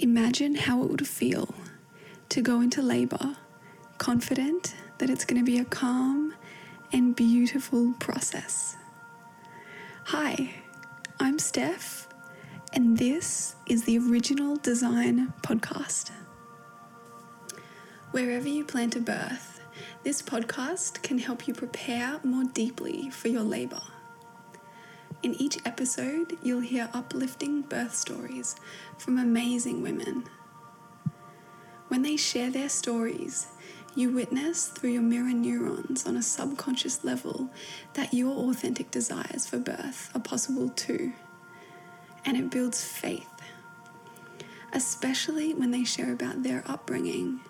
Imagine 0.00 0.56
how 0.56 0.82
it 0.82 0.90
would 0.90 1.06
feel 1.06 1.54
to 2.28 2.42
go 2.42 2.60
into 2.60 2.82
labor 2.82 3.36
confident 3.98 4.74
that 4.98 5.08
it's 5.08 5.24
going 5.24 5.40
to 5.40 5.46
be 5.46 5.58
a 5.58 5.64
calm 5.64 6.34
and 6.92 7.14
beautiful 7.14 7.94
process. 8.00 8.76
Hi, 10.06 10.52
I'm 11.20 11.38
Steph, 11.38 12.08
and 12.72 12.98
this 12.98 13.54
is 13.68 13.84
the 13.84 13.98
Original 13.98 14.56
Design 14.56 15.32
Podcast. 15.42 16.10
Wherever 18.10 18.48
you 18.48 18.64
plan 18.64 18.90
to 18.90 19.00
birth, 19.00 19.60
this 20.02 20.22
podcast 20.22 21.02
can 21.02 21.18
help 21.18 21.46
you 21.46 21.54
prepare 21.54 22.18
more 22.24 22.44
deeply 22.52 23.10
for 23.10 23.28
your 23.28 23.42
labour. 23.42 23.82
In 25.24 25.40
each 25.40 25.56
episode, 25.64 26.36
you'll 26.42 26.60
hear 26.60 26.90
uplifting 26.92 27.62
birth 27.62 27.94
stories 27.94 28.56
from 28.98 29.16
amazing 29.16 29.80
women. 29.80 30.24
When 31.88 32.02
they 32.02 32.18
share 32.18 32.50
their 32.50 32.68
stories, 32.68 33.46
you 33.94 34.10
witness 34.10 34.66
through 34.66 34.90
your 34.90 35.00
mirror 35.00 35.32
neurons 35.32 36.04
on 36.06 36.18
a 36.18 36.22
subconscious 36.22 37.04
level 37.04 37.48
that 37.94 38.12
your 38.12 38.36
authentic 38.50 38.90
desires 38.90 39.46
for 39.46 39.56
birth 39.56 40.10
are 40.14 40.20
possible 40.20 40.68
too. 40.68 41.14
And 42.26 42.36
it 42.36 42.50
builds 42.50 42.84
faith, 42.84 43.40
especially 44.74 45.54
when 45.54 45.70
they 45.70 45.84
share 45.84 46.12
about 46.12 46.42
their 46.42 46.62
upbringing 46.66 47.40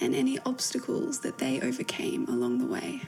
and 0.00 0.12
any 0.12 0.40
obstacles 0.40 1.20
that 1.20 1.38
they 1.38 1.60
overcame 1.60 2.26
along 2.26 2.58
the 2.58 2.66
way. 2.66 3.02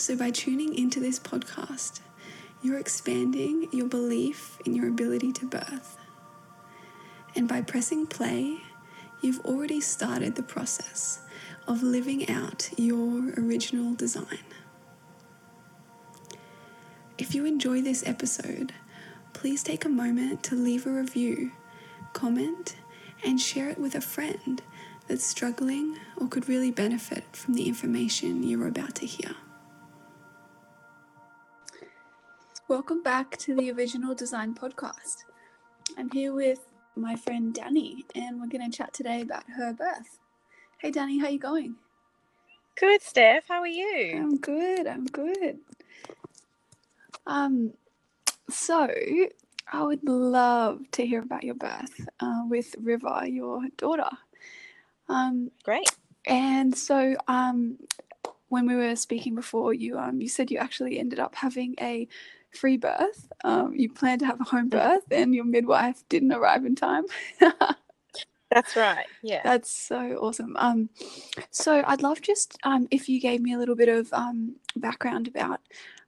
So, 0.00 0.16
by 0.16 0.30
tuning 0.30 0.74
into 0.74 0.98
this 0.98 1.18
podcast, 1.18 2.00
you're 2.62 2.78
expanding 2.78 3.68
your 3.70 3.86
belief 3.86 4.58
in 4.64 4.74
your 4.74 4.88
ability 4.88 5.30
to 5.34 5.44
birth. 5.44 5.98
And 7.36 7.46
by 7.46 7.60
pressing 7.60 8.06
play, 8.06 8.62
you've 9.20 9.44
already 9.44 9.78
started 9.82 10.36
the 10.36 10.42
process 10.42 11.20
of 11.68 11.82
living 11.82 12.30
out 12.30 12.70
your 12.78 13.34
original 13.36 13.92
design. 13.92 14.46
If 17.18 17.34
you 17.34 17.44
enjoy 17.44 17.82
this 17.82 18.02
episode, 18.06 18.72
please 19.34 19.62
take 19.62 19.84
a 19.84 19.90
moment 19.90 20.42
to 20.44 20.54
leave 20.54 20.86
a 20.86 20.90
review, 20.90 21.52
comment, 22.14 22.74
and 23.22 23.38
share 23.38 23.68
it 23.68 23.78
with 23.78 23.94
a 23.94 24.00
friend 24.00 24.62
that's 25.08 25.26
struggling 25.26 25.98
or 26.16 26.26
could 26.26 26.48
really 26.48 26.70
benefit 26.70 27.36
from 27.36 27.52
the 27.52 27.68
information 27.68 28.42
you're 28.42 28.66
about 28.66 28.94
to 28.94 29.04
hear. 29.04 29.34
Welcome 32.70 33.02
back 33.02 33.36
to 33.38 33.56
the 33.56 33.72
Original 33.72 34.14
Design 34.14 34.54
Podcast. 34.54 35.24
I'm 35.98 36.08
here 36.08 36.32
with 36.32 36.60
my 36.94 37.16
friend 37.16 37.52
Danny, 37.52 38.04
and 38.14 38.40
we're 38.40 38.46
going 38.46 38.70
to 38.70 38.76
chat 38.76 38.94
today 38.94 39.22
about 39.22 39.42
her 39.56 39.72
birth. 39.72 40.20
Hey, 40.78 40.92
Danny, 40.92 41.18
how 41.18 41.26
you 41.26 41.40
going? 41.40 41.74
Good, 42.76 43.02
Steph. 43.02 43.48
How 43.48 43.58
are 43.58 43.66
you? 43.66 44.12
I'm 44.14 44.36
good. 44.36 44.86
I'm 44.86 45.04
good. 45.06 45.58
Um, 47.26 47.72
so 48.48 48.88
I 49.72 49.82
would 49.82 50.04
love 50.04 50.88
to 50.92 51.04
hear 51.04 51.22
about 51.22 51.42
your 51.42 51.56
birth 51.56 52.06
uh, 52.20 52.44
with 52.48 52.76
River, 52.80 53.26
your 53.26 53.62
daughter. 53.78 54.10
Um, 55.08 55.50
Great. 55.64 55.90
And 56.24 56.78
so, 56.78 57.16
um, 57.26 57.78
when 58.48 58.66
we 58.66 58.76
were 58.76 58.94
speaking 58.94 59.34
before, 59.34 59.74
you 59.74 59.98
um, 59.98 60.20
you 60.20 60.28
said 60.28 60.52
you 60.52 60.58
actually 60.58 61.00
ended 61.00 61.18
up 61.18 61.34
having 61.34 61.74
a 61.80 62.06
free 62.50 62.76
birth. 62.76 63.32
Um, 63.44 63.74
you 63.74 63.90
planned 63.90 64.20
to 64.20 64.26
have 64.26 64.40
a 64.40 64.44
home 64.44 64.68
Mm-hmm. 64.72 64.90
birth, 64.90 65.04
and 65.10 65.34
your 65.34 65.44
midwife 65.44 66.02
didn't 66.08 66.32
arrive 66.32 66.64
in 66.64 66.74
time. 66.76 67.04
That's 68.50 68.76
right. 68.76 69.06
Yeah. 69.22 69.44
That's 69.44 69.70
so 69.70 70.16
awesome. 70.20 70.56
Um, 70.58 70.90
so 71.50 71.82
I'd 71.86 72.02
love 72.02 72.20
just 72.20 72.58
um, 72.64 72.88
if 72.90 73.08
you 73.08 73.20
gave 73.20 73.40
me 73.40 73.54
a 73.54 73.58
little 73.58 73.76
bit 73.76 73.88
of 73.88 74.12
um, 74.12 74.56
background 74.76 75.28
about 75.28 75.60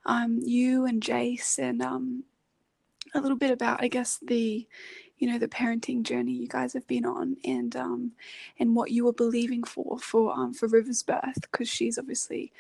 um, 0.07 0.41
you 0.43 0.85
and 0.87 1.03
Jace, 1.03 1.59
and 1.59 1.81
um, 1.83 2.25
a 3.15 3.21
little 3.21 3.37
bit 3.37 3.51
about, 3.51 3.83
I 3.83 3.89
guess, 3.89 4.19
the 4.23 4.67
you 5.19 5.31
know 5.31 5.39
the 5.39 5.49
parenting 5.49 6.03
journey 6.03 6.33
you 6.33 6.49
guys 6.49 6.73
have 6.75 6.87
been 6.87 7.07
on, 7.07 7.37
and 7.45 7.75
um, 7.77 8.13
and 8.59 8.75
what 8.75 8.91
you 8.91 9.05
were 9.05 9.13
believing 9.13 9.65
for 9.65 9.99
for 9.99 10.33
um, 10.35 10.53
for 10.53 10.69
River's 10.69 11.03
birth, 11.03 11.41
because 11.41 11.69
she's 11.69 11.99
obviously 11.99 12.53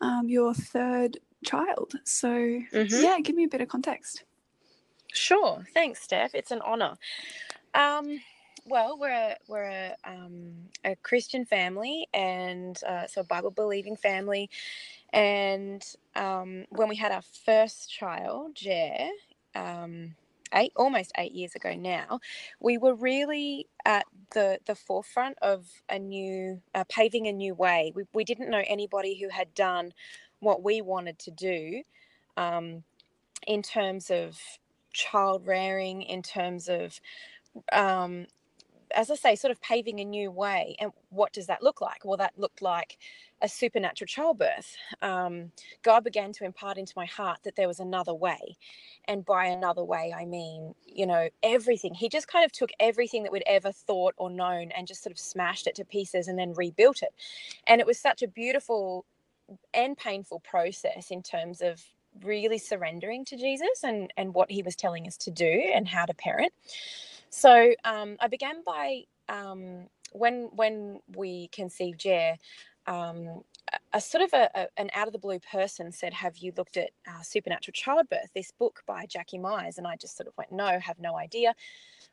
um, 0.00 0.28
your 0.28 0.54
third 0.54 1.18
child. 1.44 1.94
So 2.04 2.28
Mhm. 2.28 3.02
yeah, 3.02 3.18
give 3.20 3.36
me 3.36 3.44
a 3.44 3.48
bit 3.48 3.60
of 3.60 3.68
context. 3.68 4.24
Sure. 5.12 5.64
Thanks, 5.74 6.02
Steph. 6.02 6.34
It's 6.34 6.50
an 6.50 6.60
honor. 6.62 6.96
Um, 7.74 8.20
well, 8.66 8.98
we're 8.98 9.10
a, 9.10 9.36
we're 9.48 9.64
a, 9.64 9.96
um, 10.04 10.52
a 10.84 10.94
Christian 10.96 11.44
family 11.44 12.06
and 12.12 12.78
uh, 12.84 13.06
so 13.06 13.22
a 13.22 13.24
Bible 13.24 13.50
believing 13.50 13.96
family. 13.96 14.50
And 15.12 15.84
um, 16.14 16.66
when 16.70 16.88
we 16.88 16.96
had 16.96 17.12
our 17.12 17.22
first 17.22 17.90
child, 17.90 18.54
Jer, 18.54 19.08
um, 19.54 20.14
eight 20.54 20.72
almost 20.76 21.12
eight 21.18 21.32
years 21.32 21.54
ago 21.54 21.74
now, 21.74 22.20
we 22.60 22.78
were 22.78 22.94
really 22.94 23.66
at 23.84 24.04
the 24.32 24.58
the 24.66 24.74
forefront 24.74 25.38
of 25.42 25.66
a 25.88 25.98
new 25.98 26.60
uh, 26.74 26.84
paving 26.88 27.26
a 27.26 27.32
new 27.32 27.54
way. 27.54 27.92
We 27.94 28.04
we 28.12 28.24
didn't 28.24 28.50
know 28.50 28.62
anybody 28.66 29.18
who 29.20 29.28
had 29.28 29.54
done 29.54 29.92
what 30.40 30.62
we 30.62 30.82
wanted 30.82 31.18
to 31.20 31.30
do. 31.30 31.82
Um, 32.36 32.84
in 33.46 33.62
terms 33.62 34.10
of 34.10 34.38
child 34.92 35.46
rearing, 35.46 36.02
in 36.02 36.22
terms 36.22 36.68
of, 36.68 37.00
um, 37.72 38.26
as 38.94 39.10
I 39.10 39.14
say, 39.14 39.36
sort 39.36 39.52
of 39.52 39.60
paving 39.60 40.00
a 40.00 40.04
new 40.04 40.30
way. 40.30 40.74
And 40.80 40.90
what 41.10 41.32
does 41.32 41.46
that 41.46 41.62
look 41.62 41.80
like? 41.80 42.04
Well, 42.04 42.16
that 42.16 42.38
looked 42.38 42.60
like 42.60 42.98
a 43.40 43.48
supernatural 43.48 44.06
childbirth. 44.06 44.76
Um, 45.00 45.52
God 45.82 46.02
began 46.04 46.32
to 46.32 46.44
impart 46.44 46.76
into 46.76 46.92
my 46.96 47.06
heart 47.06 47.38
that 47.44 47.56
there 47.56 47.68
was 47.68 47.80
another 47.80 48.12
way. 48.12 48.56
And 49.06 49.24
by 49.24 49.46
another 49.46 49.84
way, 49.84 50.12
I 50.16 50.24
mean, 50.24 50.74
you 50.84 51.06
know, 51.06 51.28
everything. 51.42 51.94
He 51.94 52.08
just 52.08 52.28
kind 52.28 52.44
of 52.44 52.52
took 52.52 52.70
everything 52.80 53.22
that 53.22 53.32
we'd 53.32 53.44
ever 53.46 53.72
thought 53.72 54.14
or 54.16 54.28
known 54.28 54.72
and 54.72 54.86
just 54.86 55.02
sort 55.02 55.12
of 55.12 55.18
smashed 55.18 55.66
it 55.68 55.76
to 55.76 55.84
pieces 55.84 56.26
and 56.26 56.38
then 56.38 56.52
rebuilt 56.54 57.02
it. 57.02 57.14
And 57.66 57.80
it 57.80 57.86
was 57.86 57.98
such 57.98 58.22
a 58.22 58.28
beautiful 58.28 59.06
and 59.74 59.96
painful 59.96 60.40
process 60.40 61.10
in 61.10 61.22
terms 61.22 61.60
of 61.60 61.82
really 62.22 62.58
surrendering 62.58 63.24
to 63.24 63.36
Jesus 63.36 63.84
and 63.84 64.12
and 64.16 64.34
what 64.34 64.50
he 64.50 64.62
was 64.62 64.76
telling 64.76 65.06
us 65.06 65.16
to 65.16 65.30
do 65.30 65.70
and 65.74 65.86
how 65.88 66.04
to 66.04 66.14
parent. 66.14 66.52
So 67.30 67.74
um, 67.84 68.16
I 68.20 68.28
began 68.28 68.62
by 68.64 69.04
um, 69.28 69.86
when 70.12 70.50
when 70.54 71.00
we 71.14 71.48
conceived 71.48 72.00
Jer, 72.00 72.36
um, 72.86 73.42
a, 73.92 74.00
sort 74.00 74.24
of 74.24 74.32
a, 74.32 74.50
a, 74.54 74.66
an 74.76 74.90
out 74.94 75.06
of 75.06 75.12
the 75.12 75.18
blue 75.18 75.38
person 75.38 75.92
said, 75.92 76.12
"Have 76.12 76.38
you 76.38 76.52
looked 76.56 76.76
at 76.76 76.90
uh, 77.06 77.22
Supernatural 77.22 77.72
Childbirth, 77.72 78.30
this 78.34 78.50
book 78.50 78.82
by 78.86 79.06
Jackie 79.06 79.38
Mize?" 79.38 79.78
And 79.78 79.86
I 79.86 79.96
just 79.96 80.16
sort 80.16 80.26
of 80.26 80.36
went, 80.36 80.52
"No, 80.52 80.78
have 80.80 80.98
no 80.98 81.16
idea." 81.16 81.54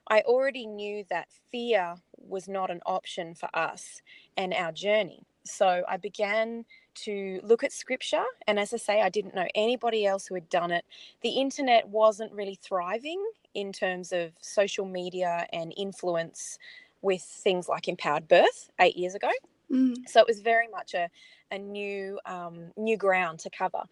I 0.10 0.22
already 0.22 0.68
knew 0.68 1.04
that 1.10 1.28
fear 1.52 1.96
was 2.18 2.48
not 2.48 2.70
an 2.72 2.82
option 2.86 3.36
for 3.36 3.50
us 3.54 4.02
and 4.38 4.54
our 4.54 4.72
journey. 4.72 5.24
So 5.44 5.84
I 5.88 5.98
began 5.98 6.66
to 7.04 7.40
look 7.44 7.64
at 7.64 7.72
scripture. 7.72 8.24
And 8.48 8.60
as 8.60 8.74
I 8.74 8.78
say, 8.78 9.02
I 9.02 9.10
didn't 9.10 9.36
know 9.36 9.48
anybody 9.56 10.06
else 10.06 10.28
who 10.28 10.36
had 10.36 10.50
done 10.50 10.72
it. 10.72 10.86
The 11.22 11.30
internet 11.30 11.88
wasn't 11.88 12.32
really 12.34 12.60
thriving 12.62 13.24
in 13.54 13.72
terms 13.74 14.12
of 14.12 14.32
social 14.42 14.86
media 14.86 15.48
and 15.52 15.74
influence 15.78 16.60
with 17.02 17.22
things 17.22 17.68
like 17.70 17.88
empowered 17.88 18.28
birth 18.28 18.70
eight 18.80 18.98
years 18.98 19.16
ago. 19.16 19.30
Mm, 19.72 20.08
So 20.08 20.22
it 20.22 20.28
was 20.28 20.42
very 20.42 20.68
much 20.68 20.94
a, 20.94 21.10
a 21.52 21.58
new 21.58 22.20
um, 22.26 22.72
new 22.78 22.98
ground 22.98 23.40
to 23.40 23.50
cover. 23.50 23.84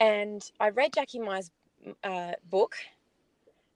And 0.00 0.42
I 0.60 0.68
read 0.70 0.92
Jackie 0.94 1.18
Mize' 1.18 1.50
uh, 2.04 2.32
book, 2.50 2.76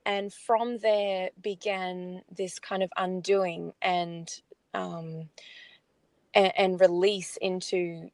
and 0.05 0.33
from 0.33 0.79
there 0.79 1.31
began 1.41 2.23
this 2.37 2.59
kind 2.59 2.83
of 2.83 2.91
undoing 2.97 3.73
and 3.83 4.29
um, 4.75 5.29
and, 6.35 6.53
and 6.57 6.81
release 6.81 7.37
into 7.41 8.11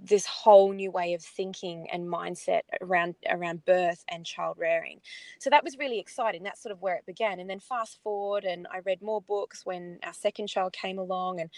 this 0.00 0.26
whole 0.26 0.72
new 0.72 0.90
way 0.90 1.14
of 1.14 1.22
thinking 1.22 1.88
and 1.92 2.08
mindset 2.08 2.62
around 2.80 3.14
around 3.28 3.64
birth 3.64 4.04
and 4.08 4.26
child 4.26 4.56
rearing. 4.58 5.00
So 5.38 5.50
that 5.50 5.64
was 5.64 5.78
really 5.78 5.98
exciting. 5.98 6.42
That's 6.42 6.62
sort 6.62 6.72
of 6.72 6.82
where 6.82 6.96
it 6.96 7.06
began. 7.06 7.40
And 7.40 7.48
then 7.48 7.60
fast 7.60 7.98
forward 8.02 8.44
and 8.44 8.66
I 8.72 8.78
read 8.78 9.02
more 9.02 9.20
books 9.22 9.64
when 9.64 9.98
our 10.04 10.12
second 10.12 10.48
child 10.48 10.72
came 10.72 10.98
along 10.98 11.40
and 11.40 11.50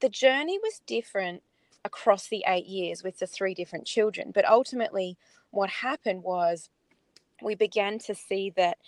the 0.00 0.08
journey 0.08 0.58
was 0.62 0.80
different 0.86 1.42
across 1.84 2.28
the 2.28 2.44
8 2.46 2.66
years 2.66 3.02
with 3.02 3.18
the 3.18 3.26
three 3.26 3.54
different 3.54 3.86
children. 3.86 4.32
But 4.34 4.48
ultimately 4.48 5.16
what 5.50 5.70
happened 5.70 6.22
was 6.22 6.70
we 7.42 7.54
began 7.54 7.98
to 8.00 8.14
see 8.14 8.50
that 8.56 8.78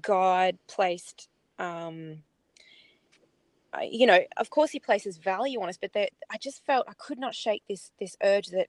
God 0.00 0.58
placed 0.66 1.28
um 1.58 2.22
you 3.82 4.06
know, 4.06 4.20
of 4.36 4.50
course, 4.50 4.70
he 4.70 4.80
places 4.80 5.18
value 5.18 5.60
on 5.60 5.68
us, 5.68 5.78
but 5.78 5.92
that 5.94 6.10
I 6.30 6.38
just 6.38 6.64
felt 6.64 6.86
I 6.88 6.94
could 6.94 7.18
not 7.18 7.34
shake 7.34 7.62
this 7.68 7.92
this 7.98 8.16
urge 8.22 8.48
that 8.48 8.68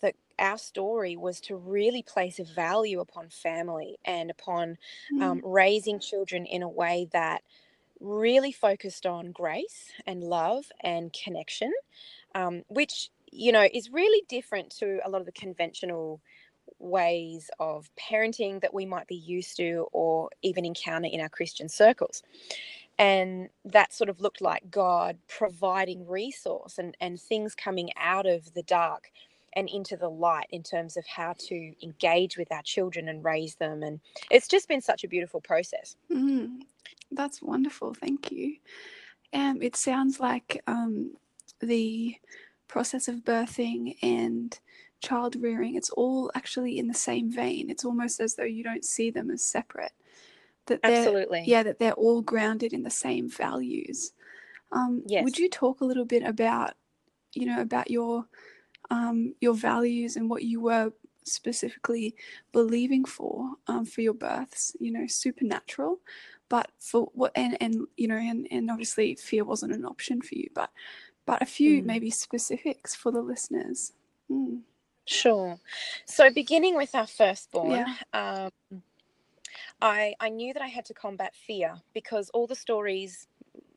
that 0.00 0.16
our 0.38 0.58
story 0.58 1.16
was 1.16 1.40
to 1.42 1.56
really 1.56 2.02
place 2.02 2.38
a 2.38 2.44
value 2.44 3.00
upon 3.00 3.28
family 3.28 3.98
and 4.04 4.30
upon 4.30 4.76
Mm. 5.10 5.20
um, 5.22 5.40
raising 5.44 6.00
children 6.00 6.44
in 6.46 6.62
a 6.62 6.68
way 6.68 7.08
that 7.12 7.42
really 8.00 8.52
focused 8.52 9.06
on 9.06 9.32
grace 9.32 9.90
and 10.06 10.24
love 10.24 10.66
and 10.80 11.12
connection, 11.12 11.72
um, 12.34 12.62
which 12.68 13.10
you 13.30 13.52
know 13.52 13.68
is 13.72 13.90
really 13.90 14.24
different 14.28 14.70
to 14.70 15.00
a 15.04 15.10
lot 15.10 15.20
of 15.20 15.26
the 15.26 15.32
conventional 15.32 16.20
ways 16.78 17.50
of 17.60 17.90
parenting 17.96 18.60
that 18.60 18.74
we 18.74 18.86
might 18.86 19.06
be 19.06 19.16
used 19.16 19.56
to 19.56 19.86
or 19.92 20.30
even 20.42 20.64
encounter 20.64 21.08
in 21.10 21.20
our 21.20 21.28
Christian 21.28 21.68
circles. 21.68 22.22
And 22.98 23.48
that 23.64 23.92
sort 23.92 24.10
of 24.10 24.20
looked 24.20 24.40
like 24.40 24.70
God 24.70 25.18
providing 25.28 26.06
resource 26.06 26.78
and, 26.78 26.96
and 27.00 27.20
things 27.20 27.54
coming 27.54 27.90
out 27.96 28.26
of 28.26 28.54
the 28.54 28.62
dark 28.62 29.10
and 29.54 29.68
into 29.68 29.96
the 29.96 30.08
light 30.08 30.46
in 30.50 30.62
terms 30.62 30.96
of 30.96 31.06
how 31.06 31.34
to 31.38 31.72
engage 31.82 32.36
with 32.38 32.50
our 32.52 32.62
children 32.62 33.08
and 33.08 33.24
raise 33.24 33.56
them. 33.56 33.82
And 33.82 34.00
it's 34.30 34.48
just 34.48 34.68
been 34.68 34.80
such 34.80 35.04
a 35.04 35.08
beautiful 35.08 35.40
process. 35.40 35.96
Mm. 36.10 36.60
That's 37.10 37.42
wonderful. 37.42 37.94
Thank 37.94 38.30
you. 38.30 38.56
Um, 39.34 39.60
it 39.62 39.76
sounds 39.76 40.20
like 40.20 40.62
um, 40.66 41.12
the 41.60 42.16
process 42.68 43.08
of 43.08 43.16
birthing 43.16 43.96
and 44.02 44.58
child 45.02 45.36
rearing, 45.36 45.74
it's 45.74 45.90
all 45.90 46.30
actually 46.34 46.78
in 46.78 46.86
the 46.86 46.94
same 46.94 47.30
vein. 47.30 47.68
It's 47.68 47.84
almost 47.84 48.20
as 48.20 48.34
though 48.34 48.44
you 48.44 48.64
don't 48.64 48.84
see 48.84 49.10
them 49.10 49.30
as 49.30 49.44
separate. 49.44 49.92
That 50.66 50.80
Absolutely. 50.84 51.44
yeah, 51.46 51.62
that 51.64 51.78
they're 51.78 51.92
all 51.94 52.22
grounded 52.22 52.72
in 52.72 52.82
the 52.82 52.90
same 52.90 53.28
values. 53.28 54.12
Um, 54.70 55.02
Yes. 55.06 55.24
Would 55.24 55.38
you 55.38 55.50
talk 55.50 55.80
a 55.80 55.84
little 55.84 56.04
bit 56.04 56.22
about, 56.22 56.74
you 57.34 57.46
know, 57.46 57.60
about 57.60 57.90
your 57.90 58.26
um, 58.90 59.34
your 59.40 59.54
values 59.54 60.16
and 60.16 60.28
what 60.30 60.42
you 60.44 60.60
were 60.60 60.92
specifically 61.24 62.14
believing 62.52 63.04
for 63.04 63.50
um, 63.66 63.84
for 63.84 64.00
your 64.02 64.14
births? 64.14 64.76
You 64.80 64.92
know, 64.92 65.06
supernatural, 65.06 65.98
but 66.48 66.70
for 66.78 67.10
what 67.14 67.32
and 67.34 67.56
and 67.60 67.86
you 67.96 68.08
know, 68.08 68.16
and 68.16 68.46
and 68.50 68.70
obviously 68.70 69.14
fear 69.16 69.44
wasn't 69.44 69.72
an 69.72 69.84
option 69.84 70.22
for 70.22 70.34
you, 70.36 70.48
but 70.54 70.70
but 71.26 71.42
a 71.42 71.46
few 71.46 71.82
Mm. 71.82 71.86
maybe 71.86 72.10
specifics 72.10 72.94
for 72.94 73.10
the 73.12 73.20
listeners. 73.22 73.92
Mm. 74.30 74.60
Sure. 75.06 75.58
So 76.06 76.30
beginning 76.30 76.76
with 76.76 76.94
our 76.94 77.06
firstborn, 77.08 77.70
Yeah. 77.70 77.94
um, 78.12 78.82
I 79.82 80.16
I 80.20 80.30
knew 80.30 80.54
that 80.54 80.62
I 80.62 80.68
had 80.68 80.86
to 80.86 80.94
combat 80.94 81.36
fear 81.36 81.76
because 81.94 82.30
all 82.30 82.48
the 82.48 82.56
stories, 82.56 83.28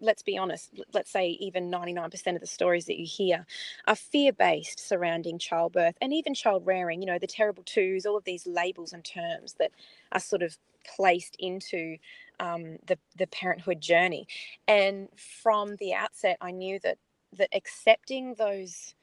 let's 0.01 0.23
be 0.23 0.37
honest, 0.39 0.71
let's 0.93 1.11
say 1.11 1.31
even 1.41 1.71
99% 1.71 2.35
of 2.35 2.41
the 2.41 2.47
stories 2.47 2.87
that 2.87 2.99
you 2.99 3.07
hear 3.07 3.47
are 3.87 3.97
fear 3.97 4.33
based 4.33 4.79
surrounding 4.79 5.39
childbirth 5.39 5.97
and 6.01 6.13
even 6.13 6.35
child 6.35 6.67
rearing, 6.67 7.01
you 7.01 7.07
know, 7.07 7.19
the 7.19 7.27
terrible 7.27 7.63
twos, 7.65 8.07
all 8.07 8.17
of 8.17 8.25
these 8.25 8.47
labels 8.47 8.93
and 8.93 9.05
terms 9.05 9.55
that 9.59 9.71
are 10.13 10.21
sort 10.21 10.43
of 10.43 10.57
placed 10.97 11.37
into 11.39 11.97
um, 12.41 12.77
the, 12.87 12.99
the 13.17 13.27
parenthood 13.27 13.81
journey. 13.81 14.27
And 14.67 15.09
from 15.17 15.77
the 15.77 15.93
outset, 15.95 16.37
I 16.41 16.51
knew 16.51 16.79
that 16.83 16.99
that 17.33 17.49
accepting 17.53 18.35
those 18.35 18.95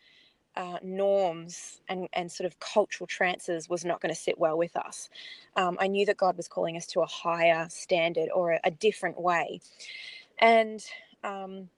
uh, 0.57 0.79
norms 0.83 1.81
and, 1.89 2.09
and 2.13 2.31
sort 2.31 2.47
of 2.47 2.59
cultural 2.61 3.07
trances 3.07 3.69
was 3.69 3.85
not 3.85 4.01
going 4.01 4.15
to 4.15 4.21
sit 4.21 4.39
well 4.39 4.59
with 4.59 4.77
us. 4.77 5.09
Um, 5.57 5.77
I 5.81 5.87
knew 5.89 6.07
that 6.07 6.17
God 6.17 6.37
was 6.37 6.49
calling 6.49 6.77
us 6.77 6.87
to 6.89 7.01
a 7.01 7.07
higher 7.07 7.67
standard 7.71 8.29
or 8.35 8.53
a, 8.53 8.61
a 8.65 8.71
different 8.71 9.21
way. 9.21 9.61
And 10.39 10.85
um, 11.25 11.69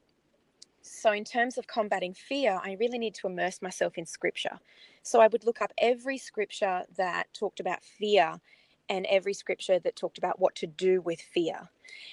so, 0.82 1.12
in 1.12 1.24
terms 1.24 1.58
of 1.58 1.66
combating 1.66 2.14
fear, 2.14 2.60
I 2.62 2.76
really 2.80 2.98
need 2.98 3.14
to 3.16 3.26
immerse 3.26 3.62
myself 3.62 3.96
in 3.96 4.06
scripture. 4.06 4.58
So, 5.02 5.20
I 5.20 5.28
would 5.28 5.44
look 5.44 5.60
up 5.60 5.72
every 5.78 6.18
scripture 6.18 6.82
that 6.96 7.32
talked 7.32 7.60
about 7.60 7.84
fear 7.84 8.40
and 8.88 9.06
every 9.06 9.34
scripture 9.34 9.78
that 9.78 9.96
talked 9.96 10.18
about 10.18 10.40
what 10.40 10.54
to 10.56 10.66
do 10.66 11.00
with 11.00 11.20
fear. 11.20 11.68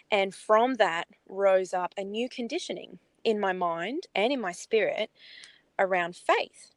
And 0.10 0.34
from 0.34 0.76
that 0.76 1.08
rose 1.28 1.74
up 1.74 1.94
a 1.98 2.04
new 2.04 2.30
conditioning 2.30 3.00
in 3.24 3.40
my 3.40 3.54
mind 3.54 4.04
and 4.16 4.32
in 4.32 4.42
my 4.42 4.52
spirit 4.52 5.12
around 5.80 6.16
faith. 6.16 6.72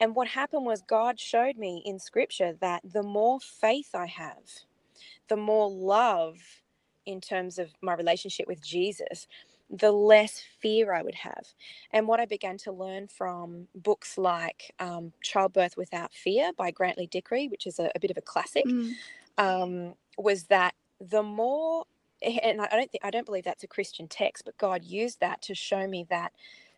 And 0.00 0.14
what 0.14 0.28
happened 0.28 0.66
was 0.66 0.82
God 0.82 1.20
showed 1.20 1.56
me 1.56 1.82
in 1.84 1.98
scripture 1.98 2.54
that 2.60 2.82
the 2.84 3.02
more 3.02 3.40
faith 3.40 3.90
I 3.94 4.06
have, 4.06 4.44
the 5.28 5.36
more 5.36 5.70
love 5.70 6.36
in 7.06 7.20
terms 7.20 7.58
of 7.58 7.70
my 7.82 7.94
relationship 7.94 8.46
with 8.48 8.62
Jesus, 8.62 9.26
the 9.70 9.92
less 9.92 10.42
fear 10.60 10.92
I 10.92 11.02
would 11.02 11.14
have. 11.14 11.46
And 11.92 12.08
what 12.08 12.20
I 12.20 12.26
began 12.26 12.58
to 12.58 12.72
learn 12.72 13.08
from 13.08 13.68
books 13.74 14.18
like 14.18 14.74
um, 14.80 15.12
Childbirth 15.22 15.76
Without 15.76 16.12
Fear 16.12 16.52
by 16.56 16.70
Grantly 16.72 17.06
Dick-Read, 17.06 17.50
which 17.50 17.66
is 17.66 17.78
a, 17.78 17.90
a 17.94 18.00
bit 18.00 18.10
of 18.10 18.16
a 18.16 18.22
classic, 18.22 18.64
Mm. 18.66 18.94
um, 19.38 19.94
was 20.18 20.44
that 20.44 20.74
the 21.00 21.22
more 21.22 21.84
and 22.22 22.60
I 22.60 22.66
don't 22.66 22.90
think 22.90 23.04
I 23.04 23.10
don't 23.10 23.24
believe 23.24 23.44
that's 23.44 23.64
a 23.64 23.68
Christian 23.68 24.06
text, 24.06 24.44
but 24.44 24.58
God 24.58 24.84
used 24.84 25.20
that 25.20 25.40
to 25.42 25.54
show 25.54 25.86
me 25.86 26.06
that 26.10 26.32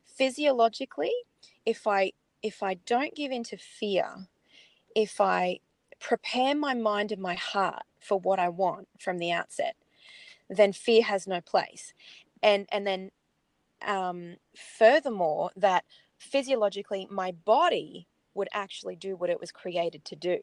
physiologically, 0.04 1.12
if 1.66 1.86
I 1.86 2.12
if 2.42 2.62
I 2.62 2.74
don't 2.74 3.14
give 3.14 3.30
in 3.30 3.44
to 3.44 3.56
fear, 3.56 4.28
if 4.96 5.20
I 5.20 5.60
prepare 6.00 6.54
my 6.54 6.74
mind 6.74 7.12
and 7.12 7.22
my 7.22 7.34
heart 7.34 7.84
for 8.00 8.18
what 8.18 8.40
I 8.40 8.48
want 8.48 8.88
from 8.98 9.18
the 9.18 9.30
outset, 9.30 9.76
then 10.50 10.72
fear 10.72 11.02
has 11.04 11.26
no 11.26 11.40
place. 11.40 11.94
And 12.42 12.68
and 12.72 12.86
then 12.86 13.10
um, 13.86 14.36
furthermore, 14.56 15.50
that 15.56 15.84
physiologically 16.18 17.06
my 17.10 17.32
body 17.32 18.08
would 18.34 18.48
actually 18.52 18.96
do 18.96 19.16
what 19.16 19.30
it 19.30 19.40
was 19.40 19.52
created 19.52 20.04
to 20.06 20.16
do. 20.16 20.38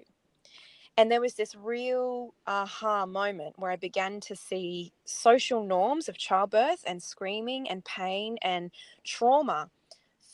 And 0.97 1.09
there 1.09 1.21
was 1.21 1.35
this 1.35 1.55
real 1.55 2.33
aha 2.45 3.05
moment 3.05 3.57
where 3.57 3.71
I 3.71 3.77
began 3.77 4.19
to 4.21 4.35
see 4.35 4.91
social 5.05 5.63
norms 5.63 6.09
of 6.09 6.17
childbirth 6.17 6.83
and 6.85 7.01
screaming 7.01 7.69
and 7.69 7.85
pain 7.85 8.37
and 8.41 8.71
trauma 9.05 9.69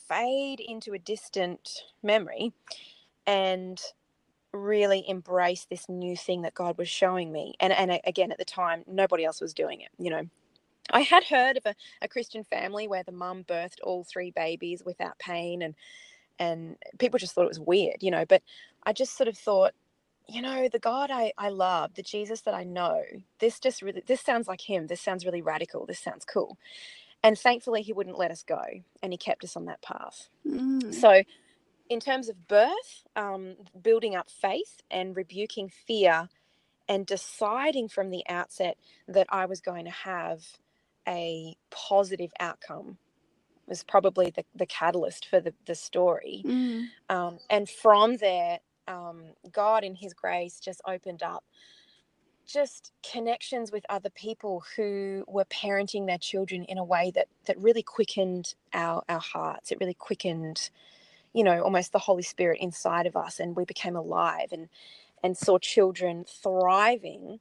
fade 0.08 0.60
into 0.60 0.94
a 0.94 1.00
distant 1.00 1.70
memory 2.04 2.54
and 3.28 3.82
really 4.54 5.04
embrace 5.08 5.66
this 5.70 5.90
new 5.90 6.16
thing 6.18 6.44
that 6.44 6.54
God 6.54 6.78
was 6.78 6.90
showing 6.90 7.32
me. 7.32 7.56
And, 7.60 7.74
and 7.74 8.00
again, 8.06 8.32
at 8.32 8.38
the 8.38 8.46
time, 8.46 8.84
nobody 8.88 9.26
else 9.26 9.42
was 9.42 9.54
doing 9.54 9.82
it. 9.82 9.90
You 10.00 10.12
know, 10.12 10.24
I 10.92 11.02
had 11.02 11.26
heard 11.26 11.58
of 11.58 11.66
a, 11.66 11.76
a 12.02 12.08
Christian 12.08 12.44
family 12.44 12.88
where 12.88 13.04
the 13.04 13.12
mum 13.12 13.44
birthed 13.44 13.80
all 13.84 14.04
three 14.04 14.32
babies 14.32 14.84
without 14.86 15.20
pain 15.20 15.62
and 15.62 15.76
and 16.40 16.78
people 17.00 17.20
just 17.20 17.34
thought 17.34 17.46
it 17.46 17.50
was 17.50 17.60
weird, 17.60 17.98
you 18.02 18.12
know, 18.12 18.26
but 18.26 18.42
I 18.86 18.94
just 18.94 19.18
sort 19.18 19.28
of 19.30 19.38
thought, 19.38 19.74
you 20.28 20.42
know, 20.42 20.68
the 20.72 20.80
God 20.80 21.12
I, 21.12 21.32
I 21.38 21.50
love, 21.50 21.96
the 21.96 22.04
Jesus 22.04 22.42
that 22.42 22.54
I 22.54 22.64
know, 22.64 23.02
this 23.40 23.60
just 23.60 23.82
really, 23.82 24.04
this 24.06 24.22
sounds 24.22 24.48
like 24.48 24.62
him. 24.62 24.88
This 24.88 25.02
sounds 25.02 25.26
really 25.26 25.42
radical. 25.42 25.86
This 25.86 26.00
sounds 26.00 26.26
cool. 26.26 26.58
And 27.26 27.40
thankfully, 27.40 27.82
he 27.82 27.92
wouldn't 27.92 28.20
let 28.20 28.30
us 28.30 28.44
go 28.44 28.62
and 29.02 29.12
he 29.12 29.18
kept 29.18 29.44
us 29.44 29.56
on 29.56 29.66
that 29.66 29.82
path. 29.82 30.30
Mm. 30.48 30.94
So, 30.94 31.24
in 31.90 32.00
terms 32.00 32.30
of 32.30 32.48
birth, 32.48 33.08
um, 33.16 33.56
building 33.82 34.16
up 34.16 34.30
faith 34.30 34.78
and 34.92 35.18
rebuking 35.18 35.70
fear 35.70 36.30
and 36.88 37.08
deciding 37.08 37.90
from 37.90 38.12
the 38.12 38.24
outset 38.30 38.78
that 39.08 39.26
I 39.32 39.48
was 39.48 39.60
going 39.60 39.86
to 39.86 39.92
have 39.92 40.44
a 41.08 41.58
positive 41.72 42.32
outcome 42.40 43.00
was 43.68 43.84
probably 43.84 44.30
the, 44.30 44.46
the 44.56 44.68
catalyst 44.68 45.28
for 45.28 45.42
the, 45.42 45.54
the 45.66 45.74
story. 45.74 46.44
Mm. 46.46 46.86
Um, 47.10 47.40
and 47.50 47.68
from 47.68 48.18
there, 48.18 48.60
um, 48.88 49.24
God 49.52 49.84
in 49.84 49.96
His 49.96 50.14
grace 50.14 50.60
just 50.60 50.82
opened 50.88 51.24
up 51.24 51.44
just 52.46 52.92
connections 53.10 53.72
with 53.72 53.86
other 53.90 54.10
people 54.10 54.64
who 54.76 55.24
were 55.28 55.46
parenting 55.46 56.08
their 56.08 56.18
children 56.18 56.64
in 56.66 56.78
a 56.78 56.84
way 56.84 57.12
that 57.16 57.28
that 57.46 57.58
really 57.60 57.84
quickened 57.84 58.54
our 58.74 59.04
our 59.10 59.20
hearts. 59.20 59.72
It 59.72 59.80
really 59.80 59.94
quickened, 59.94 60.70
you 61.34 61.44
know, 61.44 61.62
almost 61.62 61.92
the 61.92 62.00
Holy 62.00 62.24
Spirit 62.24 62.60
inside 62.62 63.06
of 63.06 63.16
us, 63.16 63.40
and 63.40 63.56
we 63.56 63.66
became 63.66 63.96
alive 63.96 64.50
and 64.52 64.70
and 65.24 65.38
saw 65.38 65.58
children 65.58 66.26
thriving 66.28 67.40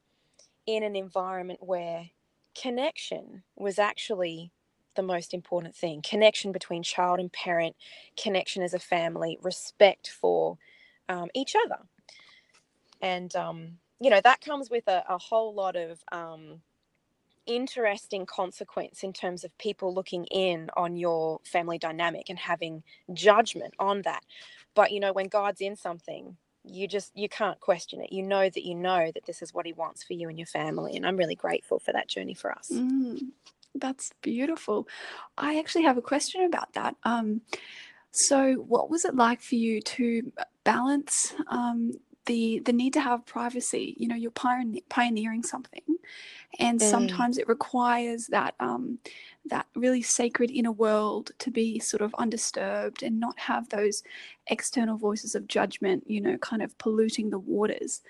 in 0.67 0.83
an 0.83 0.97
environment 0.97 1.61
where 1.63 2.11
connection 2.55 3.43
was 3.57 3.79
actually 3.79 4.51
the 4.95 5.03
most 5.03 5.35
important 5.35 5.75
thing 5.75 6.01
connection 6.03 6.53
between 6.53 6.83
child 6.83 7.19
and 7.19 7.33
parent 7.33 7.75
connection 8.17 8.63
as 8.63 8.73
a 8.73 8.79
family 8.79 9.37
respect 9.43 10.09
for 10.09 10.57
um, 11.09 11.29
each 11.35 11.55
other 11.65 11.81
and 13.03 13.35
um, 13.35 13.79
you 14.05 14.11
know 14.11 14.21
that 14.23 14.41
comes 14.43 14.69
with 14.71 14.87
a, 14.87 15.03
a 15.09 15.19
whole 15.19 15.55
lot 15.55 15.77
of 15.77 15.99
um, 16.13 16.61
interesting 17.47 18.27
consequence 18.27 19.03
in 19.03 19.13
terms 19.13 19.45
of 19.45 19.57
people 19.59 19.95
looking 19.95 20.27
in 20.27 20.71
on 20.77 20.97
your 20.97 21.41
family 21.45 21.79
dynamic 21.79 22.29
and 22.29 22.39
having 22.39 22.83
judgment 23.15 23.75
on 23.79 24.03
that 24.03 24.23
but 24.75 24.93
you 24.93 25.01
know 25.01 25.13
when 25.13 25.29
god's 25.29 25.61
in 25.63 25.75
something 25.77 26.37
you 26.67 26.89
just 26.89 27.13
you 27.15 27.29
can't 27.29 27.61
question 27.61 28.01
it 28.03 28.13
you 28.13 28.23
know 28.23 28.49
that 28.51 28.65
you 28.65 28.75
know 28.75 29.11
that 29.15 29.27
this 29.27 29.43
is 29.43 29.55
what 29.55 29.67
he 29.67 29.73
wants 29.73 30.03
for 30.03 30.13
you 30.15 30.29
and 30.29 30.39
your 30.39 30.47
family 30.47 30.97
and 30.97 31.07
i'm 31.07 31.17
really 31.17 31.35
grateful 31.35 31.79
for 31.79 31.93
that 31.93 32.09
journey 32.09 32.35
for 32.35 32.53
us 32.53 32.71
Mm. 32.71 33.33
That's 33.77 34.13
beautiful. 34.23 34.87
I 35.37 35.59
actually 35.59 35.83
have 35.83 35.99
a 35.99 36.03
question 36.03 36.45
about 36.45 36.73
that. 36.75 36.95
Um, 37.03 37.41
So, 38.13 38.55
what 38.55 38.91
was 38.91 39.05
it 39.05 39.17
like 39.17 39.41
for 39.43 39.57
you 39.57 39.81
to 39.83 40.33
balance 40.63 41.35
um, 41.49 41.91
the 42.27 42.61
the 42.61 42.73
need 42.73 42.93
to 42.95 43.01
have 43.01 43.27
privacy? 43.27 43.95
You 43.99 44.09
know, 44.09 44.15
you're 44.17 44.31
pioneering 44.89 45.43
something, 45.43 45.83
and 46.59 46.81
Mm. 46.81 46.81
sometimes 46.83 47.39
it 47.39 47.49
requires 47.49 48.29
that 48.29 48.55
um, 48.61 48.99
that 49.47 49.67
really 49.75 50.03
sacred 50.03 50.51
inner 50.51 50.73
world 50.73 51.33
to 51.41 51.51
be 51.51 51.79
sort 51.81 52.03
of 52.03 52.15
undisturbed 52.17 53.03
and 53.03 53.21
not 53.21 53.39
have 53.41 53.69
those 53.71 54.03
external 54.49 54.97
voices 54.97 55.35
of 55.35 55.49
judgment. 55.49 56.05
You 56.09 56.21
know, 56.21 56.39
kind 56.39 56.63
of 56.63 56.77
polluting 56.79 57.31
the 57.31 57.39
waters. 57.39 58.03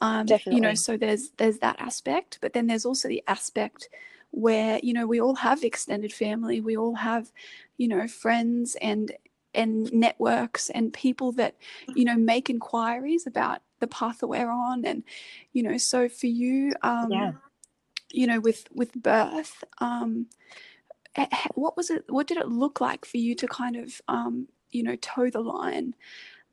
Um, 0.00 0.36
you 0.48 0.60
know, 0.60 0.74
so 0.74 0.96
there's 0.96 1.30
there's 1.38 1.58
that 1.58 1.76
aspect, 1.80 2.38
but 2.40 2.52
then 2.52 2.66
there's 2.66 2.86
also 2.86 3.08
the 3.08 3.22
aspect 3.26 3.88
where 4.30 4.78
you 4.82 4.92
know 4.92 5.06
we 5.06 5.20
all 5.20 5.34
have 5.36 5.64
extended 5.64 6.12
family, 6.12 6.60
we 6.60 6.76
all 6.76 6.94
have 6.94 7.32
you 7.78 7.88
know 7.88 8.06
friends 8.06 8.76
and 8.80 9.12
and 9.54 9.92
networks 9.92 10.70
and 10.70 10.92
people 10.92 11.32
that 11.32 11.56
you 11.94 12.04
know 12.04 12.16
make 12.16 12.50
inquiries 12.50 13.26
about 13.26 13.62
the 13.80 13.86
path 13.86 14.18
that 14.18 14.28
we're 14.28 14.50
on 14.50 14.84
and 14.84 15.02
you 15.52 15.62
know 15.62 15.76
so 15.78 16.08
for 16.08 16.26
you 16.26 16.72
um 16.82 17.10
Yeah. 17.12 17.32
you 18.12 18.26
know 18.26 18.40
with 18.40 18.66
with 18.72 18.92
birth 18.94 19.64
um 19.78 20.26
what 21.54 21.76
was 21.76 21.90
it 21.90 22.04
what 22.08 22.26
did 22.26 22.38
it 22.38 22.48
look 22.48 22.80
like 22.80 23.04
for 23.04 23.18
you 23.18 23.34
to 23.34 23.46
kind 23.48 23.76
of 23.76 24.00
um 24.08 24.48
you 24.70 24.82
know 24.82 24.96
toe 24.96 25.30
the 25.30 25.40
line 25.40 25.94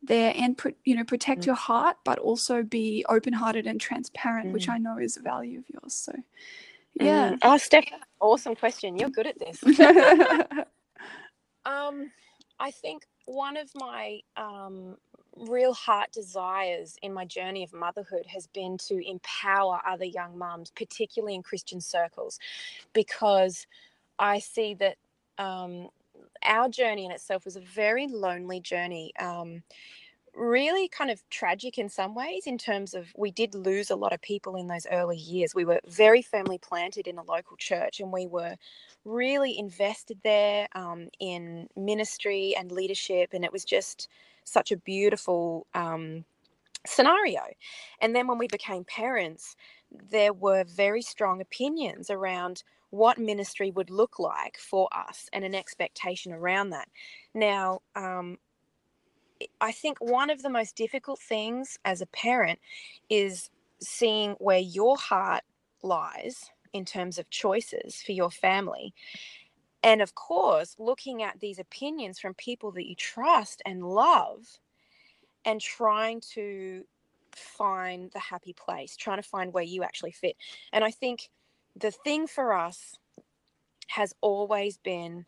there 0.04 0.34
and 0.38 0.60
you 0.86 0.96
know 0.96 1.04
protect 1.04 1.44
Mm. 1.44 1.48
your 1.48 1.56
heart 1.56 1.98
but 2.06 2.20
also 2.20 2.64
be 2.64 3.06
open-hearted 3.10 3.68
and 3.68 3.82
transparent 3.82 4.52
which 4.52 4.68
Mm. 4.68 4.74
i 4.74 4.78
know 4.78 4.98
is 4.98 5.18
a 5.18 5.22
value 5.22 5.60
of 5.60 5.66
yours 5.70 5.94
so 5.94 6.14
yeah 6.96 7.34
Mm. 7.34 7.40
Oh, 7.42 7.58
Steph, 7.58 7.86
awesome 8.22 8.56
question. 8.56 8.98
You're 8.98 9.10
good 9.10 9.28
at 9.28 9.40
this. 9.40 9.64
Um, 11.66 12.12
I 12.60 12.72
think 12.72 13.06
one 13.26 13.58
of 13.58 13.70
my 13.76 14.20
um, 14.38 14.98
real 15.38 15.74
heart 15.74 16.12
desires 16.12 16.96
in 17.02 17.14
my 17.14 17.26
journey 17.26 17.64
of 17.64 17.74
motherhood 17.74 18.26
has 18.28 18.48
been 18.48 18.78
to 18.88 19.08
empower 19.08 19.82
other 19.86 20.06
young 20.06 20.38
mums, 20.38 20.72
particularly 20.72 21.36
in 21.36 21.44
Christian 21.44 21.82
circles, 21.82 22.40
because 22.94 23.68
I 24.18 24.40
see 24.40 24.74
that 24.76 24.96
um, 25.38 25.90
our 26.44 26.70
journey 26.70 27.06
in 27.06 27.12
itself 27.12 27.46
was 27.46 27.56
a 27.56 27.62
very 27.62 28.08
lonely 28.08 28.60
journey. 28.60 29.12
Um, 29.20 29.64
really 30.36 30.88
kind 30.90 31.12
of 31.12 31.22
tragic 31.30 31.78
in 31.78 31.90
some 31.90 32.16
ways 32.16 32.44
in 32.48 32.58
terms 32.58 32.94
of 32.94 33.08
we 33.16 33.32
did 33.32 33.56
lose 33.56 33.90
a 33.90 33.96
lot 33.96 34.14
of 34.14 34.22
people 34.22 34.56
in 34.56 34.68
those 34.68 34.88
early 34.92 35.18
years. 35.18 35.56
We 35.56 35.66
were 35.66 35.80
very 35.88 36.22
firmly 36.22 36.58
planted 36.58 37.08
in 37.08 37.18
a 37.18 37.24
local 37.24 37.58
church 37.58 38.00
and 38.00 38.12
we 38.12 38.28
were 38.28 38.56
really 39.06 39.58
invested 39.58 40.20
there 40.24 40.68
um, 40.76 41.10
in 41.20 41.68
ministry 41.76 42.56
and 42.58 42.72
leadership 42.72 43.30
and 43.34 43.46
it 43.46 43.54
was 43.54 43.66
just 43.66 44.10
such 44.44 44.72
a 44.72 44.78
beautiful 44.78 45.68
um, 45.74 46.26
scenario. 46.86 47.42
And 48.02 48.16
then 48.16 48.28
when 48.28 48.38
we 48.38 48.48
became 48.48 48.84
parents 48.84 49.56
there 50.12 50.34
were 50.34 50.64
very 50.66 51.02
strong 51.02 51.42
opinions 51.42 52.10
around 52.10 52.64
what 52.90 53.18
ministry 53.18 53.72
would 53.72 53.90
look 53.90 54.20
like 54.20 54.58
for 54.58 54.88
us 54.94 55.30
and 55.34 55.44
an 55.46 55.56
expectation 55.56 56.32
around 56.34 56.70
that. 56.72 56.88
Now 57.34 57.82
um, 57.96 58.38
I 59.60 59.72
think 59.72 59.98
one 60.00 60.30
of 60.30 60.42
the 60.42 60.50
most 60.50 60.76
difficult 60.76 61.20
things 61.20 61.78
as 61.86 62.02
a 62.02 62.06
parent 62.08 62.60
is 63.10 63.50
seeing 63.80 64.32
where 64.34 64.60
your 64.60 64.98
heart 64.98 65.44
lies 65.84 66.52
in 66.74 66.86
terms 66.86 67.18
of 67.18 67.30
choices 67.30 68.02
for 68.02 68.12
your 68.12 68.32
family. 68.32 68.94
And 69.84 70.02
of 70.02 70.16
course, 70.16 70.76
looking 70.80 71.22
at 71.22 71.40
these 71.40 71.60
opinions 71.60 72.20
from 72.20 72.34
people 72.34 72.72
that 72.72 72.88
you 72.88 72.96
trust 72.96 73.62
and 73.66 73.84
love 73.84 74.60
and 75.44 75.62
trying 75.62 76.22
to 76.34 76.86
find 77.32 78.12
the 78.12 78.20
happy 78.20 78.54
place, 78.54 78.96
trying 78.96 79.22
to 79.22 79.28
find 79.28 79.54
where 79.54 79.64
you 79.64 79.84
actually 79.84 80.12
fit. 80.12 80.36
And 80.74 80.84
I 80.84 80.92
think 80.92 81.30
the 81.76 81.92
thing 81.92 82.26
for 82.26 82.54
us 82.54 82.98
has 83.88 84.14
always 84.22 84.78
been 84.78 85.26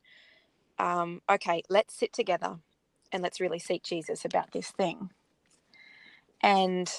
um, 0.80 1.22
okay, 1.30 1.64
let's 1.70 1.96
sit 1.96 2.14
together 2.14 2.58
and 3.12 3.24
let's 3.24 3.42
really 3.42 3.60
seek 3.60 3.84
Jesus 3.84 4.26
about 4.26 4.52
this 4.52 4.72
thing. 4.72 5.12
And 6.42 6.92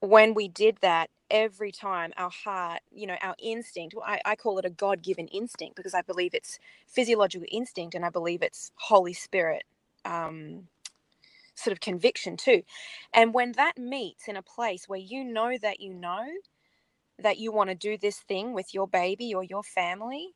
when 0.00 0.34
we 0.34 0.48
did 0.48 0.78
that, 0.82 1.10
every 1.30 1.72
time 1.72 2.12
our 2.16 2.30
heart, 2.30 2.80
you 2.92 3.06
know, 3.06 3.16
our 3.22 3.36
instinct, 3.40 3.94
I, 4.04 4.20
I 4.24 4.36
call 4.36 4.58
it 4.58 4.64
a 4.64 4.70
God 4.70 5.02
given 5.02 5.28
instinct 5.28 5.76
because 5.76 5.94
I 5.94 6.02
believe 6.02 6.34
it's 6.34 6.58
physiological 6.86 7.48
instinct 7.50 7.94
and 7.94 8.04
I 8.04 8.10
believe 8.10 8.42
it's 8.42 8.72
Holy 8.76 9.12
Spirit 9.14 9.64
um, 10.04 10.68
sort 11.54 11.72
of 11.72 11.80
conviction 11.80 12.36
too. 12.36 12.62
And 13.14 13.34
when 13.34 13.52
that 13.52 13.78
meets 13.78 14.28
in 14.28 14.36
a 14.36 14.42
place 14.42 14.88
where 14.88 15.00
you 15.00 15.24
know 15.24 15.58
that 15.62 15.80
you 15.80 15.94
know 15.94 16.26
that 17.18 17.38
you 17.38 17.52
want 17.52 17.70
to 17.70 17.76
do 17.76 17.98
this 17.98 18.18
thing 18.20 18.52
with 18.54 18.74
your 18.74 18.88
baby 18.88 19.34
or 19.34 19.44
your 19.44 19.62
family, 19.62 20.30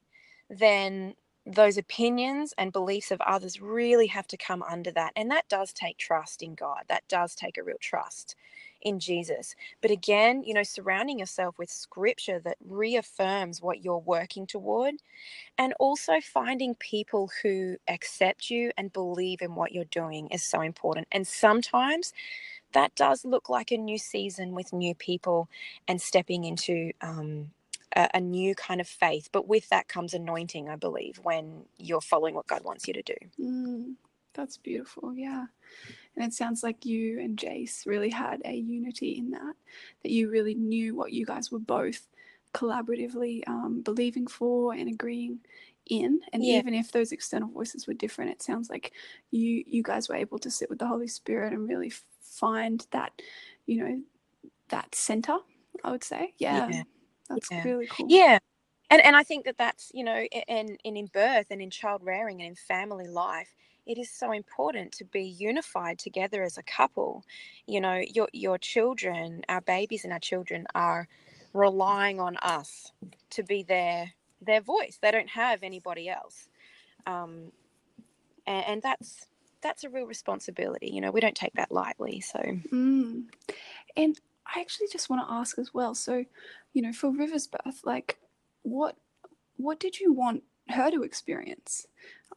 then 0.51 1.15
those 1.47 1.79
opinions 1.79 2.55
and 2.59 2.73
beliefs 2.73 3.11
of 3.11 3.21
others 3.23 3.61
really 3.61 4.09
have 4.09 4.27
to 4.29 4.37
come 4.37 4.63
under 4.63 4.93
that. 4.93 5.13
And 5.17 5.31
that 5.31 5.49
does 5.49 5.73
take 5.73 5.99
trust 5.99 6.43
in 6.43 6.55
God. 6.55 6.85
That 6.89 7.09
does 7.09 7.35
take 7.35 7.59
a 7.59 7.63
real 7.63 7.79
trust 7.81 8.37
in 8.81 9.01
Jesus. 9.01 9.55
But 9.81 9.91
again, 9.91 10.43
you 10.45 10.55
know, 10.55 10.63
surrounding 10.63 11.19
yourself 11.19 11.59
with 11.59 11.71
scripture 11.71 12.41
that 12.41 12.59
reaffirms 12.67 13.63
what 13.63 13.85
you're 13.85 13.99
working 13.99 14.47
toward 14.47 14.95
and 15.59 15.75
also 15.79 16.21
finding 16.21 16.75
people 16.77 17.31
who 17.43 17.77
accept 17.89 18.51
you 18.51 18.73
and 18.77 18.93
believe 18.93 19.43
in 19.43 19.55
what 19.55 19.73
you're 19.73 19.85
doing 19.87 20.29
is 20.29 20.43
so 20.43 20.61
important. 20.61 21.09
And 21.13 21.27
sometimes 21.27 22.13
that 22.73 22.95
does 22.95 23.25
look 23.25 23.49
like 23.49 23.71
a 23.71 23.77
new 23.77 23.99
season 23.99 24.53
with 24.55 24.73
new 24.73 24.95
people 24.95 25.49
and 25.89 26.01
stepping 26.01 26.45
into 26.45 26.93
um, 27.01 27.53
a, 27.97 28.09
a 28.15 28.21
new 28.21 28.55
kind 28.55 28.81
of 28.81 28.89
faith. 28.89 29.29
But 29.33 29.49
with 29.49 29.69
that 29.71 29.89
comes 29.89 30.15
anointing, 30.15 30.69
I 30.69 30.77
believe, 30.77 31.21
when 31.23 31.65
you're 31.79 32.01
following 32.01 32.35
what 32.35 32.47
God 32.47 32.65
wants 32.65 32.87
you 32.87 32.95
to 32.95 33.03
do. 33.03 33.15
Mm, 33.41 33.95
that's 34.35 34.57
beautiful, 34.57 35.15
yeah. 35.15 35.47
And 36.17 36.25
it 36.25 36.35
sounds 36.35 36.63
like 36.63 36.85
you 36.85 37.21
and 37.21 37.39
Jace 37.39 37.87
really 37.87 38.11
had 38.11 38.43
a 38.45 38.55
unity 38.55 39.17
in 39.19 39.31
that, 39.31 39.55
that 40.03 40.11
you 40.13 40.31
really 40.31 40.55
knew 40.55 40.95
what 40.95 41.13
you 41.13 41.25
guys 41.25 41.51
were 41.51 41.59
both 41.59 42.07
collaboratively 42.55 43.49
um, 43.49 43.81
believing 43.83 44.27
for 44.27 44.75
and 44.75 44.89
agreeing 44.89 45.39
in. 45.89 46.21
And 46.33 46.45
Yeah. 46.45 46.59
even 46.59 46.75
if 46.75 46.93
those 46.93 47.13
external 47.13 47.49
voices 47.49 47.87
were 47.87 47.95
different, 47.95 48.31
it 48.31 48.43
sounds 48.43 48.69
like 48.69 48.93
you 49.31 49.65
you 49.67 49.83
guys 49.83 50.09
were 50.09 50.17
able 50.17 50.39
to 50.41 50.51
sit 50.51 50.69
with 50.69 50.79
the 50.79 50.87
Holy 50.87 51.09
Spirit 51.09 51.53
and 51.53 51.69
really 51.69 51.93
find 52.21 52.87
that, 52.91 53.13
you 53.67 53.83
know, 53.83 54.01
that 54.69 54.95
center. 54.95 55.39
I 55.83 55.91
would 55.91 56.05
say, 56.05 56.35
yeah, 56.39 56.69
Yeah. 56.69 56.83
That's 57.33 57.51
Yeah. 57.51 57.65
really 57.65 57.89
cool. 57.89 58.09
Yeah. 58.09 58.39
And, 58.91 59.05
and 59.05 59.17
I 59.17 59.23
think 59.25 59.45
that 59.47 59.59
that's, 59.59 59.91
you 59.95 60.05
know, 60.05 60.27
and, 60.49 60.79
and 60.85 60.97
in 60.99 61.07
birth 61.07 61.47
and 61.51 61.63
in 61.63 61.71
child 61.71 62.03
rearing 62.05 62.41
and 62.43 62.49
in 62.51 62.55
family 62.57 63.09
life, 63.09 63.55
it 63.87 63.99
is 63.99 64.11
so 64.11 64.33
important 64.33 64.93
to 64.95 65.05
be 65.05 65.25
unified 65.25 65.99
together 65.99 66.43
as 66.45 66.59
a 66.59 66.63
couple. 66.65 67.25
You 67.67 67.81
know, 67.81 68.03
your 68.15 68.29
your 68.33 68.59
children, 68.59 69.43
our 69.49 69.61
babies 69.63 70.05
and 70.05 70.13
our 70.13 70.21
children 70.21 70.67
are 70.75 71.09
relying 71.55 72.21
on 72.21 72.37
us 72.39 72.93
to 73.31 73.43
be 73.43 73.63
their 73.65 74.13
their 74.41 74.61
voice. 74.61 74.99
They 75.03 75.11
don't 75.11 75.31
have 75.31 75.63
anybody 75.65 76.09
else. 76.09 76.49
Um, 77.07 77.53
and, 78.47 78.67
and 78.67 78.83
that's 78.83 79.27
that's 79.63 79.85
a 79.85 79.91
real 79.91 80.07
responsibility. 80.07 80.91
You 80.93 81.01
know, 81.03 81.11
we 81.13 81.21
don't 81.21 81.37
take 81.37 81.55
that 81.55 81.73
lightly. 81.73 82.21
So 82.21 82.41
Mm. 82.73 83.25
And 83.97 84.19
I 84.55 84.61
actually 84.61 84.89
just 84.93 85.09
want 85.11 85.27
to 85.27 85.33
ask 85.33 85.59
as 85.59 85.73
well. 85.73 85.95
So, 85.95 86.25
you 86.73 86.83
know, 86.83 86.93
for 86.93 87.11
River's 87.11 87.47
birth, 87.47 87.81
like, 87.85 88.19
what 88.63 88.97
what 89.57 89.79
did 89.81 90.01
you 90.01 90.13
want 90.13 90.43
her 90.69 90.91
to 90.91 91.03
experience? 91.03 91.87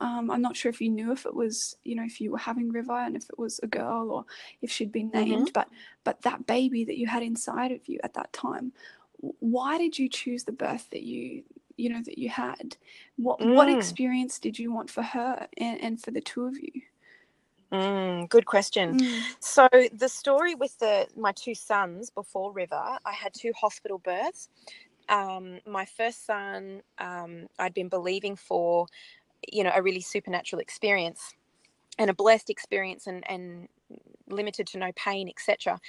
Um, 0.01 0.29
I'm 0.29 0.41
not 0.41 0.57
sure 0.57 0.69
if 0.69 0.81
you 0.81 0.89
knew 0.89 1.12
if 1.13 1.25
it 1.25 1.34
was, 1.34 1.77
you 1.84 1.95
know, 1.95 2.03
if 2.03 2.19
you 2.19 2.31
were 2.31 2.38
having 2.38 2.72
River 2.72 2.93
and 2.93 3.15
if 3.15 3.29
it 3.29 3.39
was 3.39 3.60
a 3.63 3.67
girl 3.67 4.12
or 4.12 4.25
if 4.62 4.69
she'd 4.72 4.91
been 4.91 5.10
Mhm. 5.13 5.13
named, 5.13 5.51
but 5.53 5.69
but 6.03 6.22
that 6.24 6.45
baby 6.45 6.84
that 6.86 6.98
you 6.98 7.07
had 7.07 7.24
inside 7.24 7.72
of 7.72 7.88
you 7.88 8.00
at 8.03 8.13
that 8.13 8.34
time, 8.34 8.74
why 9.19 9.77
did 9.77 9.98
you 9.98 10.10
choose 10.10 10.43
the 10.43 10.51
birth 10.51 10.89
that 10.91 11.03
you 11.03 11.43
you 11.77 11.89
know 11.89 12.01
that 12.03 12.17
you 12.17 12.29
had? 12.29 12.77
What 13.17 13.41
what 13.45 13.69
Mm. 13.69 13.69
experience 13.69 14.39
did 14.39 14.60
you 14.60 14.72
want 14.72 14.89
for 14.89 15.03
her 15.03 15.48
and, 15.57 15.81
and 15.81 16.01
for 16.01 16.12
the 16.12 16.22
two 16.22 16.45
of 16.45 16.57
you? 16.60 16.81
Mm, 17.72 18.29
good 18.29 18.45
question. 18.45 19.00
Mm. 19.00 19.22
So 19.39 19.67
the 19.93 20.10
story 20.10 20.55
with 20.55 20.77
the 20.79 21.07
my 21.17 21.31
two 21.31 21.55
sons 21.55 22.10
before 22.10 22.51
River, 22.51 22.98
I 23.05 23.12
had 23.12 23.34
two 23.34 23.51
hospital 23.60 23.98
births. 23.98 24.50
Um, 25.10 25.60
my 25.67 25.86
first 25.86 26.25
son, 26.25 26.81
um, 26.98 27.48
I'd 27.60 27.74
been 27.74 27.89
believing 27.89 28.36
for, 28.36 28.88
you 29.51 29.63
know, 29.63 29.72
a 29.75 29.81
really 29.81 30.01
supernatural 30.01 30.60
experience 30.60 31.34
and 31.98 32.10
a 32.10 32.13
blessed 32.13 32.50
experience 32.50 33.07
and 33.07 33.24
and 33.29 33.67
limited 34.27 34.67
to 34.67 34.77
no 34.77 34.91
pain, 34.95 35.29
etc. 35.29 35.79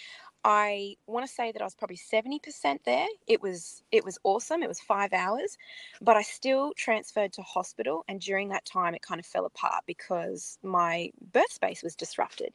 I 0.49 0.95
want 1.09 1.27
to 1.27 1.33
say 1.33 1.51
that 1.51 1.61
I 1.61 1.65
was 1.65 1.75
probably 1.75 1.99
70% 1.99 2.79
there. 2.85 3.09
It 3.27 3.43
was 3.43 3.83
it 3.91 4.05
was 4.05 4.17
awesome. 4.23 4.63
It 4.63 4.69
was 4.69 4.79
5 4.81 5.13
hours, 5.13 5.59
but 6.01 6.17
I 6.17 6.23
still 6.23 6.73
transferred 6.77 7.33
to 7.33 7.43
hospital 7.43 8.05
and 8.09 8.21
during 8.21 8.51
that 8.51 8.65
time 8.65 8.95
it 8.95 9.03
kind 9.03 9.19
of 9.19 9.27
fell 9.27 9.45
apart 9.45 9.83
because 9.89 10.57
my 10.63 11.11
birth 11.33 11.51
space 11.53 11.83
was 11.83 11.97
disrupted. 11.97 12.53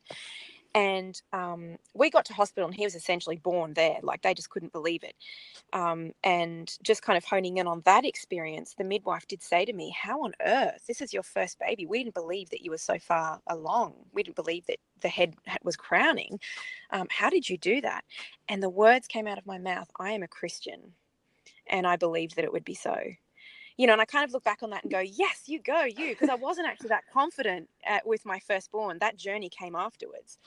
And 0.73 1.21
um, 1.33 1.75
we 1.93 2.09
got 2.09 2.23
to 2.27 2.33
hospital 2.33 2.67
and 2.67 2.73
he 2.73 2.85
was 2.85 2.95
essentially 2.95 3.35
born 3.35 3.73
there. 3.73 3.97
Like 4.03 4.21
they 4.21 4.33
just 4.33 4.51
couldn't 4.51 4.71
believe 4.71 5.03
it. 5.03 5.15
Um, 5.73 6.13
and 6.23 6.73
just 6.81 7.01
kind 7.01 7.17
of 7.17 7.25
honing 7.25 7.57
in 7.57 7.67
on 7.67 7.81
that 7.83 8.05
experience 8.05 8.75
the 8.77 8.85
midwife 8.85 9.27
did 9.27 9.43
say 9.43 9.65
to 9.65 9.73
me 9.73 9.93
how 10.01 10.23
on 10.23 10.33
earth? 10.45 10.85
This 10.87 11.01
is 11.01 11.13
your 11.13 11.23
first 11.23 11.59
baby. 11.59 11.85
We 11.85 12.05
didn't 12.05 12.15
believe 12.15 12.51
that 12.51 12.61
you 12.61 12.71
were 12.71 12.77
so 12.77 12.99
far 12.99 13.41
along. 13.47 13.95
We 14.13 14.23
didn't 14.23 14.37
believe 14.37 14.65
that 14.67 14.77
the 15.01 15.09
head 15.09 15.35
was 15.63 15.75
crowning 15.75 16.39
um, 16.91 17.07
how 17.09 17.29
did 17.29 17.49
you 17.49 17.57
do 17.57 17.81
that 17.81 18.03
and 18.47 18.61
the 18.61 18.69
words 18.69 19.07
came 19.07 19.27
out 19.27 19.37
of 19.37 19.45
my 19.45 19.57
mouth 19.57 19.89
i 19.99 20.11
am 20.11 20.23
a 20.23 20.27
christian 20.27 20.93
and 21.67 21.85
i 21.85 21.95
believed 21.95 22.35
that 22.35 22.45
it 22.45 22.53
would 22.53 22.65
be 22.65 22.75
so 22.75 22.95
you 23.77 23.87
know, 23.87 23.93
and 23.93 24.01
I 24.01 24.05
kind 24.05 24.23
of 24.23 24.31
look 24.31 24.43
back 24.43 24.61
on 24.61 24.69
that 24.71 24.83
and 24.83 24.91
go, 24.91 24.99
yes, 24.99 25.43
you 25.47 25.59
go, 25.59 25.85
you, 25.85 26.09
because 26.09 26.29
I 26.29 26.35
wasn't 26.35 26.67
actually 26.67 26.89
that 26.89 27.03
confident 27.11 27.67
at, 27.83 28.05
with 28.05 28.25
my 28.25 28.37
firstborn. 28.37 28.99
That 28.99 29.17
journey 29.17 29.49
came 29.49 29.75
afterwards. 29.75 30.37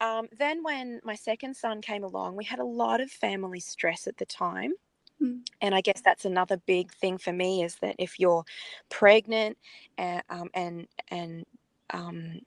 Um, 0.00 0.28
then, 0.38 0.62
when 0.62 1.00
my 1.02 1.14
second 1.14 1.56
son 1.56 1.80
came 1.80 2.04
along, 2.04 2.36
we 2.36 2.44
had 2.44 2.58
a 2.58 2.64
lot 2.64 3.00
of 3.00 3.10
family 3.10 3.58
stress 3.58 4.06
at 4.06 4.16
the 4.16 4.26
time. 4.26 4.74
Mm. 5.20 5.40
And 5.60 5.74
I 5.74 5.80
guess 5.80 6.02
that's 6.04 6.24
another 6.24 6.56
big 6.66 6.92
thing 6.92 7.18
for 7.18 7.32
me 7.32 7.62
is 7.62 7.76
that 7.76 7.96
if 7.98 8.18
you're 8.18 8.44
pregnant 8.90 9.58
and 9.98 10.22
um, 10.28 10.50
and 10.54 10.88
and 11.08 11.44
um, 11.90 12.40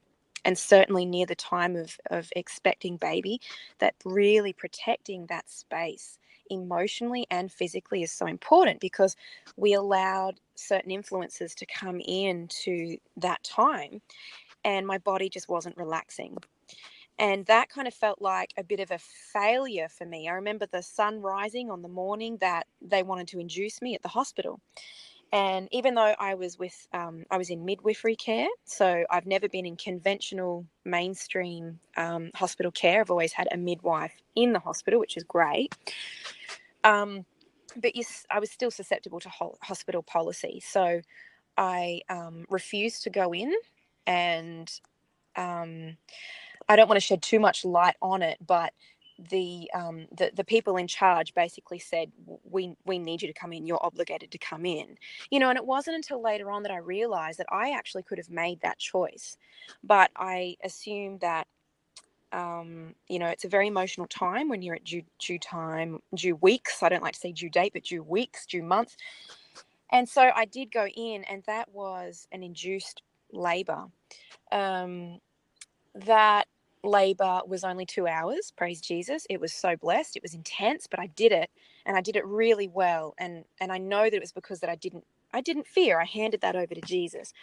and 0.46 0.58
certainly 0.58 1.06
near 1.06 1.28
the 1.28 1.36
time 1.36 1.76
of, 1.76 1.98
of 2.12 2.32
expecting 2.38 2.98
baby, 2.98 3.42
that 3.80 3.96
really 4.06 4.54
protecting 4.54 5.28
that 5.28 5.50
space 5.52 6.20
emotionally 6.52 7.28
and 7.32 7.52
physically 7.52 8.04
is 8.04 8.12
so 8.14 8.28
important 8.28 8.80
because 8.82 9.18
we 9.58 9.74
allowed 9.74 10.40
certain 10.56 10.92
influences 10.92 11.56
to 11.56 11.66
come 11.68 12.02
in 12.08 12.48
to 12.50 12.98
that 13.18 13.44
time 13.44 14.02
and 14.66 14.88
my 14.88 15.00
body 15.00 15.30
just 15.30 15.50
wasn't 15.50 15.78
relaxing 15.78 16.38
and 17.20 17.46
that 17.46 17.70
kind 17.70 17.88
of 17.88 17.94
felt 17.94 18.22
like 18.22 18.54
a 18.58 18.64
bit 18.64 18.80
of 18.82 18.92
a 18.92 19.00
failure 19.00 19.88
for 19.90 20.06
me. 20.06 20.28
I 20.28 20.34
remember 20.34 20.66
the 20.66 20.84
sun 20.84 21.22
rising 21.22 21.72
on 21.72 21.82
the 21.82 21.88
morning 21.88 22.38
that 22.42 22.68
they 22.82 23.04
wanted 23.04 23.28
to 23.30 23.40
induce 23.40 23.82
me 23.82 23.96
at 23.96 24.02
the 24.02 24.10
hospital. 24.10 24.60
And 25.32 25.68
even 25.72 25.96
though 25.96 26.16
I 26.18 26.36
was 26.36 26.58
with, 26.58 26.88
um, 26.94 27.26
I 27.30 27.38
was 27.38 27.50
in 27.50 27.66
midwifery 27.66 28.16
care, 28.16 28.48
so 28.64 29.04
I've 29.10 29.26
never 29.26 29.50
been 29.50 29.66
in 29.66 29.76
conventional 29.76 30.66
mainstream 30.86 31.80
um, 31.98 32.32
hospital 32.36 32.72
care. 32.72 33.02
I've 33.02 33.12
always 33.12 33.34
had 33.34 33.48
a 33.52 33.58
midwife 33.58 34.14
in 34.36 34.54
the 34.54 34.60
hospital, 34.60 35.00
which 35.00 35.18
is 35.18 35.24
great. 35.24 35.76
Um, 36.84 37.26
but 37.76 37.96
yes, 37.96 38.26
I 38.30 38.40
was 38.40 38.52
still 38.52 38.72
susceptible 38.72 39.20
to 39.20 39.30
ho- 39.30 39.58
hospital 39.62 40.04
policy, 40.04 40.62
so 40.66 41.02
I 41.58 42.02
um, 42.10 42.46
refused 42.50 43.04
to 43.04 43.10
go 43.10 43.34
in, 43.34 43.54
and 44.08 44.72
um, 45.36 45.98
I 46.70 46.76
don't 46.76 46.88
want 46.88 46.98
to 46.98 47.06
shed 47.06 47.22
too 47.22 47.40
much 47.40 47.66
light 47.66 47.96
on 48.02 48.22
it, 48.22 48.38
but 48.46 48.74
the 49.18 49.70
um, 49.74 50.08
the 50.18 50.32
the 50.36 50.44
people 50.44 50.78
in 50.78 50.88
charge 50.88 51.34
basically 51.34 51.80
said 51.80 52.12
we 52.44 52.76
we 52.86 53.00
need 53.00 53.22
you 53.22 53.28
to 53.28 53.34
come 53.34 53.54
in 53.54 53.66
you're 53.66 53.84
obligated 53.86 54.32
to 54.32 54.38
come 54.38 54.66
in. 54.66 54.98
You 55.32 55.40
know 55.40 55.50
and 55.50 55.58
it 55.58 55.66
wasn't 55.66 55.96
until 55.96 56.22
later 56.22 56.52
on 56.52 56.64
that 56.64 56.72
i 56.72 56.78
realized 56.78 57.40
that 57.40 57.48
i 57.52 57.72
actually 57.72 58.04
could 58.04 58.18
have 58.18 58.30
made 58.30 58.62
that 58.62 58.78
choice 58.78 59.38
but 59.84 60.12
i 60.16 60.56
assumed 60.64 61.22
that 61.22 61.48
um, 62.32 62.96
you 63.08 63.20
know 63.20 63.28
it's 63.28 63.46
a 63.46 63.50
very 63.50 63.68
emotional 63.68 64.08
time 64.08 64.50
when 64.50 64.62
you're 64.62 64.76
at 64.76 64.84
due, 64.84 65.04
due 65.20 65.40
time 65.40 66.00
due 66.14 66.36
weeks. 66.36 66.84
I 66.84 66.90
don't 66.90 67.04
like 67.04 67.14
to 67.14 67.20
say 67.20 67.32
due 67.32 67.50
date 67.50 67.74
but 67.74 67.84
due 67.84 68.04
weeks 68.04 68.46
due 68.46 68.64
month 68.64 68.96
and 69.92 70.08
so 70.08 70.32
i 70.36 70.46
did 70.46 70.72
go 70.72 70.88
in 70.88 71.24
and 71.26 71.44
that 71.48 71.70
was 71.72 72.28
an 72.32 72.44
induced 72.44 73.02
labor 73.32 73.86
um, 74.52 75.20
that 75.94 76.48
labor 76.86 77.42
was 77.48 77.64
only 77.64 77.86
two 77.86 78.08
hours 78.08 78.54
praise 78.56 78.82
jesus 78.82 79.26
it 79.30 79.40
was 79.42 79.54
so 79.54 79.76
blessed 79.76 80.16
it 80.16 80.24
was 80.24 80.34
intense 80.34 80.88
but 80.88 81.00
i 81.00 81.08
did 81.08 81.32
it 81.32 81.50
and 81.86 81.98
i 81.98 82.02
did 82.02 82.16
it 82.16 82.26
really 82.26 82.68
well 82.68 83.14
and 83.18 83.46
and 83.62 83.72
i 83.72 83.78
know 83.78 84.04
that 84.06 84.16
it 84.16 84.22
was 84.22 84.32
because 84.32 84.60
that 84.60 84.70
i 84.70 84.76
didn't 84.76 85.04
i 85.34 85.42
didn't 85.42 85.68
fear 85.68 86.00
i 86.00 86.06
handed 86.06 86.42
that 86.42 86.56
over 86.56 86.76
to 86.76 86.82
jesus 86.82 87.34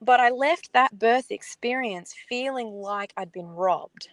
but 0.00 0.20
i 0.20 0.30
left 0.30 0.72
that 0.72 0.98
birth 0.98 1.30
experience 1.30 2.14
feeling 2.28 2.68
like 2.72 3.12
i'd 3.16 3.32
been 3.32 3.48
robbed 3.48 4.08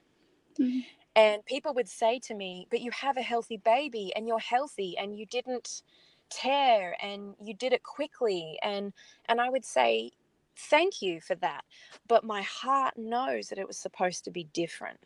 mm-hmm. 0.60 0.80
and 1.16 1.46
people 1.46 1.74
would 1.74 1.90
say 1.90 2.20
to 2.20 2.34
me 2.36 2.68
but 2.72 2.82
you 2.82 2.92
have 2.92 3.18
a 3.18 3.22
healthy 3.22 3.58
baby 3.58 4.12
and 4.16 4.28
you're 4.28 4.40
healthy 4.40 4.98
and 4.98 5.18
you 5.18 5.26
didn't 5.26 5.84
tear 6.30 6.96
and 7.02 7.36
you 7.44 7.54
did 7.56 7.74
it 7.74 7.84
quickly 7.84 8.58
and 8.64 8.94
and 9.28 9.42
i 9.42 9.50
would 9.50 9.66
say 9.66 10.12
thank 10.60 11.02
you 11.02 11.22
for 11.22 11.36
that. 11.36 11.63
But 12.08 12.24
my 12.24 12.41
heart 12.43 12.95
knows 12.98 13.50
that 13.50 13.60
it 13.60 13.67
was 13.67 13.78
supposed 13.78 14.26
to 14.26 14.32
be 14.32 14.45
different. 14.54 15.00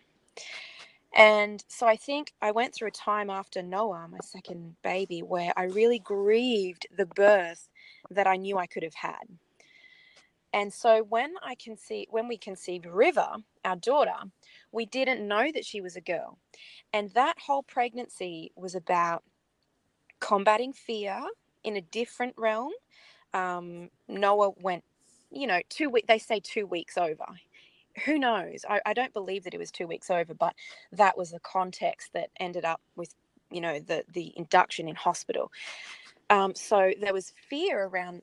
And 1.16 1.64
so 1.68 1.88
I 1.88 1.96
think 1.96 2.34
I 2.42 2.52
went 2.52 2.74
through 2.74 2.90
a 2.90 2.92
time 2.92 3.30
after 3.30 3.62
Noah, 3.62 4.08
my 4.10 4.20
second 4.24 4.76
baby, 4.84 5.22
where 5.22 5.54
I 5.58 5.66
really 5.66 6.00
grieved 6.00 6.88
the 6.96 7.06
birth 7.06 7.70
that 8.10 8.28
I 8.28 8.36
knew 8.38 8.58
I 8.58 8.68
could 8.68 8.84
have 8.84 8.96
had. 8.96 9.24
And 10.54 10.74
so 10.74 11.04
when 11.04 11.34
I 11.44 11.56
conceived, 11.56 12.10
when 12.12 12.28
we 12.28 12.38
conceived 12.38 12.86
River, 12.86 13.30
our 13.66 13.76
daughter, 13.76 14.16
we 14.72 14.86
didn't 14.86 15.28
know 15.28 15.52
that 15.52 15.66
she 15.66 15.82
was 15.82 15.96
a 15.96 16.02
girl. 16.02 16.40
And 16.94 17.12
that 17.12 17.40
whole 17.46 17.64
pregnancy 17.64 18.52
was 18.56 18.76
about 18.76 19.24
combating 20.20 20.74
fear 20.74 21.22
in 21.64 21.76
a 21.78 21.82
different 21.82 22.36
realm. 22.38 22.72
Um, 23.34 23.90
Noah 24.08 24.52
went 24.60 24.84
you 25.34 25.48
know, 25.48 25.62
two 25.70 25.90
weeks, 25.90 26.08
they 26.08 26.20
say 26.20 26.40
two 26.40 26.66
weeks 26.66 26.98
over. 26.98 27.26
Who 28.06 28.18
knows? 28.18 28.66
I, 28.68 28.82
I 28.86 28.94
don't 28.94 29.14
believe 29.14 29.44
that 29.44 29.54
it 29.54 29.60
was 29.60 29.72
two 29.72 29.88
weeks 29.88 30.10
over, 30.10 30.34
but 30.34 30.56
that 30.92 31.18
was 31.18 31.32
the 31.32 31.40
context 31.40 32.12
that 32.14 32.30
ended 32.40 32.66
up 32.66 32.82
with, 32.96 33.14
you 33.52 33.62
know, 33.62 33.80
the, 33.80 34.04
the 34.14 34.34
induction 34.36 34.88
in 34.88 34.96
hospital. 34.96 35.52
Um, 36.30 36.56
so 36.56 36.92
there 37.00 37.14
was 37.14 37.34
fear 37.50 37.86
around 37.86 38.22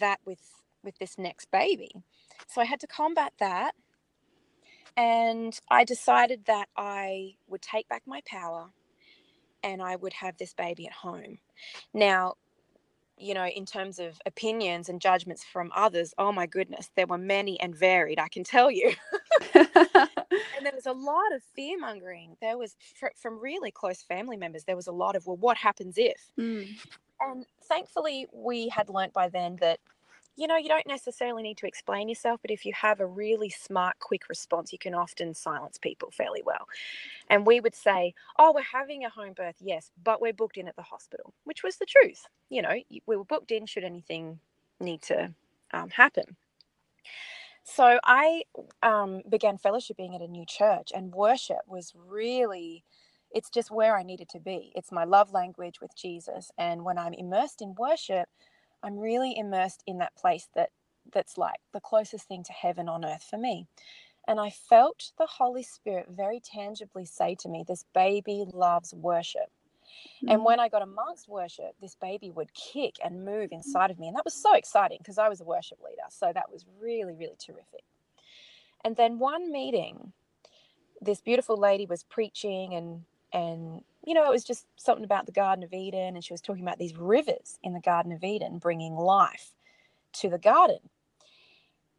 that 0.00 0.20
with, 0.24 0.40
with 0.82 0.98
this 0.98 1.18
next 1.18 1.50
baby. 1.50 1.90
So 2.48 2.60
I 2.60 2.64
had 2.64 2.80
to 2.80 2.86
combat 2.86 3.32
that. 3.38 3.74
And 4.96 5.58
I 5.70 5.84
decided 5.84 6.44
that 6.46 6.68
I 6.76 7.34
would 7.48 7.62
take 7.62 7.88
back 7.88 8.02
my 8.06 8.20
power 8.26 8.70
and 9.62 9.82
I 9.82 9.96
would 9.96 10.12
have 10.14 10.36
this 10.38 10.54
baby 10.54 10.86
at 10.86 10.92
home. 10.92 11.38
Now, 11.92 12.34
you 13.16 13.34
know, 13.34 13.46
in 13.46 13.64
terms 13.64 13.98
of 13.98 14.20
opinions 14.26 14.88
and 14.88 15.00
judgments 15.00 15.44
from 15.44 15.70
others, 15.74 16.12
oh 16.18 16.32
my 16.32 16.46
goodness, 16.46 16.90
there 16.96 17.06
were 17.06 17.18
many 17.18 17.60
and 17.60 17.74
varied, 17.74 18.18
I 18.18 18.28
can 18.28 18.44
tell 18.44 18.70
you. 18.70 18.92
and 19.54 19.66
there 20.62 20.72
was 20.74 20.86
a 20.86 20.92
lot 20.92 21.32
of 21.34 21.42
fear 21.54 21.78
mongering. 21.78 22.36
There 22.40 22.58
was, 22.58 22.76
from 23.16 23.40
really 23.40 23.70
close 23.70 24.02
family 24.02 24.36
members, 24.36 24.64
there 24.64 24.76
was 24.76 24.88
a 24.88 24.92
lot 24.92 25.16
of, 25.16 25.26
well, 25.26 25.36
what 25.36 25.56
happens 25.56 25.94
if? 25.96 26.20
Mm. 26.38 26.68
And 27.20 27.46
thankfully, 27.68 28.26
we 28.32 28.68
had 28.68 28.88
learnt 28.88 29.12
by 29.12 29.28
then 29.28 29.56
that 29.60 29.78
you 30.36 30.46
know, 30.46 30.56
you 30.56 30.68
don't 30.68 30.86
necessarily 30.86 31.42
need 31.42 31.58
to 31.58 31.66
explain 31.66 32.08
yourself, 32.08 32.40
but 32.42 32.50
if 32.50 32.64
you 32.64 32.72
have 32.74 33.00
a 33.00 33.06
really 33.06 33.50
smart, 33.50 33.98
quick 34.00 34.28
response, 34.28 34.72
you 34.72 34.78
can 34.78 34.94
often 34.94 35.34
silence 35.34 35.78
people 35.78 36.10
fairly 36.10 36.42
well. 36.44 36.68
And 37.28 37.46
we 37.46 37.60
would 37.60 37.74
say, 37.74 38.14
Oh, 38.38 38.52
we're 38.54 38.62
having 38.62 39.04
a 39.04 39.10
home 39.10 39.32
birth, 39.34 39.56
yes, 39.60 39.90
but 40.02 40.20
we're 40.20 40.32
booked 40.32 40.56
in 40.56 40.68
at 40.68 40.76
the 40.76 40.82
hospital, 40.82 41.32
which 41.44 41.62
was 41.62 41.76
the 41.76 41.86
truth. 41.86 42.26
You 42.48 42.62
know, 42.62 42.74
we 43.06 43.16
were 43.16 43.24
booked 43.24 43.50
in 43.50 43.66
should 43.66 43.84
anything 43.84 44.40
need 44.80 45.02
to 45.02 45.32
um, 45.72 45.90
happen. 45.90 46.36
So 47.62 47.98
I 48.04 48.42
um, 48.82 49.22
began 49.28 49.56
fellowshipping 49.56 50.14
at 50.14 50.20
a 50.20 50.28
new 50.28 50.44
church, 50.46 50.90
and 50.94 51.14
worship 51.14 51.60
was 51.66 51.94
really 51.96 52.84
it's 53.34 53.50
just 53.50 53.70
where 53.70 53.96
I 53.98 54.04
needed 54.04 54.28
to 54.30 54.38
be. 54.38 54.72
It's 54.76 54.92
my 54.92 55.04
love 55.04 55.32
language 55.32 55.80
with 55.80 55.94
Jesus. 55.96 56.52
And 56.56 56.84
when 56.84 56.96
I'm 56.96 57.14
immersed 57.14 57.60
in 57.60 57.74
worship, 57.74 58.28
I'm 58.84 58.98
really 58.98 59.36
immersed 59.36 59.82
in 59.86 59.98
that 59.98 60.14
place 60.16 60.48
that 60.54 60.70
that's 61.12 61.38
like 61.38 61.60
the 61.72 61.80
closest 61.80 62.28
thing 62.28 62.44
to 62.44 62.52
heaven 62.52 62.88
on 62.88 63.04
earth 63.04 63.26
for 63.28 63.38
me. 63.38 63.66
And 64.26 64.40
I 64.40 64.50
felt 64.50 65.12
the 65.18 65.26
Holy 65.26 65.62
Spirit 65.62 66.06
very 66.10 66.40
tangibly 66.40 67.04
say 67.04 67.36
to 67.40 67.48
me, 67.48 67.64
This 67.66 67.84
baby 67.94 68.44
loves 68.52 68.94
worship. 68.94 69.50
Mm-hmm. 70.18 70.30
And 70.30 70.44
when 70.44 70.60
I 70.60 70.68
got 70.68 70.82
amongst 70.82 71.28
worship, 71.28 71.74
this 71.80 71.94
baby 71.94 72.30
would 72.30 72.54
kick 72.54 72.96
and 73.04 73.24
move 73.24 73.50
inside 73.52 73.90
of 73.90 73.98
me. 73.98 74.08
And 74.08 74.16
that 74.16 74.24
was 74.24 74.34
so 74.34 74.54
exciting 74.54 74.98
because 74.98 75.18
I 75.18 75.28
was 75.28 75.40
a 75.40 75.44
worship 75.44 75.78
leader. 75.82 76.02
So 76.08 76.32
that 76.34 76.50
was 76.50 76.64
really, 76.80 77.14
really 77.14 77.36
terrific. 77.38 77.84
And 78.84 78.96
then 78.96 79.18
one 79.18 79.50
meeting, 79.50 80.12
this 81.00 81.20
beautiful 81.20 81.56
lady 81.56 81.86
was 81.86 82.02
preaching 82.04 82.74
and 82.74 83.02
and 83.32 83.82
you 84.06 84.14
know, 84.14 84.24
it 84.24 84.30
was 84.30 84.44
just 84.44 84.66
something 84.76 85.04
about 85.04 85.26
the 85.26 85.32
Garden 85.32 85.64
of 85.64 85.72
Eden, 85.72 86.14
and 86.14 86.24
she 86.24 86.32
was 86.32 86.40
talking 86.40 86.62
about 86.62 86.78
these 86.78 86.96
rivers 86.96 87.58
in 87.62 87.72
the 87.72 87.80
Garden 87.80 88.12
of 88.12 88.22
Eden 88.22 88.58
bringing 88.58 88.94
life 88.94 89.52
to 90.14 90.28
the 90.28 90.38
garden. 90.38 90.78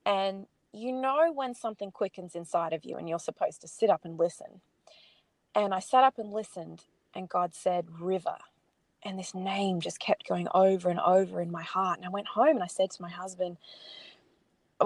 And 0.05 0.45
you 0.71 0.91
know 0.91 1.31
when 1.33 1.53
something 1.55 1.91
quickens 1.91 2.35
inside 2.35 2.73
of 2.73 2.85
you, 2.85 2.97
and 2.97 3.09
you're 3.09 3.19
supposed 3.19 3.61
to 3.61 3.67
sit 3.67 3.89
up 3.89 4.05
and 4.05 4.19
listen. 4.19 4.61
And 5.55 5.73
I 5.73 5.79
sat 5.79 6.03
up 6.03 6.19
and 6.19 6.31
listened, 6.31 6.83
and 7.13 7.29
God 7.29 7.55
said, 7.55 7.87
River. 7.99 8.37
And 9.03 9.17
this 9.19 9.35
name 9.35 9.81
just 9.81 9.99
kept 9.99 10.27
going 10.27 10.47
over 10.53 10.89
and 10.89 10.99
over 10.99 11.39
in 11.39 11.51
my 11.51 11.61
heart. 11.61 11.97
And 11.97 12.05
I 12.05 12.09
went 12.09 12.27
home 12.27 12.55
and 12.55 12.63
I 12.63 12.67
said 12.67 12.89
to 12.91 13.01
my 13.01 13.09
husband, 13.09 13.57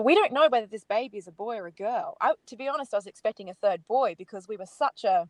we 0.04 0.14
don't 0.14 0.34
know 0.34 0.48
whether 0.50 0.68
this 0.68 0.84
baby 0.84 1.18
is 1.18 1.28
a 1.28 1.32
boy 1.32 1.58
or 1.58 1.68
a 1.68 1.72
girl. 1.72 2.18
I, 2.22 2.34
to 2.48 2.56
be 2.56 2.68
honest, 2.68 2.94
I 2.94 2.98
was 2.98 3.08
expecting 3.08 3.50
a 3.50 3.54
third 3.54 3.88
boy 3.88 4.16
because 4.18 4.48
we 4.48 4.58
were 4.58 4.66
such 4.66 5.04
a, 5.04 5.28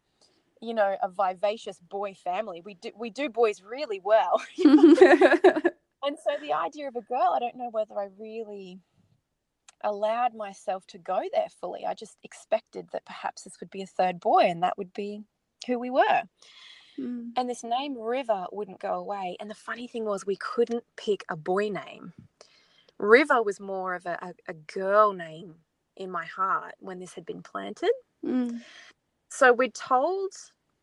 you 0.61 0.73
know, 0.73 0.97
a 1.01 1.09
vivacious 1.09 1.79
boy 1.79 2.13
family. 2.13 2.61
We 2.63 2.75
do 2.75 2.91
we 2.97 3.09
do 3.09 3.29
boys 3.29 3.61
really 3.61 4.01
well. 4.03 4.41
and 4.65 6.17
so 6.17 6.31
the 6.41 6.53
idea 6.53 6.87
of 6.87 6.95
a 6.95 7.01
girl, 7.01 7.33
I 7.33 7.39
don't 7.39 7.57
know 7.57 7.69
whether 7.71 7.97
I 7.97 8.07
really 8.17 8.79
allowed 9.83 10.35
myself 10.35 10.85
to 10.87 10.97
go 10.97 11.21
there 11.33 11.47
fully. 11.61 11.85
I 11.85 11.93
just 11.93 12.17
expected 12.23 12.89
that 12.91 13.05
perhaps 13.05 13.43
this 13.43 13.59
would 13.59 13.69
be 13.69 13.81
a 13.81 13.87
third 13.87 14.19
boy 14.19 14.41
and 14.41 14.63
that 14.63 14.77
would 14.77 14.93
be 14.93 15.23
who 15.67 15.79
we 15.79 15.89
were. 15.89 16.23
Mm. 16.99 17.31
And 17.37 17.49
this 17.49 17.63
name 17.63 17.97
River 17.97 18.45
wouldn't 18.51 18.79
go 18.79 18.95
away. 18.95 19.37
And 19.39 19.49
the 19.49 19.55
funny 19.55 19.87
thing 19.87 20.05
was, 20.05 20.25
we 20.25 20.35
couldn't 20.35 20.83
pick 20.97 21.23
a 21.29 21.35
boy 21.35 21.69
name. 21.69 22.13
River 22.97 23.41
was 23.41 23.59
more 23.59 23.95
of 23.95 24.05
a, 24.05 24.17
a, 24.21 24.51
a 24.51 24.53
girl 24.53 25.13
name 25.13 25.55
in 25.95 26.11
my 26.11 26.25
heart 26.25 26.75
when 26.79 26.99
this 26.99 27.13
had 27.13 27.25
been 27.25 27.41
planted. 27.41 27.91
Mm. 28.25 28.61
So 29.29 29.53
we 29.53 29.69
told 29.69 30.31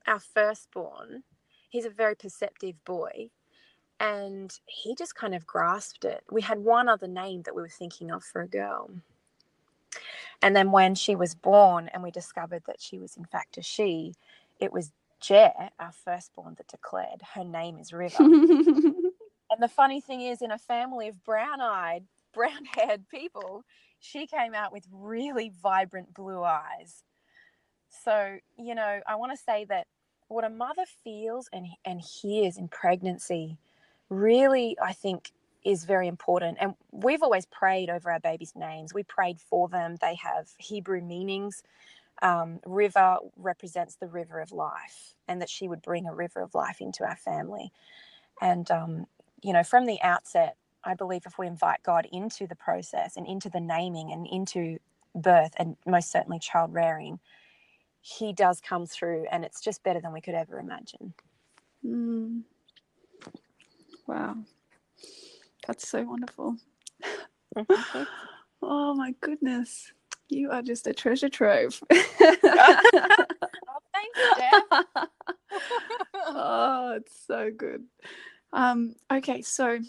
our 0.07 0.21
firstborn, 0.21 1.25
he's 1.69 1.85
a 1.85 1.91
very 1.91 2.15
perceptive 2.15 2.83
boy, 2.85 3.31
and 3.99 4.53
he 4.67 4.95
just 4.95 5.17
kind 5.17 5.35
of 5.35 5.47
grasped 5.47 6.05
it. 6.05 6.23
We 6.31 6.43
had 6.43 6.59
one 6.61 6.89
other 6.89 7.09
name 7.09 7.43
that 7.43 7.55
we 7.55 7.63
were 7.63 7.69
thinking 7.69 8.11
of 8.11 8.23
for 8.23 8.43
a 8.43 8.49
girl. 8.49 8.91
And 10.43 10.55
then 10.55 10.71
when 10.71 10.95
she 10.95 11.17
was 11.17 11.35
born 11.35 11.89
and 11.93 12.03
we 12.03 12.11
discovered 12.11 12.63
that 12.67 12.81
she 12.81 12.99
was 12.99 13.17
in 13.17 13.25
fact 13.25 13.59
a 13.59 13.63
she, 13.63 14.15
it 14.61 14.73
was 14.73 14.93
Jer, 15.19 15.53
our 15.81 15.93
firstborn, 15.93 16.55
that 16.59 16.69
declared 16.69 17.23
her 17.35 17.45
name 17.45 17.79
is 17.79 17.93
River. 17.93 18.17
and 18.23 19.03
the 19.59 19.69
funny 19.69 20.01
thing 20.01 20.21
is, 20.21 20.43
in 20.43 20.51
a 20.53 20.59
family 20.59 21.09
of 21.09 21.25
brown 21.25 21.61
eyed, 21.61 22.05
brown 22.35 22.65
haired 22.67 23.09
people, 23.09 23.65
she 23.99 24.27
came 24.27 24.55
out 24.55 24.73
with 24.73 24.87
really 24.93 25.51
vibrant 25.63 26.13
blue 26.15 26.45
eyes. 26.45 27.03
So, 28.05 28.39
you 28.59 28.75
know, 28.75 29.01
I 29.07 29.17
want 29.17 29.33
to 29.33 29.39
say 29.39 29.65
that 29.69 29.87
what 30.29 30.45
a 30.45 30.51
mother 30.51 30.85
feels 31.05 31.49
and, 31.53 31.67
and 31.85 32.01
hears 32.01 32.57
in 32.57 32.69
pregnancy 32.69 33.59
really, 34.09 34.77
I 34.83 34.93
think, 34.93 35.33
is 35.65 35.85
very 35.85 36.07
important. 36.07 36.59
And 36.61 36.75
we've 36.93 37.23
always 37.23 37.47
prayed 37.47 37.91
over 37.91 38.11
our 38.11 38.21
babies' 38.21 38.55
names. 38.55 38.95
We 38.95 39.03
prayed 39.03 39.41
for 39.41 39.69
them. 39.69 39.97
They 40.01 40.15
have 40.17 40.49
Hebrew 40.59 41.01
meanings. 41.01 41.63
Um, 42.23 42.61
river 42.65 43.19
represents 43.37 43.97
the 43.97 44.07
river 44.07 44.41
of 44.41 44.53
life, 44.53 45.15
and 45.29 45.43
that 45.43 45.51
she 45.51 45.69
would 45.69 45.83
bring 45.83 46.07
a 46.07 46.15
river 46.15 46.41
of 46.41 46.55
life 46.55 46.81
into 46.81 47.05
our 47.05 47.17
family. 47.17 47.73
And, 48.41 48.71
um, 48.71 49.07
you 49.43 49.53
know, 49.53 49.63
from 49.63 49.87
the 49.87 50.01
outset, 50.03 50.57
I 50.85 50.95
believe 50.95 51.23
if 51.27 51.39
we 51.39 51.47
invite 51.47 51.83
God 51.83 52.07
into 52.13 52.47
the 52.47 52.55
process 52.55 53.17
and 53.17 53.27
into 53.27 53.51
the 53.51 53.61
naming 53.61 54.13
and 54.13 54.27
into 54.27 54.79
birth 55.15 55.53
and 55.59 55.77
most 55.87 56.11
certainly 56.11 56.39
child 56.39 56.73
rearing, 56.73 57.19
He 58.07 58.33
does 58.33 58.61
come 58.61 58.87
through, 58.87 59.27
and 59.33 59.45
it's 59.45 59.61
just 59.61 59.83
better 59.83 60.01
than 60.01 60.13
we 60.13 60.21
could 60.21 60.35
ever 60.35 60.61
imagine. 60.61 61.13
Mm. 61.85 62.43
Wow. 64.07 64.37
That's 65.67 65.89
so 65.89 66.05
wonderful. 66.05 66.57
oh 68.63 68.95
my 68.95 69.13
goodness. 69.21 69.93
You 70.29 70.53
are 70.53 70.63
just 70.63 70.87
a 70.87 70.93
treasure 70.95 71.29
trove. 71.29 71.83
oh, 71.93 72.07
thanks, 73.93 74.21
Jeff. 74.39 74.63
oh, 76.15 76.93
it's 76.97 77.27
so 77.27 77.51
good. 77.57 77.83
Um, 78.53 78.95
okay, 79.13 79.43
so 79.43 79.81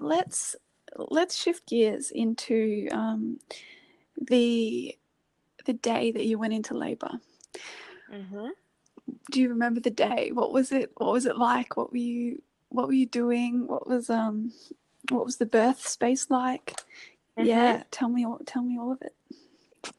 let's 0.00 0.56
let's 0.96 1.36
shift 1.36 1.68
gears 1.68 2.10
into 2.10 2.88
um, 2.90 3.38
the 4.20 4.96
the 5.66 5.74
day 5.74 6.10
that 6.12 6.24
you 6.24 6.38
went 6.38 6.54
into 6.54 6.74
labor. 6.74 7.20
Mm-hmm. 8.12 8.48
Do 9.30 9.40
you 9.40 9.50
remember 9.50 9.80
the 9.80 9.90
day? 9.90 10.30
What 10.32 10.52
was 10.52 10.72
it? 10.72 10.92
What 10.96 11.12
was 11.12 11.26
it 11.26 11.36
like? 11.36 11.76
What 11.76 11.92
were 11.92 11.98
you 11.98 12.42
what 12.68 12.86
were 12.86 12.92
you 12.92 13.06
doing? 13.06 13.66
What 13.66 13.88
was 13.88 14.10
um 14.10 14.52
what 15.10 15.24
was 15.24 15.36
the 15.36 15.46
birth 15.46 15.86
space 15.86 16.30
like? 16.30 16.74
Mm-hmm. 17.38 17.48
Yeah, 17.48 17.82
tell 17.90 18.08
me 18.08 18.24
all 18.24 18.40
tell 18.46 18.62
me 18.62 18.78
all 18.78 18.92
of 18.92 19.02
it. 19.02 19.14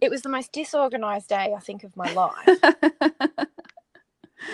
It 0.02 0.10
was 0.10 0.22
the 0.22 0.30
most 0.30 0.52
disorganized 0.52 1.30
day 1.30 1.54
I 1.56 1.60
think 1.60 1.84
of 1.84 1.96
my 1.96 2.12
life. 2.12 2.48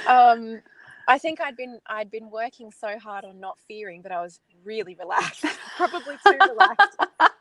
um 0.07 0.61
I 1.07 1.17
think 1.17 1.41
I'd 1.41 1.57
been 1.57 1.79
I'd 1.85 2.11
been 2.11 2.29
working 2.29 2.71
so 2.71 2.97
hard 2.99 3.25
on 3.25 3.39
not 3.39 3.57
fearing 3.67 4.03
that 4.03 4.11
I 4.11 4.21
was 4.21 4.39
really 4.63 4.95
relaxed, 4.95 5.45
probably 5.77 6.15
too 6.25 6.37
relaxed. 6.49 6.97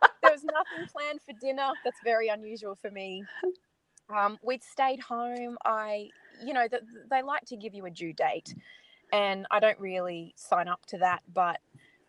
nothing 0.52 0.88
planned 0.92 1.20
for 1.22 1.32
dinner. 1.40 1.70
That's 1.84 1.98
very 2.04 2.28
unusual 2.28 2.74
for 2.74 2.90
me. 2.90 3.24
Um, 4.14 4.38
we'd 4.42 4.62
stayed 4.62 5.00
home. 5.00 5.56
I, 5.64 6.08
you 6.44 6.52
know, 6.52 6.68
the, 6.68 6.80
they 7.10 7.22
like 7.22 7.44
to 7.46 7.56
give 7.56 7.74
you 7.74 7.86
a 7.86 7.90
due 7.90 8.12
date 8.12 8.54
and 9.12 9.46
I 9.50 9.60
don't 9.60 9.78
really 9.78 10.34
sign 10.36 10.68
up 10.68 10.84
to 10.86 10.98
that, 10.98 11.22
but 11.32 11.60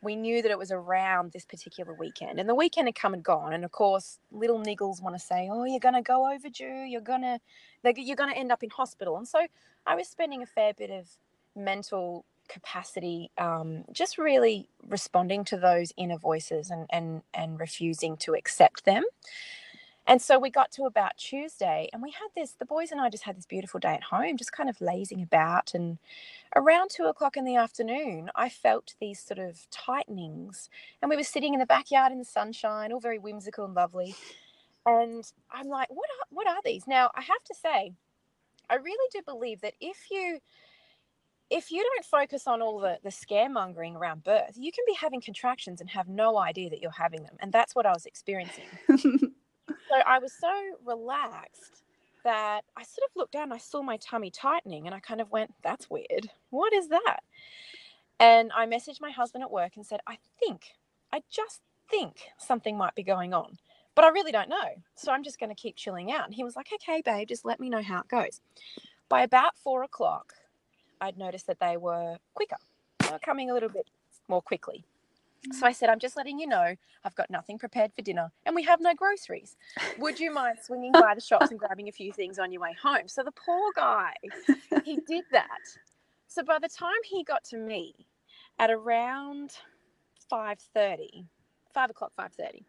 we 0.03 0.15
knew 0.15 0.41
that 0.41 0.51
it 0.51 0.57
was 0.57 0.71
around 0.71 1.31
this 1.31 1.45
particular 1.45 1.93
weekend 1.93 2.39
and 2.39 2.47
the 2.47 2.55
weekend 2.55 2.87
had 2.87 2.95
come 2.95 3.13
and 3.13 3.23
gone 3.23 3.53
and 3.53 3.63
of 3.63 3.71
course 3.71 4.19
little 4.31 4.59
niggles 4.59 5.01
want 5.01 5.15
to 5.15 5.19
say 5.19 5.47
oh 5.49 5.63
you're 5.63 5.79
going 5.79 5.93
to 5.93 6.01
go 6.01 6.29
overdue 6.29 6.83
you're 6.85 6.99
going 6.99 7.21
to 7.21 7.39
you're 7.95 8.15
going 8.17 8.29
to 8.29 8.37
end 8.37 8.51
up 8.51 8.61
in 8.63 8.69
hospital 8.69 9.17
and 9.17 9.27
so 9.27 9.39
i 9.87 9.95
was 9.95 10.07
spending 10.07 10.43
a 10.43 10.45
fair 10.45 10.73
bit 10.73 10.91
of 10.91 11.07
mental 11.55 12.25
capacity 12.49 13.31
um, 13.37 13.85
just 13.91 14.17
really 14.17 14.67
responding 14.87 15.43
to 15.45 15.57
those 15.57 15.93
inner 15.97 16.17
voices 16.17 16.69
and 16.69 16.87
and 16.89 17.21
and 17.33 17.59
refusing 17.59 18.17
to 18.17 18.33
accept 18.33 18.85
them 18.85 19.03
and 20.05 20.21
so 20.21 20.37
we 20.37 20.49
got 20.49 20.71
to 20.73 20.83
about 20.83 21.17
Tuesday 21.17 21.89
and 21.93 22.01
we 22.01 22.11
had 22.11 22.27
this, 22.35 22.53
the 22.59 22.65
boys 22.65 22.91
and 22.91 22.99
I 22.99 23.09
just 23.09 23.23
had 23.23 23.37
this 23.37 23.45
beautiful 23.45 23.79
day 23.79 23.93
at 23.93 24.03
home, 24.03 24.35
just 24.35 24.51
kind 24.51 24.69
of 24.69 24.81
lazing 24.81 25.21
about. 25.21 25.73
And 25.73 25.97
around 26.55 26.89
two 26.89 27.05
o'clock 27.05 27.37
in 27.37 27.45
the 27.45 27.55
afternoon, 27.55 28.29
I 28.35 28.49
felt 28.49 28.95
these 28.99 29.21
sort 29.21 29.39
of 29.39 29.65
tightenings. 29.71 30.69
And 31.01 31.09
we 31.09 31.15
were 31.15 31.23
sitting 31.23 31.53
in 31.53 31.59
the 31.61 31.65
backyard 31.65 32.11
in 32.11 32.19
the 32.19 32.25
sunshine, 32.25 32.91
all 32.91 32.99
very 32.99 33.17
whimsical 33.17 33.63
and 33.63 33.73
lovely. 33.73 34.13
And 34.85 35.23
I'm 35.49 35.69
like, 35.69 35.89
what 35.89 36.09
are, 36.09 36.25
what 36.31 36.47
are 36.47 36.59
these? 36.65 36.85
Now, 36.85 37.09
I 37.15 37.21
have 37.21 37.43
to 37.45 37.55
say, 37.55 37.93
I 38.69 38.75
really 38.75 39.09
do 39.13 39.21
believe 39.25 39.61
that 39.61 39.75
if 39.79 40.07
you 40.11 40.39
if 41.49 41.71
you 41.71 41.83
don't 41.83 42.05
focus 42.05 42.47
on 42.47 42.61
all 42.61 42.79
the, 42.79 42.97
the 43.03 43.09
scaremongering 43.09 43.95
around 43.95 44.23
birth, 44.23 44.53
you 44.55 44.71
can 44.71 44.83
be 44.87 44.93
having 44.93 45.21
contractions 45.21 45.81
and 45.81 45.89
have 45.89 46.07
no 46.07 46.37
idea 46.37 46.69
that 46.69 46.81
you're 46.81 46.91
having 46.91 47.23
them. 47.23 47.35
And 47.39 47.51
that's 47.51 47.75
what 47.75 47.85
I 47.85 47.91
was 47.91 48.05
experiencing. 48.05 48.65
so 48.97 49.95
I 50.05 50.19
was 50.19 50.33
so 50.33 50.51
relaxed 50.85 51.83
that 52.23 52.61
I 52.77 52.83
sort 52.83 53.09
of 53.09 53.15
looked 53.15 53.33
down 53.33 53.51
I 53.51 53.57
saw 53.57 53.81
my 53.81 53.97
tummy 53.97 54.31
tightening 54.31 54.85
and 54.85 54.95
I 54.95 54.99
kind 54.99 55.21
of 55.21 55.31
went, 55.31 55.53
that's 55.61 55.89
weird. 55.89 56.29
What 56.49 56.73
is 56.73 56.87
that? 56.87 57.19
And 58.19 58.51
I 58.55 58.65
messaged 58.65 59.01
my 59.01 59.11
husband 59.11 59.43
at 59.43 59.51
work 59.51 59.73
and 59.75 59.85
said, 59.85 59.99
I 60.07 60.17
think, 60.39 60.67
I 61.11 61.21
just 61.29 61.61
think 61.89 62.29
something 62.37 62.77
might 62.77 62.95
be 62.95 63.03
going 63.03 63.33
on, 63.33 63.57
but 63.95 64.05
I 64.05 64.09
really 64.09 64.31
don't 64.31 64.49
know. 64.49 64.69
So 64.95 65.11
I'm 65.11 65.23
just 65.23 65.39
going 65.39 65.49
to 65.49 65.55
keep 65.55 65.75
chilling 65.75 66.11
out. 66.11 66.25
And 66.25 66.33
he 66.33 66.43
was 66.43 66.55
like, 66.55 66.69
okay, 66.73 67.01
babe, 67.03 67.27
just 67.27 67.45
let 67.45 67.59
me 67.59 67.69
know 67.69 67.81
how 67.81 67.99
it 67.99 68.07
goes. 68.07 68.39
By 69.09 69.23
about 69.23 69.57
four 69.57 69.83
o'clock, 69.83 70.33
I'd 71.01 71.17
noticed 71.17 71.47
that 71.47 71.59
they 71.59 71.77
were 71.77 72.17
quicker, 72.33 72.57
they 72.99 73.11
were 73.11 73.19
coming 73.19 73.49
a 73.49 73.53
little 73.53 73.69
bit 73.69 73.87
more 74.27 74.41
quickly. 74.41 74.85
So 75.51 75.65
I 75.65 75.73
said, 75.73 75.89
I'm 75.89 75.99
just 75.99 76.15
letting 76.15 76.39
you 76.39 76.47
know 76.47 76.75
I've 77.03 77.15
got 77.15 77.29
nothing 77.29 77.59
prepared 77.59 77.91
for 77.93 78.01
dinner 78.01 78.31
and 78.45 78.55
we 78.55 78.63
have 78.63 78.79
no 78.79 78.93
groceries. 78.93 79.57
Would 79.99 80.19
you 80.19 80.33
mind 80.33 80.59
swinging 80.61 80.93
by 80.93 81.13
the 81.15 81.21
shops 81.21 81.51
and 81.51 81.59
grabbing 81.59 81.89
a 81.89 81.91
few 81.91 82.13
things 82.13 82.39
on 82.39 82.51
your 82.51 82.61
way 82.61 82.73
home? 82.81 83.07
So 83.07 83.23
the 83.23 83.31
poor 83.33 83.71
guy, 83.75 84.13
he 84.85 84.99
did 85.05 85.25
that. 85.31 85.59
So 86.27 86.43
by 86.43 86.59
the 86.59 86.69
time 86.69 86.91
he 87.03 87.23
got 87.23 87.43
to 87.45 87.57
me 87.57 87.93
at 88.57 88.71
around 88.71 89.51
5.30, 90.31 91.25
5 91.73 91.89
o'clock, 91.89 92.13
5.30, 92.17 92.63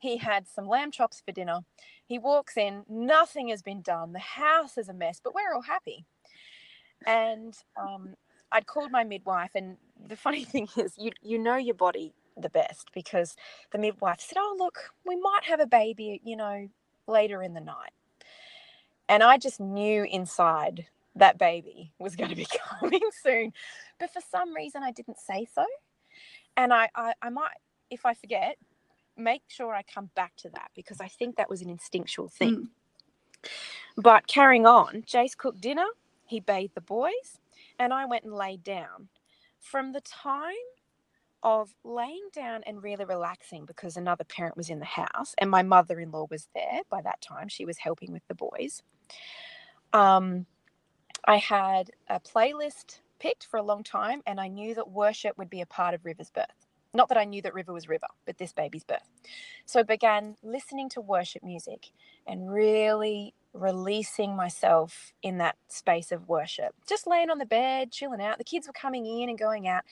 he 0.00 0.16
had 0.16 0.48
some 0.48 0.66
lamb 0.66 0.90
chops 0.90 1.22
for 1.24 1.30
dinner. 1.30 1.60
He 2.06 2.18
walks 2.18 2.56
in, 2.56 2.84
nothing 2.88 3.48
has 3.48 3.62
been 3.62 3.82
done. 3.82 4.12
The 4.12 4.18
house 4.18 4.76
is 4.76 4.88
a 4.88 4.92
mess, 4.92 5.20
but 5.22 5.34
we're 5.34 5.54
all 5.54 5.62
happy. 5.62 6.06
And 7.04 7.54
um, 7.76 8.14
I'd 8.52 8.66
called 8.66 8.90
my 8.90 9.04
midwife, 9.04 9.50
and 9.54 9.76
the 10.08 10.16
funny 10.16 10.44
thing 10.52 10.68
is, 10.76 10.94
you 10.96 11.12
you 11.22 11.38
know 11.38 11.56
your 11.56 11.74
body 11.74 12.14
the 12.36 12.50
best 12.50 12.88
because 12.94 13.36
the 13.72 13.78
midwife 13.78 14.20
said, 14.20 14.38
"Oh, 14.38 14.56
look, 14.58 14.92
we 15.04 15.16
might 15.16 15.44
have 15.44 15.60
a 15.60 15.66
baby, 15.66 16.20
you 16.24 16.36
know, 16.36 16.68
later 17.06 17.42
in 17.42 17.54
the 17.54 17.60
night," 17.60 17.92
and 19.08 19.22
I 19.22 19.38
just 19.38 19.60
knew 19.60 20.04
inside 20.04 20.86
that 21.14 21.38
baby 21.38 21.92
was 21.98 22.14
going 22.14 22.30
to 22.30 22.36
be 22.36 22.46
coming 22.80 23.00
soon, 23.22 23.52
but 23.98 24.12
for 24.12 24.20
some 24.30 24.54
reason 24.54 24.82
I 24.82 24.92
didn't 24.92 25.18
say 25.18 25.46
so, 25.54 25.64
and 26.56 26.72
I 26.72 26.88
I, 26.94 27.14
I 27.22 27.30
might 27.30 27.56
if 27.90 28.06
I 28.06 28.14
forget 28.14 28.56
make 29.16 29.42
sure 29.48 29.74
I 29.74 29.82
come 29.82 30.10
back 30.14 30.36
to 30.36 30.50
that 30.50 30.70
because 30.74 31.00
I 31.00 31.08
think 31.08 31.36
that 31.36 31.48
was 31.48 31.62
an 31.62 31.70
instinctual 31.70 32.28
thing. 32.28 32.68
Mm. 33.44 33.50
But 33.96 34.26
carrying 34.26 34.66
on, 34.66 35.04
Jace 35.06 35.36
cooked 35.36 35.60
dinner 35.60 35.86
he 36.26 36.40
bathed 36.40 36.74
the 36.74 36.80
boys, 36.80 37.40
and 37.78 37.92
I 37.92 38.06
went 38.06 38.24
and 38.24 38.34
laid 38.34 38.62
down. 38.62 39.08
From 39.60 39.92
the 39.92 40.00
time 40.00 40.54
of 41.46 41.74
laying 41.84 42.28
down 42.32 42.62
and 42.66 42.82
really 42.82 43.04
relaxing 43.04 43.64
because 43.66 43.96
another 43.96 44.24
parent 44.24 44.56
was 44.56 44.68
in 44.68 44.80
the 44.80 44.84
house 44.84 45.34
and 45.38 45.50
my 45.50 45.62
mother-in-law 45.62 46.26
was 46.28 46.48
there 46.54 46.80
by 46.90 47.00
that 47.00 47.20
time 47.20 47.46
she 47.46 47.64
was 47.64 47.78
helping 47.78 48.12
with 48.12 48.26
the 48.26 48.34
boys 48.34 48.82
um, 49.92 50.44
i 51.26 51.36
had 51.36 51.90
a 52.08 52.18
playlist 52.18 53.00
picked 53.20 53.46
for 53.46 53.58
a 53.58 53.62
long 53.62 53.84
time 53.84 54.22
and 54.26 54.40
i 54.40 54.48
knew 54.48 54.74
that 54.74 54.90
worship 54.90 55.38
would 55.38 55.48
be 55.50 55.60
a 55.60 55.66
part 55.66 55.94
of 55.94 56.04
river's 56.04 56.30
birth 56.30 56.66
not 56.94 57.08
that 57.08 57.18
i 57.18 57.24
knew 57.24 57.40
that 57.42 57.54
river 57.54 57.72
was 57.72 57.88
river 57.88 58.08
but 58.24 58.38
this 58.38 58.52
baby's 58.52 58.84
birth 58.84 59.08
so 59.66 59.78
i 59.78 59.84
began 59.84 60.34
listening 60.42 60.88
to 60.88 61.00
worship 61.00 61.44
music 61.44 61.90
and 62.26 62.50
really 62.50 63.34
releasing 63.56 64.36
myself 64.36 65.12
in 65.22 65.38
that 65.38 65.56
space 65.68 66.12
of 66.12 66.28
worship 66.28 66.74
just 66.88 67.06
laying 67.06 67.30
on 67.30 67.38
the 67.38 67.46
bed 67.46 67.90
chilling 67.92 68.20
out 68.20 68.38
the 68.38 68.44
kids 68.44 68.66
were 68.66 68.72
coming 68.72 69.06
in 69.06 69.28
and 69.28 69.38
going 69.38 69.68
out 69.68 69.82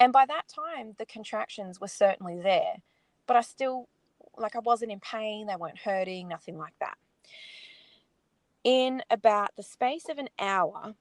and 0.00 0.12
by 0.12 0.26
that 0.26 0.44
time, 0.48 0.94
the 0.98 1.06
contractions 1.06 1.80
were 1.80 1.88
certainly 1.88 2.40
there, 2.40 2.76
but 3.26 3.36
I 3.36 3.40
still, 3.40 3.88
like, 4.36 4.54
I 4.54 4.60
wasn't 4.60 4.92
in 4.92 5.00
pain, 5.00 5.46
they 5.46 5.56
weren't 5.56 5.78
hurting, 5.78 6.28
nothing 6.28 6.56
like 6.56 6.74
that. 6.80 6.96
In 8.62 9.02
about 9.10 9.50
the 9.56 9.62
space 9.62 10.08
of 10.08 10.18
an 10.18 10.28
hour, 10.38 10.94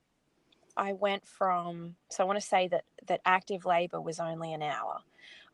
I 0.75 0.93
went 0.93 1.27
from, 1.27 1.95
so 2.10 2.23
I 2.23 2.27
want 2.27 2.39
to 2.39 2.45
say 2.45 2.67
that, 2.69 2.86
that 3.07 3.21
active 3.25 3.65
labor 3.65 4.01
was 4.01 4.19
only 4.19 4.53
an 4.53 4.63
hour. 4.63 5.01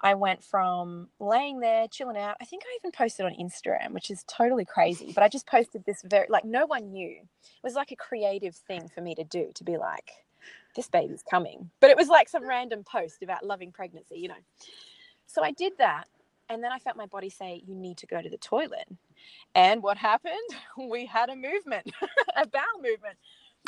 I 0.03 0.15
went 0.15 0.43
from 0.43 1.09
laying 1.19 1.61
there, 1.61 1.87
chilling 1.89 2.17
out. 2.17 2.37
I 2.41 2.45
think 2.45 2.63
I 2.65 2.77
even 2.81 2.91
posted 2.91 3.25
on 3.25 3.33
Instagram, 3.35 3.91
which 3.91 4.11
is 4.11 4.25
totally 4.27 4.65
crazy, 4.65 5.13
but 5.15 5.23
I 5.23 5.29
just 5.29 5.47
posted 5.47 5.85
this 5.85 6.03
very, 6.05 6.27
like, 6.29 6.45
no 6.45 6.65
one 6.67 6.91
knew. 6.93 7.11
It 7.21 7.63
was 7.63 7.75
like 7.75 7.91
a 7.91 7.97
creative 7.97 8.55
thing 8.55 8.89
for 8.93 9.01
me 9.01 9.15
to 9.15 9.25
do 9.25 9.51
to 9.55 9.65
be 9.65 9.77
like, 9.77 10.11
this 10.75 10.89
baby's 10.89 11.23
coming. 11.29 11.71
But 11.81 11.91
it 11.91 11.97
was 11.97 12.09
like 12.09 12.29
some 12.29 12.47
random 12.47 12.83
post 12.85 13.23
about 13.23 13.45
loving 13.45 13.71
pregnancy, 13.73 14.17
you 14.19 14.29
know. 14.29 14.35
So 15.27 15.43
I 15.43 15.51
did 15.51 15.73
that. 15.79 16.07
And 16.49 16.63
then 16.63 16.71
I 16.71 16.79
felt 16.79 16.97
my 16.97 17.07
body 17.07 17.29
say, 17.29 17.63
You 17.65 17.75
need 17.75 17.97
to 17.99 18.07
go 18.07 18.21
to 18.21 18.29
the 18.29 18.37
toilet. 18.37 18.87
And 19.55 19.83
what 19.83 19.97
happened? 19.97 20.33
We 20.89 21.05
had 21.05 21.29
a 21.29 21.35
movement, 21.35 21.91
a 22.37 22.47
bowel 22.47 22.63
movement. 22.81 23.17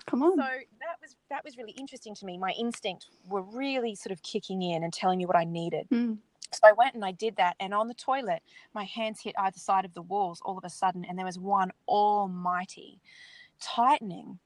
Come 0.08 0.24
on. 0.24 0.38
So 0.38 0.44
that 0.44 0.98
was 1.02 1.16
that 1.30 1.44
was 1.44 1.58
really 1.58 1.72
interesting 1.74 2.16
to 2.16 2.26
me. 2.26 2.38
My 2.38 2.52
instinct 2.60 3.08
were 3.28 3.42
really 3.42 3.96
sort 3.96 4.12
of 4.12 4.22
kicking 4.24 4.62
in 4.62 4.84
and 4.84 4.94
telling 4.94 5.18
me 5.18 5.26
what 5.26 5.36
I 5.36 5.44
needed. 5.44 5.88
Mm. 5.92 6.18
So 6.52 6.62
I 6.64 6.74
went 6.74 6.96
and 6.96 7.04
I 7.04 7.12
did 7.12 7.38
that. 7.38 7.56
And 7.60 7.74
on 7.74 7.88
the 7.88 7.94
toilet, 7.94 8.42
my 8.74 8.84
hands 8.84 9.22
hit 9.22 9.36
either 9.38 9.58
side 9.58 9.84
of 9.84 9.94
the 9.94 10.02
walls 10.02 10.42
all 10.46 10.58
of 10.58 10.64
a 10.64 10.70
sudden, 10.70 11.04
and 11.06 11.18
there 11.18 11.26
was 11.26 11.40
one 11.40 11.72
almighty 11.88 13.02
tightening. 13.60 14.40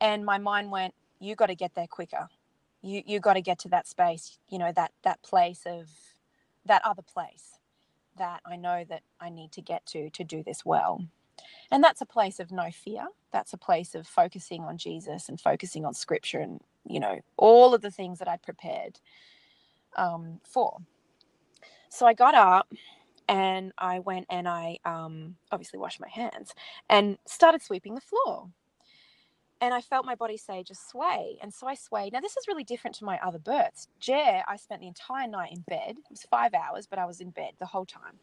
And 0.00 0.24
my 0.24 0.38
mind 0.38 0.70
went, 0.70 0.94
you 1.20 1.34
got 1.34 1.46
to 1.46 1.54
get 1.54 1.74
there 1.74 1.86
quicker 1.88 2.28
you 2.82 3.02
you 3.06 3.20
got 3.20 3.34
to 3.34 3.42
get 3.42 3.58
to 3.60 3.68
that 3.68 3.86
space 3.86 4.38
you 4.48 4.58
know 4.58 4.72
that 4.72 4.92
that 5.02 5.22
place 5.22 5.62
of 5.66 5.88
that 6.64 6.82
other 6.84 7.02
place 7.02 7.58
that 8.16 8.40
i 8.46 8.56
know 8.56 8.84
that 8.88 9.02
i 9.20 9.28
need 9.28 9.52
to 9.52 9.60
get 9.60 9.84
to 9.86 10.10
to 10.10 10.24
do 10.24 10.42
this 10.42 10.64
well 10.64 11.04
and 11.70 11.82
that's 11.84 12.00
a 12.00 12.06
place 12.06 12.40
of 12.40 12.50
no 12.52 12.70
fear 12.70 13.06
that's 13.32 13.52
a 13.52 13.58
place 13.58 13.94
of 13.94 14.06
focusing 14.06 14.62
on 14.62 14.78
jesus 14.78 15.28
and 15.28 15.40
focusing 15.40 15.84
on 15.84 15.94
scripture 15.94 16.40
and 16.40 16.60
you 16.86 17.00
know 17.00 17.18
all 17.36 17.74
of 17.74 17.82
the 17.82 17.90
things 17.90 18.18
that 18.18 18.28
i 18.28 18.36
prepared 18.36 19.00
um, 19.96 20.40
for 20.44 20.78
so 21.90 22.06
i 22.06 22.14
got 22.14 22.34
up 22.34 22.72
and 23.28 23.72
i 23.78 23.98
went 24.00 24.26
and 24.30 24.48
i 24.48 24.78
um, 24.84 25.36
obviously 25.52 25.78
washed 25.78 26.00
my 26.00 26.08
hands 26.08 26.54
and 26.90 27.18
started 27.26 27.62
sweeping 27.62 27.94
the 27.94 28.00
floor 28.00 28.48
and 29.60 29.74
I 29.74 29.82
felt 29.82 30.06
my 30.06 30.16
body 30.16 30.38
say, 30.38 30.64
just 30.64 30.90
sway. 30.90 31.38
And 31.42 31.54
so 31.54 31.68
I 31.68 31.74
swayed. 31.74 32.14
Now, 32.14 32.20
this 32.20 32.38
is 32.38 32.48
really 32.48 32.64
different 32.64 32.96
to 32.98 33.06
my 33.06 33.18
other 33.24 33.40
births. 33.40 33.88
Jer, 34.00 34.42
I 34.48 34.56
spent 34.56 34.82
the 34.82 34.88
entire 34.88 35.28
night 35.28 35.52
in 35.52 35.62
bed. 35.62 35.96
It 35.98 36.10
was 36.10 36.26
five 36.30 36.54
hours, 36.54 36.86
but 36.88 37.00
I 37.00 37.06
was 37.06 37.20
in 37.20 37.32
bed 37.32 37.52
the 37.60 37.66
whole 37.66 37.86
time. 37.86 38.20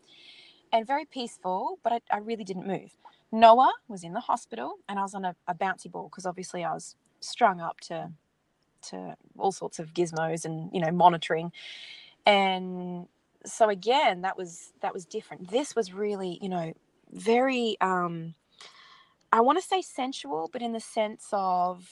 And 0.76 0.86
very 0.86 1.06
peaceful, 1.06 1.80
but 1.84 1.94
I, 1.94 2.02
I 2.12 2.18
really 2.18 2.44
didn't 2.44 2.68
move. 2.68 2.92
Noah 3.32 3.74
was 3.88 4.04
in 4.04 4.14
the 4.14 4.20
hospital, 4.20 4.76
and 4.90 5.00
I 5.00 5.04
was 5.04 5.14
on 5.14 5.24
a, 5.26 5.36
a 5.48 5.56
bouncy 5.56 5.90
ball 5.90 6.10
because 6.10 6.26
obviously 6.26 6.64
I 6.64 6.74
was 6.74 6.96
strung 7.20 7.62
up 7.62 7.80
to 7.82 8.12
to 8.90 9.16
all 9.38 9.52
sorts 9.52 9.80
of 9.80 9.94
gizmos 9.94 10.46
and 10.46 10.70
you 10.74 10.82
know 10.82 10.92
monitoring. 10.92 11.52
And 12.26 13.08
so 13.46 13.70
again, 13.70 14.22
that 14.22 14.38
was 14.38 14.74
that 14.82 14.94
was 14.94 15.06
different. 15.06 15.50
This 15.50 15.76
was 15.76 15.94
really 15.94 16.40
you 16.42 16.50
know 16.50 16.74
very 17.12 17.78
um, 17.80 18.36
I 19.32 19.42
want 19.42 19.58
to 19.58 19.66
say 19.66 19.82
sensual, 19.82 20.50
but 20.52 20.62
in 20.62 20.74
the 20.74 20.80
sense 20.80 21.28
of 21.32 21.90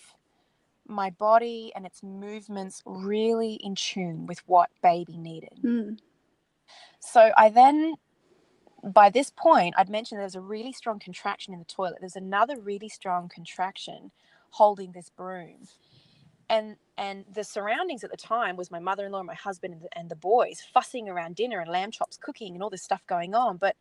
my 0.88 1.10
body 1.10 1.72
and 1.76 1.86
its 1.86 2.04
movements 2.04 2.82
really 2.86 3.54
in 3.56 3.76
tune 3.76 4.26
with 4.26 4.40
what 4.48 4.70
baby 4.82 5.18
needed. 5.18 5.60
Mm. 5.64 6.00
So 7.00 7.32
I 7.38 7.50
then, 7.50 7.96
by 8.84 9.10
this 9.10 9.32
point, 9.32 9.76
I'd 9.78 9.90
mentioned 9.90 10.20
there's 10.22 10.36
a 10.36 10.42
really 10.42 10.74
strong 10.74 11.00
contraction 11.00 11.54
in 11.54 11.60
the 11.60 11.66
toilet. 11.66 11.98
There's 12.02 12.16
another 12.16 12.60
really 12.60 12.90
strong 12.90 13.30
contraction 13.30 14.12
holding 14.52 14.92
this 14.92 15.10
broom. 15.10 15.68
And 16.50 16.78
and 16.98 17.26
the 17.34 17.44
surroundings 17.44 18.04
at 18.04 18.12
the 18.12 18.18
time 18.18 18.58
was 18.58 18.72
my 18.72 18.80
mother-in-law 18.80 19.20
and 19.20 19.28
my 19.28 19.36
husband 19.36 19.74
and 19.74 19.84
the, 19.84 19.90
and 19.98 20.10
the 20.10 20.16
boys 20.16 20.62
fussing 20.74 21.10
around 21.10 21.36
dinner 21.36 21.60
and 21.60 21.72
lamb 21.72 21.92
chops 21.92 22.18
cooking 22.18 22.54
and 22.54 22.64
all 22.64 22.70
this 22.70 22.84
stuff 22.84 23.02
going 23.08 23.36
on. 23.36 23.58
But 23.58 23.76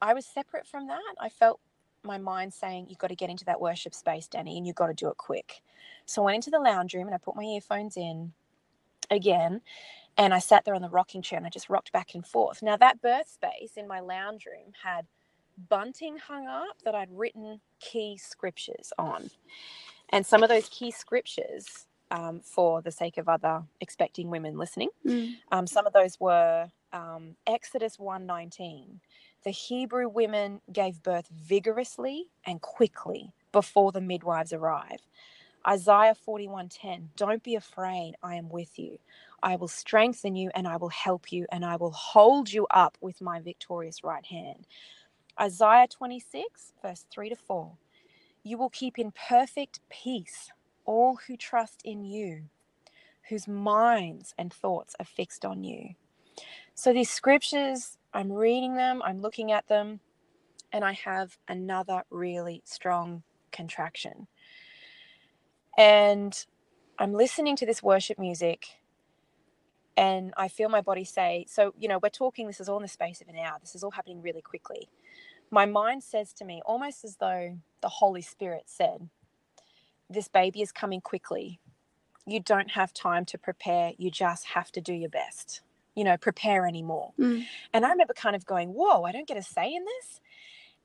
I 0.00 0.14
was 0.14 0.26
separate 0.26 0.66
from 0.66 0.88
that. 0.88 1.00
I 1.20 1.28
felt 1.28 1.60
my 2.04 2.18
mind 2.18 2.54
saying, 2.54 2.86
You've 2.88 2.98
got 2.98 3.08
to 3.08 3.16
get 3.16 3.30
into 3.30 3.44
that 3.46 3.60
worship 3.60 3.94
space, 3.94 4.28
Danny, 4.28 4.56
and 4.56 4.66
you've 4.66 4.76
got 4.76 4.88
to 4.88 4.94
do 4.94 5.08
it 5.08 5.16
quick. 5.18 5.62
So 6.06 6.22
I 6.22 6.26
went 6.26 6.36
into 6.36 6.50
the 6.50 6.60
lounge 6.60 6.94
room 6.94 7.06
and 7.08 7.14
I 7.14 7.18
put 7.18 7.36
my 7.36 7.44
earphones 7.44 7.96
in 7.96 8.32
again 9.10 9.60
and 10.18 10.34
I 10.34 10.38
sat 10.40 10.64
there 10.64 10.74
on 10.74 10.82
the 10.82 10.90
rocking 10.90 11.22
chair 11.22 11.38
and 11.38 11.46
I 11.46 11.50
just 11.50 11.70
rocked 11.70 11.92
back 11.92 12.14
and 12.14 12.26
forth. 12.26 12.62
Now, 12.62 12.76
that 12.78 13.02
birth 13.02 13.28
space 13.28 13.72
in 13.76 13.88
my 13.88 14.00
lounge 14.00 14.46
room 14.46 14.72
had 14.84 15.06
bunting 15.70 16.18
hung 16.18 16.46
up 16.46 16.78
that 16.84 16.94
I'd 16.94 17.10
written 17.12 17.60
key 17.80 18.18
scriptures 18.18 18.92
on. 18.98 19.30
And 20.10 20.26
some 20.26 20.42
of 20.42 20.48
those 20.48 20.68
key 20.68 20.90
scriptures, 20.92 21.86
um, 22.10 22.40
for 22.44 22.82
the 22.82 22.92
sake 22.92 23.18
of 23.18 23.28
other 23.28 23.64
expecting 23.80 24.30
women 24.30 24.58
listening, 24.58 24.90
Mm. 25.06 25.36
um, 25.52 25.66
some 25.66 25.86
of 25.86 25.92
those 25.94 26.20
were 26.20 26.68
um, 26.92 27.36
Exodus 27.46 27.98
119 27.98 29.00
the 29.44 29.50
Hebrew 29.52 30.08
women 30.08 30.60
gave 30.72 31.02
birth 31.02 31.28
vigorously 31.28 32.26
and 32.46 32.60
quickly 32.62 33.32
before 33.52 33.92
the 33.92 34.00
midwives 34.00 34.52
arrive. 34.52 35.00
Isaiah 35.66 36.14
41:10 36.16 37.10
Don't 37.16 37.42
be 37.42 37.54
afraid, 37.54 38.14
I 38.22 38.36
am 38.36 38.48
with 38.48 38.78
you. 38.78 38.98
I 39.42 39.56
will 39.56 39.68
strengthen 39.68 40.36
you 40.36 40.50
and 40.54 40.68
I 40.68 40.76
will 40.76 40.90
help 40.90 41.32
you 41.32 41.46
and 41.52 41.64
I 41.64 41.76
will 41.76 41.92
hold 41.92 42.52
you 42.52 42.66
up 42.70 42.98
with 43.00 43.20
my 43.20 43.40
victorious 43.40 44.04
right 44.04 44.26
hand. 44.26 44.66
Isaiah 45.40 45.88
26 45.88 46.72
verse 46.82 47.06
3 47.12 47.30
to 47.30 47.36
4 47.36 47.72
You 48.44 48.58
will 48.58 48.70
keep 48.70 48.98
in 48.98 49.12
perfect 49.12 49.80
peace 49.90 50.50
all 50.86 51.18
who 51.28 51.36
trust 51.36 51.82
in 51.84 52.04
you, 52.04 52.44
whose 53.30 53.48
minds 53.48 54.34
and 54.38 54.52
thoughts 54.52 54.96
are 55.00 55.06
fixed 55.06 55.44
on 55.44 55.64
you. 55.64 55.90
So 56.74 56.92
these 56.92 57.10
scriptures 57.10 57.98
I'm 58.14 58.32
reading 58.32 58.76
them, 58.76 59.02
I'm 59.04 59.20
looking 59.22 59.52
at 59.52 59.68
them, 59.68 60.00
and 60.72 60.84
I 60.84 60.92
have 60.92 61.38
another 61.48 62.02
really 62.10 62.62
strong 62.64 63.22
contraction. 63.52 64.28
And 65.76 66.44
I'm 66.98 67.12
listening 67.12 67.56
to 67.56 67.66
this 67.66 67.82
worship 67.82 68.18
music, 68.18 68.66
and 69.96 70.32
I 70.36 70.48
feel 70.48 70.68
my 70.68 70.80
body 70.80 71.04
say, 71.04 71.46
So, 71.48 71.74
you 71.78 71.88
know, 71.88 71.98
we're 72.02 72.10
talking, 72.10 72.46
this 72.46 72.60
is 72.60 72.68
all 72.68 72.76
in 72.76 72.82
the 72.82 72.88
space 72.88 73.20
of 73.20 73.28
an 73.28 73.36
hour, 73.36 73.58
this 73.60 73.74
is 73.74 73.82
all 73.82 73.90
happening 73.90 74.22
really 74.22 74.42
quickly. 74.42 74.88
My 75.50 75.66
mind 75.66 76.02
says 76.02 76.32
to 76.34 76.44
me, 76.44 76.62
almost 76.64 77.04
as 77.04 77.16
though 77.16 77.58
the 77.80 77.88
Holy 77.88 78.22
Spirit 78.22 78.64
said, 78.66 79.08
This 80.08 80.28
baby 80.28 80.62
is 80.62 80.72
coming 80.72 81.00
quickly. 81.00 81.60
You 82.26 82.40
don't 82.40 82.70
have 82.72 82.92
time 82.92 83.24
to 83.26 83.38
prepare, 83.38 83.92
you 83.98 84.10
just 84.10 84.46
have 84.48 84.70
to 84.72 84.80
do 84.80 84.92
your 84.92 85.10
best 85.10 85.62
you 85.94 86.04
know, 86.04 86.16
prepare 86.16 86.66
anymore. 86.66 87.12
Mm. 87.18 87.44
And 87.72 87.84
I 87.84 87.90
remember 87.90 88.14
kind 88.14 88.34
of 88.34 88.46
going, 88.46 88.70
whoa, 88.70 89.02
I 89.02 89.12
don't 89.12 89.28
get 89.28 89.36
a 89.36 89.42
say 89.42 89.74
in 89.74 89.84
this. 89.84 90.20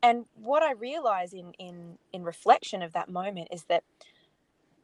And 0.04 0.26
what 0.36 0.62
I 0.62 0.73
realize 0.73 1.34
in 1.34 1.54
in 1.58 1.97
in 2.13 2.23
reflection 2.23 2.82
of 2.82 2.93
that 2.93 3.10
moment 3.10 3.50
is 3.52 3.63
that 3.63 3.84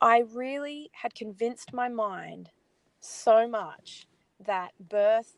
I 0.04 0.24
really 0.34 0.92
had 0.92 1.16
convinced 1.16 1.74
my 1.74 1.88
mind 1.88 2.50
so 3.00 3.48
much 3.48 4.06
that 4.46 4.74
birth 4.78 5.38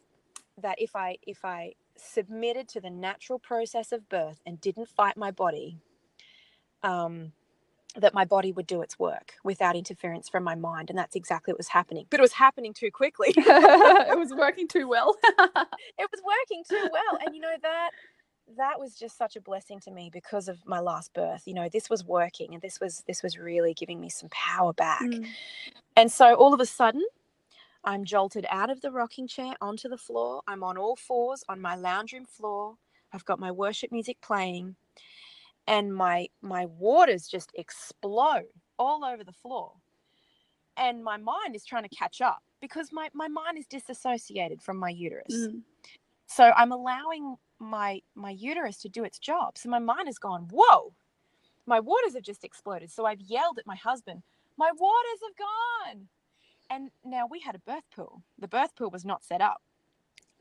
that 0.58 0.78
if 0.80 0.96
I 0.96 1.18
if 1.22 1.46
I 1.46 1.74
submitted 1.96 2.68
to 2.70 2.82
the 2.82 2.90
natural 2.90 3.38
process 3.38 3.92
of 3.92 4.10
birth 4.10 4.42
and 4.44 4.60
didn't 4.60 4.90
fight 4.90 5.18
my 5.18 5.30
body, 5.30 5.78
um, 6.82 7.34
that 7.96 8.16
my 8.16 8.26
body 8.26 8.52
would 8.52 8.68
do 8.68 8.82
its 8.82 8.98
work 8.98 9.36
without 9.44 9.76
interference 9.76 10.30
from 10.30 10.44
my 10.44 10.56
mind. 10.56 10.90
And 10.90 10.98
that's 10.98 11.16
exactly 11.16 11.54
what 11.54 11.60
was 11.60 11.70
happening. 11.70 12.08
But 12.10 12.20
it 12.20 12.24
was 12.24 12.34
happening 12.34 12.74
too 12.74 12.92
quickly. 12.92 13.34
it 13.38 14.18
was 14.18 14.34
working 14.38 14.68
too 14.68 14.88
well. 14.90 15.16
it 15.24 16.10
was 16.12 16.22
working 16.26 16.64
too 16.68 16.90
well. 16.92 17.20
And 17.24 17.36
you 17.36 17.42
know 17.42 17.56
that 17.62 17.92
that 18.58 18.80
was 18.80 18.96
just 18.96 19.18
such 19.18 19.36
a 19.36 19.42
blessing 19.42 19.80
to 19.80 19.92
me 19.92 20.10
because 20.14 20.48
of 20.48 20.60
my 20.66 20.80
last 20.80 21.14
birth 21.14 21.42
you 21.46 21.54
know 21.54 21.68
this 21.70 21.90
was 21.90 22.06
working 22.06 22.54
and 22.54 22.62
this 22.62 22.80
was 22.80 23.04
this 23.08 23.24
was 23.24 23.38
really 23.38 23.74
giving 23.74 24.00
me 24.00 24.10
some 24.10 24.30
power 24.30 24.74
back. 24.74 25.02
Mm. 25.02 25.28
and 25.96 26.12
so 26.12 26.36
all 26.36 26.54
of 26.54 26.60
a 26.60 26.66
sudden 26.66 27.04
i'm 27.84 28.06
jolted 28.06 28.46
out 28.50 28.70
of 28.70 28.82
the 28.82 28.92
rocking 28.92 29.28
chair 29.28 29.54
onto 29.62 29.90
the 29.90 29.98
floor. 29.98 30.42
I'm 30.48 30.64
on 30.64 30.78
all 30.78 30.96
fours 30.96 31.44
on 31.50 31.62
my 31.62 31.76
lounge 31.76 32.14
room 32.14 32.26
floor. 32.26 32.76
I've 33.14 33.26
got 33.26 33.40
my 33.40 33.52
worship 33.52 33.92
music 33.92 34.18
playing 34.22 34.76
and 35.68 35.94
my 35.94 36.28
my 36.42 36.66
waters 36.66 37.28
just 37.28 37.52
explode 37.56 38.46
all 38.78 39.04
over 39.06 39.24
the 39.24 39.32
floor. 39.34 39.74
And 40.78 41.04
my 41.04 41.18
mind 41.18 41.56
is 41.56 41.64
trying 41.64 41.84
to 41.84 41.96
catch 41.96 42.20
up 42.22 42.44
because 42.60 42.92
my, 42.92 43.10
my 43.14 43.30
mind 43.30 43.58
is 43.58 43.66
disassociated 43.66 44.62
from 44.62 44.78
my 44.78 44.90
uterus. 44.90 45.34
Mm. 45.34 45.62
so 46.28 46.52
i'm 46.58 46.72
allowing 46.72 47.36
my 47.60 48.02
my 48.16 48.32
uterus 48.32 48.78
to 48.82 48.90
do 48.90 49.04
its 49.04 49.20
job. 49.20 49.58
So 49.58 49.70
my 49.70 49.80
mind 49.80 50.08
has 50.08 50.20
gone 50.20 50.48
whoa 50.52 50.94
my 51.68 51.80
waters 51.80 52.14
have 52.16 52.24
just 52.24 52.44
exploded. 52.44 52.92
So 52.92 53.06
i've 53.06 53.22
yelled 53.22 53.60
at 53.60 53.68
my 53.68 53.76
husband 53.76 54.24
my 54.58 54.72
waters 54.78 55.20
have 55.24 55.96
gone. 55.98 56.08
And 56.70 56.90
now 57.04 57.28
we 57.30 57.42
had 57.42 57.56
a 57.56 57.60
birth 57.60 57.84
pool. 57.96 58.24
The 58.40 58.48
birth 58.48 58.76
pool 58.76 58.90
was 58.90 59.06
not 59.06 59.24
set 59.24 59.42
up. 59.42 59.62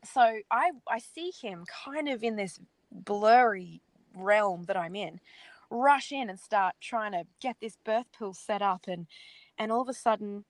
So 0.03 0.39
i 0.51 0.71
i 0.89 0.99
see 0.99 1.31
him 1.41 1.65
kind 1.85 2.09
of 2.09 2.23
in 2.23 2.35
this 2.35 2.59
blurry 2.91 3.81
realm 4.15 4.63
that 4.63 4.77
i'm 4.77 4.95
in 4.95 5.19
rush 5.69 6.11
in 6.11 6.29
and 6.29 6.39
start 6.39 6.75
trying 6.79 7.11
to 7.11 7.25
get 7.41 7.57
this 7.59 7.77
birth 7.85 8.05
pool 8.17 8.33
set 8.33 8.61
up. 8.61 8.85
And 8.87 9.07
and 9.57 9.71
all 9.71 9.81
of 9.81 9.89
a 9.89 9.93
sudden 9.93 10.45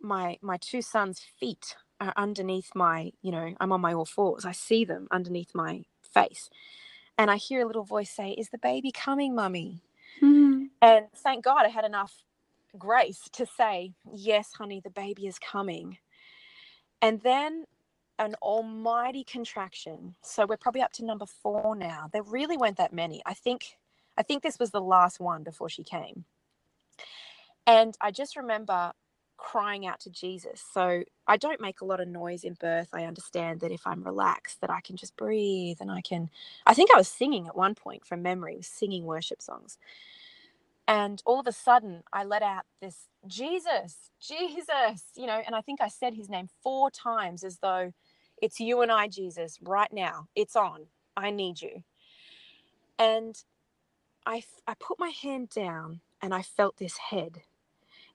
my 0.00 0.38
my 0.42 0.56
two 0.58 0.82
sons 0.82 1.20
feet 1.38 1.76
are 2.00 2.12
underneath 2.16 2.70
my 2.74 3.12
you 3.22 3.30
know 3.30 3.54
i'm 3.60 3.72
on 3.72 3.80
my 3.80 3.92
all 3.92 4.04
fours. 4.04 4.44
I 4.44 4.52
see 4.52 4.84
them 4.84 5.08
underneath 5.10 5.54
my 5.54 5.84
face. 6.02 6.50
And 7.18 7.30
i 7.30 7.36
hear 7.36 7.62
a 7.62 7.66
little 7.66 7.84
voice 7.84 8.10
say 8.10 8.30
is 8.32 8.50
the 8.50 8.58
baby 8.58 8.90
coming 8.92 9.34
mummy? 9.34 9.82
Mm. 10.20 10.70
and 10.82 11.06
thank 11.16 11.44
god 11.44 11.64
i 11.64 11.68
had 11.68 11.84
enough 11.84 12.24
grace 12.78 13.22
to 13.32 13.46
say 13.46 13.92
yes 14.12 14.52
honey 14.54 14.80
the 14.80 14.90
baby 14.90 15.26
is 15.26 15.38
coming. 15.38 15.98
And 17.02 17.20
then 17.22 17.64
an 18.18 18.34
almighty 18.42 19.24
contraction. 19.24 20.14
So 20.20 20.44
we're 20.44 20.58
probably 20.58 20.82
up 20.82 20.92
to 20.92 21.04
number 21.06 21.24
four 21.24 21.74
now. 21.74 22.10
There 22.12 22.22
really 22.22 22.58
weren't 22.58 22.76
that 22.76 22.92
many. 22.92 23.22
I 23.26 23.34
think 23.34 23.76
i 24.18 24.22
think 24.22 24.42
this 24.42 24.58
was 24.58 24.70
the 24.70 24.80
last 24.80 25.20
one 25.20 25.42
before 25.42 25.68
she 25.68 25.84
came. 25.84 26.24
And 27.66 27.96
i 28.00 28.10
just 28.10 28.36
remember 28.36 28.92
crying 29.40 29.86
out 29.86 30.00
to 30.02 30.10
jesus. 30.10 30.62
So 30.74 31.04
i 31.28 31.38
don't 31.38 31.60
make 31.62 31.82
a 31.82 31.86
lot 31.86 32.00
of 32.00 32.08
noise 32.08 32.44
in 32.44 32.54
birth. 32.54 32.90
I 32.94 33.04
understand 33.06 33.60
that 33.62 33.72
if 33.72 33.86
i'm 33.86 34.04
relaxed 34.04 34.62
that 34.62 34.70
i 34.70 34.80
can 34.82 34.96
just 34.96 35.16
breathe 35.16 35.78
and 35.80 35.90
i 35.92 36.02
can 36.02 36.30
i 36.66 36.74
think 36.74 36.90
i 36.94 36.98
was 36.98 37.08
singing 37.08 37.48
at 37.48 37.56
one 37.56 37.76
point 37.76 38.06
from 38.06 38.22
memory 38.22 38.56
was 38.56 38.68
singing 38.68 39.06
worship 39.06 39.42
songs. 39.42 39.78
And 40.88 41.22
all 41.26 41.40
of 41.40 41.48
a 41.48 41.52
sudden 41.52 42.02
i 42.12 42.24
let 42.24 42.42
out 42.42 42.64
this 42.82 43.08
jesus 43.26 44.10
jesus 44.20 45.04
you 45.16 45.26
know 45.26 45.42
and 45.46 45.56
i 45.56 45.62
think 45.62 45.80
i 45.82 45.88
said 45.88 46.14
his 46.14 46.30
name 46.30 46.48
four 46.62 46.90
times 46.90 47.44
as 47.44 47.58
though 47.58 47.92
it's 48.42 48.60
you 48.60 48.82
and 48.82 48.92
i 48.92 49.08
jesus 49.08 49.58
right 49.62 49.92
now. 49.92 50.28
It's 50.36 50.56
on. 50.56 50.86
I 51.16 51.30
need 51.32 51.62
you. 51.62 51.84
And 52.98 53.36
I, 54.26 54.42
I 54.68 54.74
put 54.80 54.98
my 55.00 55.10
hand 55.10 55.50
down 55.50 56.00
and 56.22 56.34
i 56.34 56.42
felt 56.42 56.78
this 56.78 56.96
head 56.98 57.42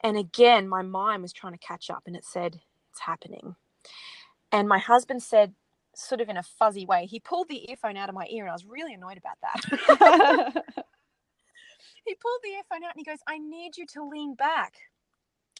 and 0.06 0.18
again 0.18 0.70
my 0.70 0.82
mind 0.82 1.22
was 1.22 1.34
trying 1.34 1.54
to 1.54 1.60
catch 1.60 1.90
up 1.90 2.04
and 2.08 2.16
it 2.16 2.24
said 2.26 2.62
it's 2.92 3.02
happening 3.02 3.56
and 4.54 4.70
my 4.70 4.80
husband 4.80 5.22
said 5.22 5.54
sort 5.94 6.22
of 6.22 6.30
in 6.30 6.38
a 6.38 6.44
fuzzy 6.44 6.86
way 6.86 7.06
he 7.06 7.20
pulled 7.20 7.50
the 7.50 7.70
earphone 7.70 7.98
out 7.98 8.10
of 8.10 8.16
my 8.16 8.28
ear 8.30 8.44
and 8.46 8.52
i 8.52 8.54
was 8.54 8.66
really 8.66 8.94
annoyed 8.94 9.18
about 9.18 9.38
that 9.42 10.64
he 12.06 12.16
pulled 12.16 12.40
the 12.44 12.52
earphone 12.52 12.84
out 12.84 12.96
and 12.96 13.00
he 13.00 13.04
goes, 13.04 13.20
I 13.28 13.40
need 13.40 13.78
you 13.78 13.86
to 13.94 14.08
lean 14.08 14.36
back. 14.36 14.74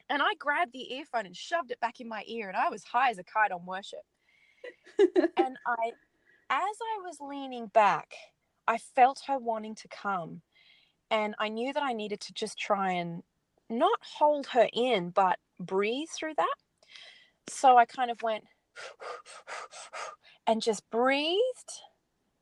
And 0.10 0.22
I 0.22 0.34
grabbed 0.38 0.74
the 0.74 0.94
earphone 0.94 1.26
and 1.26 1.36
shoved 1.36 1.72
it 1.72 1.80
back 1.80 2.00
in 2.00 2.08
my 2.08 2.24
ear, 2.28 2.48
and 2.48 2.56
I 2.56 2.70
was 2.70 2.84
high 2.84 3.10
as 3.10 3.18
a 3.18 3.24
kite 3.24 3.52
on 3.52 3.66
worship. 3.66 4.04
and 5.00 5.58
I, 5.68 5.92
as 6.50 6.78
I 6.82 7.02
was 7.04 7.18
leaning 7.20 7.68
back, 7.68 8.14
I 8.68 8.78
felt 8.78 9.24
her 9.28 9.40
wanting 9.40 9.74
to 9.76 9.88
come. 9.88 10.42
And 11.10 11.34
I 11.40 11.50
knew 11.50 11.74
that 11.74 11.82
I 11.82 11.94
needed 11.94 12.20
to 12.22 12.34
just 12.34 12.58
try 12.60 12.92
and 12.92 13.24
not 13.70 14.00
hold 14.18 14.48
her 14.48 14.68
in, 14.74 15.10
but 15.10 15.40
breathe 15.60 16.10
through 16.10 16.34
that. 16.38 16.56
So 17.48 17.78
I 17.78 17.86
kind 17.86 18.12
of 18.12 18.22
went 18.22 18.44
and 20.48 20.62
just 20.62 20.90
breathed 20.90 21.72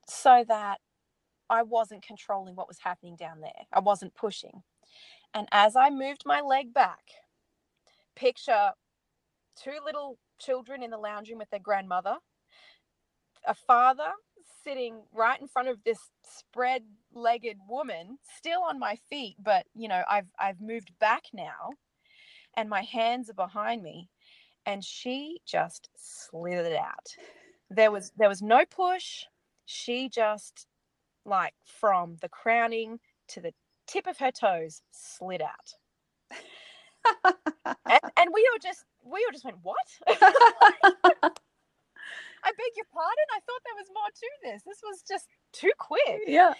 so 0.08 0.44
that 0.48 0.80
I 1.50 1.64
wasn't 1.64 2.06
controlling 2.06 2.56
what 2.56 2.68
was 2.68 2.80
happening 2.80 3.16
down 3.16 3.42
there. 3.42 3.68
I 3.72 3.80
wasn't 3.80 4.16
pushing. 4.16 4.64
And 5.34 5.48
as 5.52 5.76
I 5.76 5.90
moved 5.90 6.24
my 6.26 6.42
leg 6.42 6.74
back, 6.74 7.04
picture 8.16 8.72
two 9.62 9.78
little 9.86 10.18
children 10.40 10.84
in 10.84 10.92
the 10.92 10.98
lounge 10.98 11.30
room 11.30 11.40
with 11.40 11.50
their 11.50 11.60
grandmother, 11.60 12.18
a 13.46 13.54
father 13.54 14.12
sitting 14.64 15.04
right 15.14 15.40
in 15.40 15.48
front 15.48 15.68
of 15.68 15.84
this 15.84 16.00
spread-legged 17.14 17.58
woman, 17.68 18.18
still 18.38 18.62
on 18.64 18.80
my 18.80 18.98
feet, 19.10 19.36
but 19.44 19.66
you 19.76 19.88
know, 19.88 20.04
I've 20.10 20.28
I've 20.40 20.62
moved 20.62 20.92
back 21.00 21.24
now 21.34 21.72
and 22.58 22.70
my 22.70 22.82
hands 22.82 23.30
are 23.30 23.34
behind 23.34 23.84
me 23.84 24.10
and 24.66 24.84
she 24.84 25.40
just 25.46 25.90
slithered 25.96 26.76
out. 26.76 27.08
There 27.70 27.92
was 27.92 28.12
there 28.18 28.30
was 28.30 28.42
no 28.42 28.66
push. 28.66 29.26
She 29.66 30.10
just 30.10 30.68
like 31.26 31.54
from 31.66 32.18
the 32.22 32.30
crowning 32.30 33.00
to 33.30 33.42
the 33.42 33.54
tip 33.88 34.08
of 34.08 34.18
her 34.18 34.32
toes 34.32 34.82
slid 34.92 35.42
out 35.42 35.74
and, 37.86 38.02
and 38.18 38.30
we 38.34 38.50
all 38.52 38.60
just 38.62 38.86
we 39.04 39.26
all 39.26 39.32
just 39.32 39.46
went 39.46 39.58
what 39.64 39.78
i 40.08 40.16
beg 42.52 42.74
your 42.76 42.86
pardon 42.94 43.28
i 43.36 43.40
thought 43.46 43.62
there 43.66 43.78
was 43.78 43.88
more 43.94 44.10
to 44.16 44.28
this 44.44 44.64
this 44.66 44.82
was 44.84 45.04
just 45.08 45.28
too 45.54 45.72
quick 45.80 46.22
yeah. 46.28 46.54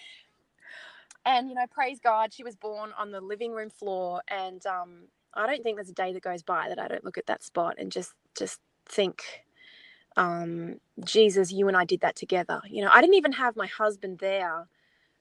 And 1.26 1.50
you 1.50 1.56
know 1.56 1.66
praise 1.72 2.00
god 2.04 2.34
she 2.34 2.44
was 2.44 2.56
born 2.56 2.92
on 2.98 3.12
the 3.12 3.22
living 3.22 3.52
room 3.54 3.70
floor 3.70 4.22
and 4.30 4.66
um 4.66 5.04
i 5.36 5.48
don't 5.48 5.64
think 5.64 5.78
there's 5.78 5.90
a 5.90 5.94
day 5.94 6.14
that 6.14 6.24
goes 6.24 6.44
by 6.44 6.70
that 6.70 6.80
i 6.80 6.88
don't 6.88 7.06
look 7.06 7.18
at 7.18 7.28
that 7.28 7.44
spot 7.44 7.76
and 7.78 7.92
just 7.92 8.14
just 8.38 8.60
think 8.88 9.24
um 10.18 10.78
jesus 11.04 11.52
you 11.52 11.68
and 11.68 11.78
i 11.78 11.86
did 11.86 12.02
that 12.02 12.16
together. 12.16 12.62
You 12.68 12.84
know 12.84 12.92
i 12.94 13.02
didn't 13.02 13.16
even 13.16 13.34
have 13.34 13.56
my 13.56 13.68
husband 13.68 14.20
there 14.20 14.68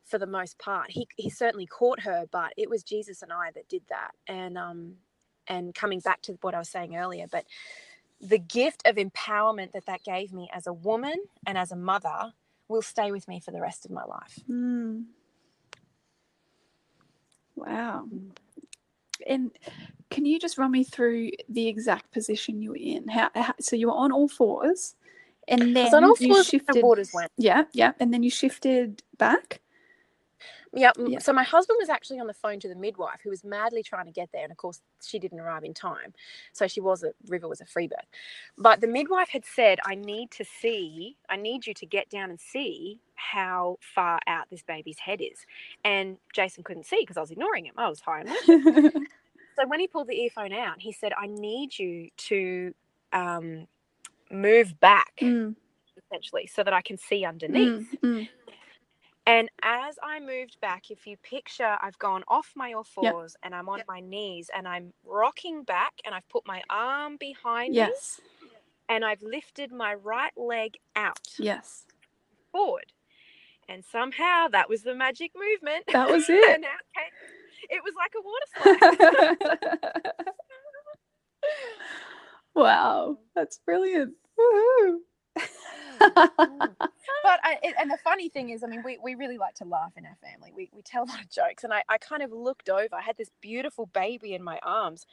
for 0.06 0.18
the 0.18 0.26
most 0.26 0.58
part. 0.58 0.90
He 0.90 1.08
he 1.16 1.30
certainly 1.30 1.66
caught 1.66 2.00
her 2.00 2.26
but 2.32 2.52
it 2.56 2.70
was 2.70 2.82
jesus 2.84 3.22
and 3.22 3.32
i 3.32 3.50
that 3.54 3.68
did 3.68 3.82
that. 3.90 4.12
And 4.28 4.58
um 4.58 4.94
and 5.48 5.74
coming 5.74 6.00
back 6.00 6.22
to 6.22 6.38
what 6.42 6.54
i 6.54 6.58
was 6.58 6.68
saying 6.70 6.96
earlier 6.96 7.26
but 7.30 7.44
the 8.20 8.38
gift 8.38 8.82
of 8.86 8.96
empowerment 8.96 9.72
that 9.72 9.86
that 9.86 10.04
gave 10.04 10.32
me 10.32 10.50
as 10.54 10.66
a 10.66 10.74
woman 10.74 11.16
and 11.46 11.58
as 11.58 11.72
a 11.72 11.76
mother 11.76 12.34
will 12.68 12.82
stay 12.82 13.12
with 13.12 13.28
me 13.28 13.40
for 13.40 13.52
the 13.52 13.60
rest 13.62 13.84
of 13.84 13.92
my 13.92 14.04
life. 14.04 14.40
Mm. 14.50 15.04
Wow. 17.72 18.04
Mm. 18.12 18.30
And 19.26 19.50
can 20.10 20.26
you 20.26 20.38
just 20.38 20.58
run 20.58 20.70
me 20.70 20.84
through 20.84 21.30
the 21.48 21.66
exact 21.68 22.12
position 22.12 22.60
you 22.60 22.70
were 22.70 22.76
in? 22.76 23.08
How, 23.08 23.30
how 23.34 23.54
so 23.60 23.76
you 23.76 23.86
were 23.86 23.94
on 23.94 24.12
all 24.12 24.28
fours, 24.28 24.94
and 25.48 25.74
then 25.74 25.94
on 25.94 26.04
all 26.04 26.16
you 26.18 26.34
fours, 26.34 26.46
the 26.46 26.58
shifted. 26.58 26.84
went. 27.14 27.32
Yeah, 27.38 27.64
yeah, 27.72 27.92
and 27.98 28.12
then 28.12 28.22
you 28.22 28.30
shifted 28.30 29.02
back. 29.16 29.61
Yep. 30.74 30.96
Yeah. 31.06 31.18
So 31.20 31.32
my 31.32 31.42
husband 31.44 31.78
was 31.80 31.88
actually 31.88 32.20
on 32.20 32.28
the 32.28 32.34
phone 32.34 32.60
to 32.60 32.68
the 32.68 32.76
midwife 32.76 33.20
who 33.24 33.30
was 33.30 33.44
madly 33.44 33.82
trying 33.82 34.06
to 34.06 34.12
get 34.12 34.30
there, 34.32 34.44
and 34.44 34.52
of 34.52 34.58
course 34.58 34.80
she 35.02 35.18
didn't 35.18 35.40
arrive 35.40 35.64
in 35.64 35.74
time. 35.74 36.14
So 36.52 36.68
she 36.68 36.80
was 36.80 37.02
a 37.04 37.12
River 37.28 37.48
was 37.48 37.60
a 37.60 37.66
free 37.66 37.88
birth, 37.88 38.06
but 38.58 38.80
the 38.80 38.86
midwife 38.88 39.30
had 39.30 39.44
said, 39.46 39.80
"I 39.84 39.96
need 39.96 40.30
to 40.32 40.44
see. 40.44 41.16
I 41.28 41.36
need 41.36 41.66
you 41.66 41.74
to 41.74 41.86
get 41.86 42.10
down 42.10 42.30
and 42.30 42.40
see 42.40 43.00
how 43.16 43.78
far 43.94 44.20
out 44.28 44.50
this 44.50 44.62
baby's 44.62 45.00
head 45.00 45.20
is." 45.22 45.40
And 45.84 46.18
Jason 46.34 46.64
couldn't 46.64 46.86
see 46.86 46.98
because 47.00 47.16
I 47.18 47.22
was 47.22 47.32
ignoring 47.32 47.66
him. 47.66 47.74
I 47.78 47.88
was 47.88 48.00
high 48.00 48.24
so 49.56 49.66
when 49.68 49.80
he 49.80 49.88
pulled 49.88 50.08
the 50.08 50.20
earphone 50.22 50.52
out, 50.54 50.80
he 50.80 50.92
said, 50.92 51.12
"I 51.18 51.26
need 51.26 51.78
you 51.78 52.10
to 52.18 52.74
um, 53.12 53.68
move 54.30 54.80
back." 54.80 55.14
Mm, 55.22 55.56
Essentially, 56.10 56.46
so 56.46 56.64
that 56.64 56.72
I 56.74 56.82
can 56.82 56.98
see 56.98 57.24
underneath. 57.24 57.72
mm, 57.72 57.86
mm. 58.04 58.28
And 59.26 59.50
as 59.62 59.96
I 60.02 60.20
moved 60.20 60.58
back, 60.60 60.90
if 60.90 61.06
you 61.06 61.16
picture, 61.18 61.78
I've 61.80 61.98
gone 61.98 62.24
off 62.28 62.52
my 62.56 62.72
all 62.72 62.84
Yep. 63.00 63.14
fours 63.14 63.36
and 63.42 63.54
I'm 63.54 63.68
on 63.68 63.82
my 63.88 64.00
knees 64.00 64.50
and 64.54 64.66
I'm 64.68 64.92
rocking 65.04 65.62
back 65.64 65.94
and 66.04 66.14
I've 66.14 66.28
put 66.28 66.46
my 66.46 66.62
arm 66.70 67.16
behind 67.18 67.74
Yes, 67.74 68.20
me 68.20 68.26
and 68.88 69.04
I've 69.04 69.22
lifted 69.22 69.72
my 69.72 69.94
right 69.94 70.32
leg 70.36 70.74
out 70.96 71.28
yes, 71.38 71.84
forward. 72.52 72.92
And 73.68 73.84
somehow 73.84 74.48
that 74.48 74.68
was 74.68 74.82
the 74.82 74.94
magic 74.94 75.32
movement. 75.36 75.84
that 75.92 76.10
was 76.10 76.26
it. 76.28 76.56
and 76.56 76.64
out 76.64 76.70
came, 76.96 77.12
it 77.70 77.82
was 77.84 77.94
like 77.96 78.12
a 78.16 78.22
water 78.22 78.46
slide. 78.54 78.84
wow, 82.54 83.18
that's 83.34 83.58
brilliant. 83.58 84.14
Woohoo. 84.38 84.98
But 86.14 87.40
I 87.42 87.52
I, 87.62 87.74
and 87.80 87.90
the 87.90 87.98
funny 87.98 88.28
thing 88.28 88.50
is, 88.50 88.62
I 88.62 88.66
mean, 88.66 88.82
we, 88.84 88.98
we 89.02 89.14
really 89.14 89.38
like 89.38 89.54
to 89.56 89.64
laugh 89.64 89.92
in 89.96 90.04
our 90.06 90.16
family. 90.22 90.52
We, 90.54 90.70
we 90.72 90.82
tell 90.82 91.04
a 91.04 91.06
lot 91.06 91.20
of 91.20 91.30
jokes. 91.30 91.64
And 91.64 91.72
I, 91.72 91.82
I 91.88 91.98
kind 91.98 92.22
of 92.22 92.32
looked 92.32 92.68
over. 92.68 92.94
I 92.94 93.02
had 93.02 93.16
this 93.16 93.30
beautiful 93.40 93.86
baby 93.86 94.34
in 94.34 94.42
my 94.42 94.58
arms. 94.62 95.06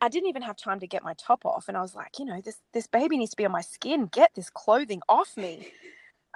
I 0.00 0.08
didn't 0.08 0.28
even 0.28 0.42
have 0.42 0.56
time 0.56 0.80
to 0.80 0.86
get 0.86 1.02
my 1.02 1.14
top 1.14 1.46
off. 1.46 1.68
And 1.68 1.76
I 1.76 1.82
was 1.82 1.94
like, 1.94 2.18
you 2.18 2.24
know, 2.24 2.40
this, 2.44 2.60
this 2.72 2.86
baby 2.86 3.16
needs 3.16 3.30
to 3.30 3.36
be 3.36 3.46
on 3.46 3.52
my 3.52 3.62
skin. 3.62 4.08
Get 4.12 4.34
this 4.34 4.50
clothing 4.50 5.00
off 5.08 5.36
me 5.36 5.68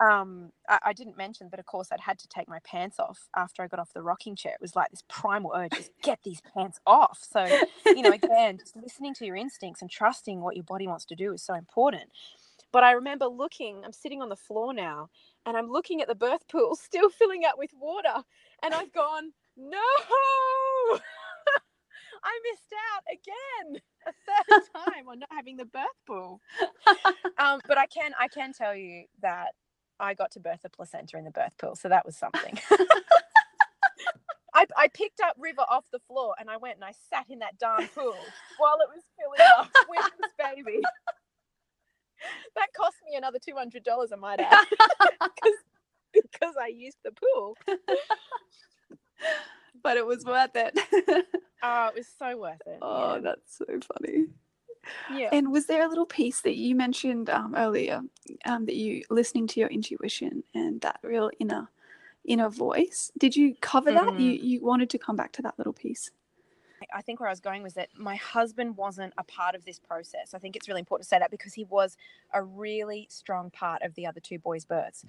um, 0.01 0.51
I, 0.69 0.79
I, 0.87 0.93
didn't 0.95 1.19
mention, 1.19 1.49
but 1.51 1.61
of 1.61 1.67
course, 1.67 1.89
I'd 1.93 2.01
had 2.01 2.19
to 2.21 2.29
take 2.29 2.49
my 2.49 2.59
pants 2.65 2.99
off 2.99 3.29
after 3.37 3.63
I 3.63 3.67
got 3.67 3.81
off 3.81 3.93
the 3.93 4.03
rocking 4.03 4.35
chair. 4.35 4.53
It 4.53 4.61
was 4.61 4.75
like 4.75 4.91
this 4.91 5.05
primal 5.09 5.53
urge, 5.55 5.73
just 5.73 5.91
get 6.03 6.21
these 6.25 6.41
pants 6.55 6.81
off. 6.87 7.19
So, 7.21 7.45
you 7.85 8.01
know, 8.01 8.13
again, 8.13 8.59
just 8.59 8.77
listening 8.77 9.13
to 9.15 9.27
your 9.27 9.37
instincts 9.37 9.83
and 9.83 9.91
trusting 9.91 10.41
what 10.41 10.57
your 10.57 10.65
body 10.65 10.87
wants 10.87 11.05
to 11.07 11.15
do 11.15 11.35
is 11.35 11.43
so 11.43 11.55
important. 11.55 12.05
But 12.73 12.85
I 12.85 12.93
remember 12.93 13.27
looking, 13.27 13.83
I'm 13.85 13.93
sitting 13.93 14.23
on 14.23 14.29
the 14.29 14.37
floor 14.37 14.75
now, 14.75 15.09
and 15.47 15.57
I'm 15.57 15.69
looking 15.71 16.03
at 16.03 16.09
the 16.09 16.15
birth 16.15 16.49
pool 16.49 16.77
still 16.83 17.11
filling 17.11 17.45
up 17.45 17.57
with 17.59 17.71
water. 17.81 18.25
And 18.63 18.75
I've 18.75 18.93
gone, 18.93 19.33
no, 19.57 19.79
I 22.25 22.41
missed 22.51 22.73
out 22.95 23.05
again 23.13 23.83
a 24.09 24.13
third 24.27 24.63
time 24.75 25.09
on 25.09 25.21
not 25.21 25.31
having 25.33 25.57
the 25.57 25.65
birth 25.67 25.85
pool. 26.07 26.41
Um, 27.39 27.61
but 27.67 27.79
I 27.79 27.87
can 27.87 28.13
I 28.19 28.29
can 28.29 28.53
tell 28.53 28.75
you 28.77 29.05
that 29.23 29.51
I 30.01 30.15
got 30.15 30.33
to 30.33 30.41
birth 30.41 30.61
a 30.65 30.71
placenta 30.71 31.19
in 31.19 31.25
the 31.25 31.31
birth 31.31 31.57
pool, 31.59 31.77
so 31.77 31.89
that 31.89 32.07
was 32.07 32.17
something. 32.17 32.59
I, 34.55 34.67
I 34.77 34.89
picked 34.89 35.21
up 35.21 35.37
River 35.39 35.63
off 35.71 35.85
the 35.93 36.01
floor 36.01 36.35
and 36.39 36.51
I 36.51 36.57
went 36.57 36.77
and 36.77 36.85
I 36.85 36.93
sat 37.11 37.27
in 37.31 37.41
that 37.41 37.59
darn 37.59 37.89
pool 37.95 38.17
while 38.59 38.79
it 38.81 38.89
was 38.95 39.03
filling 39.19 39.41
up 39.59 39.71
with 39.89 40.05
this 40.21 40.33
baby. 40.39 40.83
that 42.57 42.73
cost 42.77 42.97
me 43.09 43.17
another 43.17 43.39
two 43.39 43.55
hundred 43.57 43.85
dollars, 43.85 44.11
I 44.13 44.17
might 44.17 44.41
add, 44.41 44.67
because 46.13 46.55
I 46.61 46.69
used 46.69 46.99
the 47.05 47.13
pool. 47.13 47.57
but 49.83 49.97
it 49.97 50.07
was 50.07 50.25
worth 50.25 50.55
it. 50.55 50.79
oh, 51.63 51.87
it 51.89 51.95
was 51.95 52.09
so 52.19 52.37
worth 52.37 52.63
it. 52.67 52.79
Oh, 52.83 53.15
yeah. 53.15 53.21
that's 53.21 53.59
so 53.59 53.65
funny. 53.67 54.27
Yeah. 55.15 55.29
And 55.33 55.53
was 55.53 55.67
there 55.67 55.85
a 55.85 55.89
little 55.89 56.07
piece 56.07 56.41
that 56.41 56.57
you 56.57 56.75
mentioned 56.75 57.29
um, 57.29 57.55
earlier 57.55 58.01
um, 58.47 58.65
that 58.67 58.77
you 58.77 59.05
listening 59.11 59.47
to 59.49 59.61
your 59.61 59.69
intuition 59.69 60.43
and 60.55 60.81
that 60.81 60.99
real 61.03 61.31
inner 61.39 61.69
inner 62.25 62.49
voice? 62.49 63.11
Did 63.19 63.37
you 63.37 63.55
cover 63.61 63.93
that? 63.93 64.05
Mm-hmm. 64.05 64.21
You 64.21 64.31
you 64.33 64.65
wanted 64.65 64.91
to 64.91 64.99
come 64.99 65.17
back 65.17 65.33
to 65.33 65.43
that 65.43 65.59
little 65.59 65.73
piece. 65.73 66.11
I 66.95 67.03
think 67.03 67.21
where 67.21 67.29
I 67.29 67.33
was 67.33 67.41
going 67.41 67.63
was 67.63 67.75
that 67.75 67.89
my 67.97 68.17
husband 68.17 68.77
wasn't 68.77 69.13
a 69.19 69.25
part 69.25 69.55
of 69.55 69.65
this 69.65 69.79
process. 69.79 70.35
I 70.35 70.39
think 70.39 70.57
it's 70.57 70.69
really 70.69 70.81
important 70.81 71.05
to 71.05 71.09
say 71.09 71.19
that 71.19 71.31
because 71.31 71.55
he 71.55 71.65
was 71.65 71.97
a 72.33 72.43
really 72.43 73.07
strong 73.11 73.51
part 73.51 73.83
of 73.83 73.95
the 73.95 74.07
other 74.07 74.21
two 74.21 74.39
boys' 74.39 74.65
births. 74.65 75.05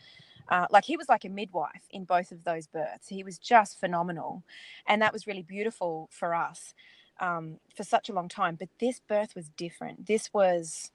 Uh, 0.50 0.68
like 0.70 0.86
he 0.86 0.98
was 0.98 1.08
like 1.08 1.24
a 1.24 1.30
midwife 1.30 1.84
in 1.90 2.04
both 2.04 2.32
of 2.32 2.44
those 2.44 2.68
births. 2.68 3.08
He 3.08 3.24
was 3.24 3.38
just 3.38 3.80
phenomenal. 3.80 4.44
And 4.88 5.02
that 5.02 5.14
was 5.14 5.28
really 5.28 5.44
beautiful 5.44 6.10
for 6.12 6.36
us 6.36 6.74
um, 7.20 7.60
for 7.76 7.84
such 7.84 8.10
a 8.10 8.14
long 8.14 8.28
time. 8.28 8.56
But 8.56 8.70
this 8.80 9.00
birth 9.00 9.36
was 9.36 9.50
different. 9.50 10.08
This 10.08 10.34
was 10.34 10.92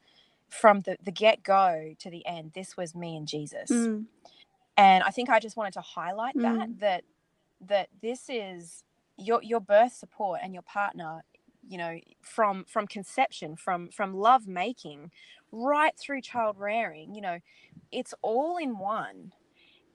from 0.49 0.81
the, 0.83 0.97
the 1.03 1.13
get 1.13 1.43
go 1.43 1.95
to 1.99 2.11
the 2.11 2.27
end. 2.27 2.53
This 2.55 2.77
was 2.77 2.95
me 2.95 3.17
and 3.17 3.27
Jesus. 3.27 3.71
Mm. 3.71 4.07
And 4.77 5.03
I 5.05 5.11
think 5.11 5.31
I 5.31 5.39
just 5.39 5.57
wanted 5.57 5.73
to 5.75 5.81
highlight 5.81 6.35
that 6.37 6.69
mm. 6.69 6.81
that 6.81 7.05
that 7.63 7.89
this 8.03 8.29
is 8.29 8.85
your 9.17 9.43
your 9.43 9.61
birth 9.61 9.93
support 9.93 10.41
and 10.43 10.53
your 10.53 10.63
partner 10.63 11.25
you 11.67 11.79
know 11.79 11.99
from 12.23 12.65
from 12.65 12.87
conception 12.87 13.57
from 13.57 13.89
from 13.91 14.15
love 14.15 14.47
making 14.47 15.11
right 15.51 15.99
through 15.99 16.21
child 16.21 16.57
rearing 16.59 17.15
you 17.15 17.21
know 17.21 17.39
it's 17.91 18.15
all 18.23 18.57
in 18.57 18.79
one 18.79 19.33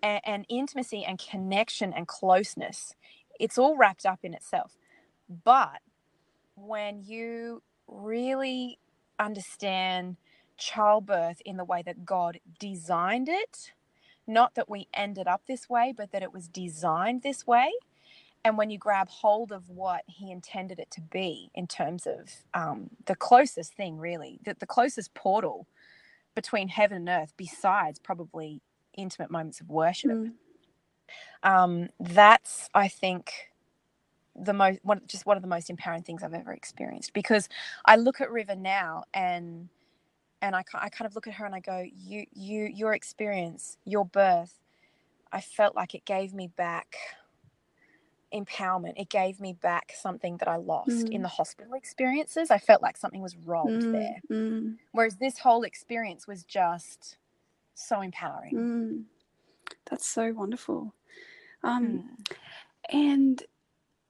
and, 0.04 0.22
and, 0.26 0.46
intimacy 0.50 1.06
and 1.06 1.20
connection 1.20 1.94
and 1.94 2.08
closeness 2.08 2.96
it's 3.40 3.58
all 3.58 3.78
wrapped 3.78 4.06
up 4.06 4.20
in 4.24 4.34
itself 4.34 4.76
but 5.44 5.82
when 6.56 7.02
you 7.02 7.62
really 7.88 8.80
understand 9.20 10.18
childbirth 10.58 11.42
in 11.46 11.58
the 11.58 11.66
way 11.66 11.82
that 11.86 12.06
God 12.06 12.40
designed 12.60 13.30
it, 13.30 13.72
not 14.28 14.56
that 14.56 14.70
we 14.70 14.88
ended 14.94 15.28
up 15.28 15.44
this 15.48 15.70
way, 15.70 15.94
but 15.96 16.12
that 16.12 16.24
it 16.24 16.34
was 16.34 16.48
designed 16.48 17.24
this 17.24 17.46
way. 17.48 17.72
And 18.44 18.58
when 18.58 18.70
you 18.70 18.78
grab 18.78 19.08
hold 19.08 19.52
of 19.52 19.70
what 19.70 20.04
he 20.08 20.32
intended 20.32 20.80
it 20.80 20.90
to 20.92 21.02
be 21.02 21.52
in 21.54 21.68
terms 21.68 22.08
of 22.08 22.30
um, 22.54 22.90
the 23.06 23.16
closest 23.16 23.76
thing, 23.76 23.98
really, 23.98 24.40
the, 24.44 24.56
the 24.60 24.66
closest 24.66 25.14
portal 25.14 25.68
between 26.34 26.68
heaven 26.68 26.98
and 26.98 27.10
earth, 27.10 27.34
besides 27.38 28.00
probably 28.00 28.62
intimate 28.98 29.30
moments 29.30 29.62
of 29.62 29.70
worship, 29.70 30.12
mm. 30.12 30.32
um, 31.44 31.90
that's, 32.00 32.68
I 32.74 32.88
think, 32.88 33.52
the 34.36 34.54
most 34.54 34.80
one 34.84 35.02
just 35.08 35.26
one 35.26 35.36
of 35.36 35.44
the 35.44 35.50
most 35.50 35.70
empowering 35.70 36.04
things 36.04 36.24
I've 36.24 36.34
ever 36.34 36.54
experienced 36.54 37.14
because 37.14 37.50
I 37.86 37.98
look 37.98 38.22
at 38.22 38.32
River 38.32 38.56
now 38.56 39.04
and 39.14 39.68
and 40.42 40.56
I, 40.56 40.64
I 40.74 40.90
kind 40.90 41.06
of 41.06 41.16
look 41.16 41.28
at 41.28 41.34
her 41.34 41.46
and 41.46 41.54
I 41.54 41.60
go 41.60 41.86
you 41.94 42.26
you 42.32 42.64
your 42.74 42.94
experience 42.94 43.78
your 43.86 44.06
birth 44.06 44.58
I 45.34 45.42
felt 45.42 45.76
like 45.76 45.96
it 45.96 46.06
gave 46.06 46.34
me 46.34 46.48
back 46.48 46.96
empowerment 48.34 48.94
it 48.98 49.10
gave 49.10 49.40
me 49.40 49.54
back 49.54 49.94
something 49.96 50.38
that 50.38 50.48
I 50.48 50.56
lost 50.56 50.90
mm. 50.90 51.12
in 51.12 51.22
the 51.22 51.28
hospital 51.28 51.74
experiences 51.74 52.50
I 52.50 52.58
felt 52.58 52.82
like 52.82 52.98
something 52.98 53.22
was 53.22 53.36
robbed 53.36 53.70
mm. 53.70 53.92
there 53.92 54.22
mm. 54.32 54.78
whereas 54.92 55.18
this 55.18 55.38
whole 55.38 55.64
experience 55.64 56.28
was 56.28 56.44
just 56.44 57.18
so 57.76 58.02
empowering 58.02 58.56
mm. 58.56 59.04
that's 59.90 60.08
so 60.08 60.32
wonderful 60.34 60.94
um, 61.64 62.10
mm. 62.30 62.36
and 62.90 63.44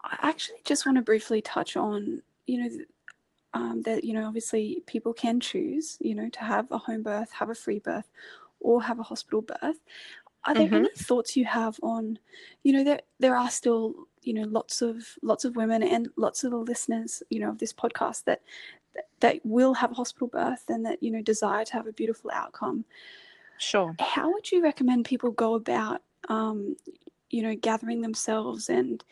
I 0.03 0.17
actually 0.22 0.59
just 0.65 0.86
want 0.86 0.97
to 0.97 1.01
briefly 1.01 1.41
touch 1.41 1.78
on, 1.78 2.22
you 2.47 2.63
know, 2.63 2.86
um, 3.53 3.82
that 3.84 4.03
you 4.03 4.13
know 4.13 4.26
obviously 4.26 4.82
people 4.88 5.13
can 5.13 5.39
choose, 5.39 5.97
you 5.99 6.15
know, 6.15 6.30
to 6.30 6.39
have 6.39 6.72
a 6.72 6.78
home 6.78 7.03
birth, 7.03 7.32
have 7.32 7.49
a 7.49 7.55
free 7.55 7.80
birth, 7.80 8.09
or 8.59 8.82
have 8.82 8.99
a 8.99 9.03
hospital 9.03 9.41
birth. 9.41 9.80
Are 10.45 10.55
there 10.55 10.65
mm-hmm. 10.65 10.76
any 10.76 10.89
thoughts 10.95 11.38
you 11.38 11.45
have 11.45 11.80
on, 11.84 12.17
you 12.63 12.74
know, 12.74 12.84
there 12.84 13.01
there 13.19 13.36
are 13.36 13.49
still 13.49 14.07
you 14.24 14.34
know 14.34 14.43
lots 14.43 14.82
of 14.82 15.17
lots 15.22 15.45
of 15.45 15.55
women 15.55 15.84
and 15.84 16.09
lots 16.15 16.43
of 16.43 16.51
the 16.51 16.57
listeners, 16.57 17.24
you 17.30 17.39
know, 17.39 17.49
of 17.49 17.59
this 17.59 17.74
podcast 17.74 18.26
that 18.26 18.41
that 19.22 19.39
will 19.43 19.74
have 19.74 19.91
a 19.91 19.95
hospital 19.95 20.28
birth 20.28 20.65
and 20.69 20.86
that 20.86 21.01
you 21.01 21.11
know 21.11 21.22
desire 21.22 21.65
to 21.65 21.74
have 21.74 21.88
a 21.88 21.93
beautiful 21.93 22.32
outcome. 22.34 22.86
Sure. 23.57 23.95
How 23.99 24.32
would 24.32 24.51
you 24.51 24.63
recommend 24.63 25.05
people 25.05 25.30
go 25.30 25.53
about, 25.53 26.01
um, 26.30 26.76
you 27.30 27.43
know, 27.43 27.55
gathering 27.55 28.01
themselves 28.01 28.69
and 28.69 29.03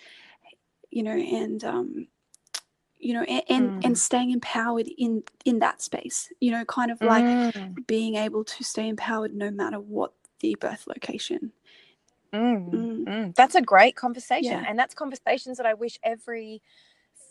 you 0.89 1.03
know, 1.03 1.11
and 1.11 1.63
um, 1.63 2.07
you 2.97 3.13
know, 3.13 3.23
and 3.23 3.43
and, 3.49 3.69
mm. 3.69 3.85
and 3.85 3.97
staying 3.97 4.31
empowered 4.31 4.89
in 4.97 5.23
in 5.45 5.59
that 5.59 5.81
space. 5.81 6.31
You 6.39 6.51
know, 6.51 6.65
kind 6.65 6.91
of 6.91 7.01
like 7.01 7.23
mm. 7.23 7.87
being 7.87 8.15
able 8.15 8.43
to 8.43 8.63
stay 8.63 8.87
empowered 8.87 9.33
no 9.33 9.51
matter 9.51 9.79
what 9.79 10.13
the 10.39 10.55
birth 10.59 10.87
location. 10.87 11.51
Mm. 12.33 12.69
mm. 12.69 13.05
mm. 13.05 13.35
That's 13.35 13.55
a 13.55 13.61
great 13.61 13.95
conversation, 13.95 14.51
yeah. 14.51 14.65
and 14.67 14.77
that's 14.77 14.93
conversations 14.93 15.57
that 15.57 15.65
I 15.65 15.73
wish 15.73 15.97
every 16.03 16.61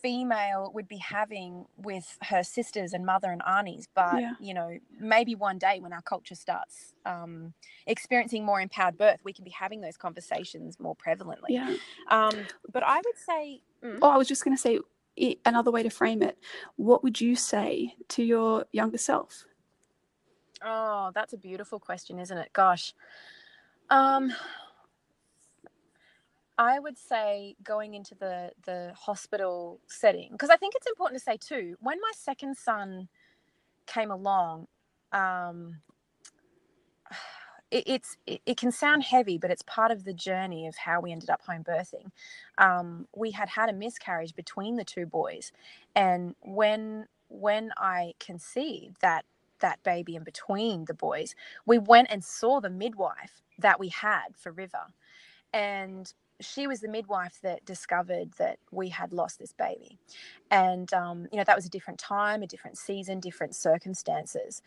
female 0.02 0.70
would 0.74 0.88
be 0.88 0.98
having 0.98 1.64
with 1.76 2.18
her 2.22 2.42
sisters 2.42 2.92
and 2.92 3.04
mother 3.04 3.30
and 3.30 3.42
aunties 3.46 3.88
but 3.94 4.20
yeah. 4.20 4.32
you 4.40 4.54
know 4.54 4.78
maybe 5.00 5.34
one 5.34 5.58
day 5.58 5.78
when 5.80 5.92
our 5.92 6.02
culture 6.02 6.34
starts 6.34 6.94
um, 7.06 7.52
experiencing 7.86 8.44
more 8.44 8.60
empowered 8.60 8.96
birth 8.96 9.18
we 9.24 9.32
can 9.32 9.44
be 9.44 9.50
having 9.50 9.80
those 9.80 9.96
conversations 9.96 10.78
more 10.78 10.96
prevalently 10.96 11.48
yeah 11.48 11.74
um, 12.10 12.32
but 12.72 12.82
i 12.82 12.96
would 12.96 13.18
say 13.26 13.60
mm. 13.84 13.98
oh 14.02 14.10
i 14.10 14.16
was 14.16 14.28
just 14.28 14.44
going 14.44 14.56
to 14.56 14.60
say 14.60 14.78
another 15.44 15.70
way 15.70 15.82
to 15.82 15.90
frame 15.90 16.22
it 16.22 16.38
what 16.76 17.02
would 17.02 17.20
you 17.20 17.34
say 17.34 17.94
to 18.08 18.22
your 18.22 18.64
younger 18.72 18.98
self 18.98 19.44
oh 20.64 21.10
that's 21.14 21.32
a 21.32 21.38
beautiful 21.38 21.80
question 21.80 22.18
isn't 22.18 22.38
it 22.38 22.52
gosh 22.52 22.94
um 23.90 24.32
I 26.58 26.80
would 26.80 26.98
say 26.98 27.54
going 27.62 27.94
into 27.94 28.16
the 28.16 28.50
the 28.66 28.92
hospital 28.96 29.80
setting 29.86 30.30
because 30.32 30.50
I 30.50 30.56
think 30.56 30.74
it's 30.74 30.88
important 30.88 31.20
to 31.20 31.24
say 31.24 31.36
too. 31.36 31.76
When 31.80 31.98
my 32.00 32.10
second 32.16 32.56
son 32.56 33.08
came 33.86 34.10
along, 34.10 34.66
um, 35.12 35.76
it, 37.70 37.84
it's 37.86 38.16
it, 38.26 38.40
it, 38.44 38.56
can 38.56 38.72
sound 38.72 39.04
heavy, 39.04 39.38
but 39.38 39.52
it's 39.52 39.62
part 39.62 39.92
of 39.92 40.04
the 40.04 40.12
journey 40.12 40.66
of 40.66 40.76
how 40.76 41.00
we 41.00 41.12
ended 41.12 41.30
up 41.30 41.42
home 41.42 41.62
birthing. 41.62 42.10
Um, 42.58 43.06
we 43.14 43.30
had 43.30 43.48
had 43.48 43.70
a 43.70 43.72
miscarriage 43.72 44.34
between 44.34 44.74
the 44.76 44.84
two 44.84 45.06
boys, 45.06 45.52
and 45.94 46.34
when 46.42 47.06
when 47.28 47.70
I 47.76 48.14
conceived 48.18 49.00
that 49.00 49.24
that 49.60 49.82
baby 49.84 50.16
in 50.16 50.24
between 50.24 50.86
the 50.86 50.94
boys, 50.94 51.36
we 51.66 51.78
went 51.78 52.08
and 52.10 52.24
saw 52.24 52.60
the 52.60 52.70
midwife 52.70 53.42
that 53.58 53.78
we 53.78 53.88
had 53.88 54.36
for 54.36 54.50
River, 54.50 54.86
and 55.52 56.12
she 56.40 56.66
was 56.66 56.80
the 56.80 56.88
midwife 56.88 57.38
that 57.42 57.64
discovered 57.64 58.32
that 58.38 58.58
we 58.70 58.88
had 58.88 59.12
lost 59.12 59.38
this 59.38 59.52
baby. 59.52 59.98
And, 60.50 60.92
um, 60.92 61.26
you 61.32 61.38
know, 61.38 61.44
that 61.44 61.56
was 61.56 61.66
a 61.66 61.70
different 61.70 61.98
time, 61.98 62.42
a 62.42 62.46
different 62.46 62.78
season, 62.78 63.20
different 63.20 63.54
circumstances. 63.54 64.62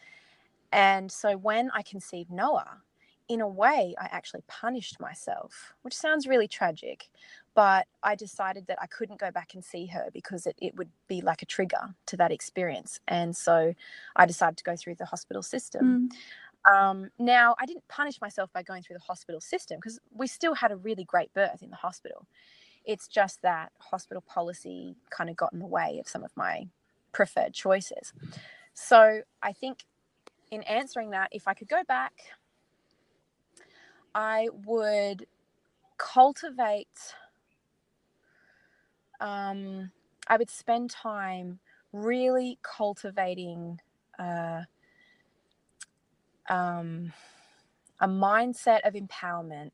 And 0.71 1.11
so 1.11 1.37
when 1.37 1.69
I 1.73 1.81
conceived 1.81 2.31
Noah, 2.31 2.81
in 3.27 3.39
a 3.39 3.47
way, 3.47 3.95
I 3.97 4.09
actually 4.11 4.43
punished 4.47 4.99
myself, 4.99 5.73
which 5.83 5.93
sounds 5.93 6.27
really 6.27 6.49
tragic. 6.49 7.09
But 7.53 7.87
I 8.03 8.15
decided 8.15 8.67
that 8.67 8.77
I 8.81 8.87
couldn't 8.87 9.19
go 9.19 9.31
back 9.31 9.53
and 9.53 9.63
see 9.63 9.85
her 9.87 10.09
because 10.11 10.45
it, 10.45 10.55
it 10.61 10.75
would 10.75 10.89
be 11.07 11.21
like 11.21 11.41
a 11.41 11.45
trigger 11.45 11.95
to 12.07 12.17
that 12.17 12.31
experience. 12.31 12.99
And 13.07 13.35
so 13.35 13.73
I 14.15 14.25
decided 14.25 14.57
to 14.57 14.63
go 14.65 14.75
through 14.75 14.95
the 14.95 15.05
hospital 15.05 15.43
system. 15.43 16.09
Mm. 16.09 16.15
Um, 16.69 17.09
now, 17.17 17.55
I 17.59 17.65
didn't 17.65 17.87
punish 17.87 18.21
myself 18.21 18.51
by 18.53 18.63
going 18.63 18.83
through 18.83 18.97
the 18.97 19.03
hospital 19.03 19.41
system 19.41 19.77
because 19.77 19.99
we 20.13 20.27
still 20.27 20.53
had 20.53 20.71
a 20.71 20.75
really 20.75 21.03
great 21.03 21.33
birth 21.33 21.63
in 21.63 21.69
the 21.69 21.75
hospital. 21.75 22.27
It's 22.85 23.07
just 23.07 23.41
that 23.41 23.71
hospital 23.79 24.21
policy 24.21 24.95
kind 25.09 25.29
of 25.29 25.35
got 25.35 25.53
in 25.53 25.59
the 25.59 25.65
way 25.67 25.99
of 25.99 26.07
some 26.07 26.23
of 26.23 26.31
my 26.35 26.67
preferred 27.13 27.53
choices. 27.53 28.13
So 28.73 29.21
I 29.41 29.53
think 29.53 29.85
in 30.51 30.63
answering 30.63 31.11
that, 31.11 31.29
if 31.31 31.47
I 31.47 31.53
could 31.53 31.67
go 31.67 31.83
back, 31.87 32.13
I 34.13 34.49
would 34.65 35.25
cultivate, 35.97 37.15
um, 39.19 39.91
I 40.27 40.37
would 40.37 40.49
spend 40.49 40.89
time 40.89 41.59
really 41.93 42.59
cultivating 42.63 43.79
uh, 44.19 44.63
um, 46.51 47.13
a 48.01 48.07
mindset 48.09 48.87
of 48.87 48.95
empowerment. 48.95 49.71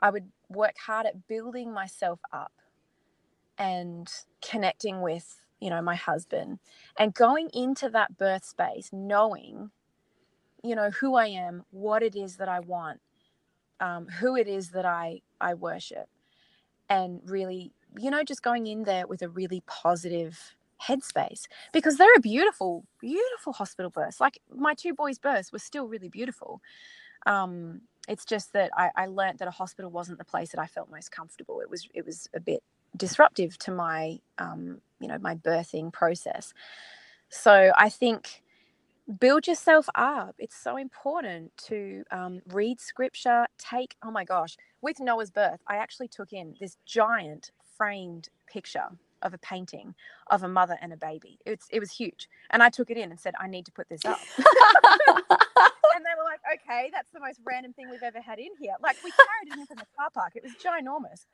I 0.00 0.10
would 0.10 0.30
work 0.50 0.76
hard 0.86 1.06
at 1.06 1.28
building 1.28 1.72
myself 1.72 2.20
up 2.32 2.52
and 3.58 4.10
connecting 4.42 5.00
with, 5.02 5.40
you 5.60 5.70
know, 5.70 5.82
my 5.82 5.94
husband 5.96 6.58
and 6.98 7.14
going 7.14 7.50
into 7.54 7.88
that 7.90 8.18
birth 8.18 8.44
space 8.44 8.90
knowing, 8.92 9.70
you 10.64 10.76
know, 10.76 10.90
who 10.90 11.16
I 11.16 11.26
am, 11.28 11.64
what 11.70 12.02
it 12.02 12.16
is 12.16 12.36
that 12.38 12.48
I 12.48 12.60
want, 12.60 13.00
um, 13.80 14.08
who 14.08 14.36
it 14.36 14.48
is 14.48 14.70
that 14.70 14.86
I 14.86 15.22
I 15.40 15.54
worship, 15.54 16.08
and 16.88 17.20
really, 17.26 17.72
you 17.98 18.10
know, 18.10 18.24
just 18.24 18.42
going 18.42 18.66
in 18.66 18.84
there 18.84 19.06
with 19.06 19.22
a 19.22 19.28
really 19.28 19.62
positive 19.66 20.56
headspace 20.86 21.42
because 21.72 21.96
they're 21.96 22.14
a 22.16 22.20
beautiful, 22.20 22.84
beautiful 23.00 23.52
hospital 23.52 23.90
births. 23.90 24.20
Like 24.20 24.40
my 24.54 24.74
two 24.74 24.94
boys' 24.94 25.18
births 25.18 25.52
were 25.52 25.58
still 25.58 25.86
really 25.86 26.08
beautiful. 26.08 26.60
Um, 27.26 27.82
it's 28.08 28.24
just 28.24 28.52
that 28.52 28.70
I, 28.76 28.90
I 28.96 29.06
learned 29.06 29.38
that 29.38 29.48
a 29.48 29.52
hospital 29.52 29.90
wasn't 29.90 30.18
the 30.18 30.24
place 30.24 30.50
that 30.50 30.60
I 30.60 30.66
felt 30.66 30.90
most 30.90 31.12
comfortable. 31.12 31.60
It 31.60 31.70
was 31.70 31.88
it 31.94 32.04
was 32.04 32.28
a 32.34 32.40
bit 32.40 32.62
disruptive 32.96 33.58
to 33.58 33.70
my 33.70 34.18
um, 34.38 34.80
you 35.00 35.08
know 35.08 35.18
my 35.18 35.34
birthing 35.36 35.92
process. 35.92 36.52
So 37.28 37.72
I 37.76 37.88
think 37.88 38.42
build 39.20 39.46
yourself 39.46 39.88
up. 39.94 40.34
It's 40.38 40.56
so 40.56 40.76
important 40.76 41.52
to 41.68 42.04
um, 42.10 42.40
read 42.48 42.80
scripture. 42.80 43.46
Take 43.58 43.94
oh 44.04 44.10
my 44.10 44.24
gosh, 44.24 44.56
with 44.80 44.98
Noah's 44.98 45.30
birth, 45.30 45.60
I 45.68 45.76
actually 45.76 46.08
took 46.08 46.32
in 46.32 46.56
this 46.60 46.76
giant 46.84 47.52
framed 47.76 48.28
picture 48.48 48.88
of 49.22 49.34
a 49.34 49.38
painting 49.38 49.94
of 50.30 50.42
a 50.42 50.48
mother 50.48 50.78
and 50.80 50.92
a 50.92 50.96
baby. 50.96 51.38
It's 51.46 51.66
it 51.70 51.80
was 51.80 51.90
huge, 51.90 52.28
and 52.50 52.62
I 52.62 52.68
took 52.68 52.90
it 52.90 52.96
in 52.96 53.10
and 53.10 53.20
said, 53.20 53.34
I 53.40 53.48
need 53.48 53.66
to 53.66 53.72
put 53.72 53.88
this 53.88 54.04
up. 54.04 54.20
and 55.94 56.04
they 56.04 56.10
were 56.16 56.24
like, 56.24 56.40
okay, 56.54 56.90
that's 56.92 57.10
the 57.12 57.20
most 57.20 57.40
random 57.44 57.72
thing 57.72 57.90
we've 57.90 58.02
ever 58.02 58.20
had 58.20 58.38
in 58.38 58.50
here. 58.58 58.74
Like 58.80 58.96
we 59.04 59.10
carried 59.10 59.52
it 59.52 59.58
in 59.58 59.66
from 59.66 59.76
the 59.76 59.86
car 59.96 60.10
park. 60.12 60.32
It 60.34 60.42
was 60.42 60.52
ginormous. 60.52 61.26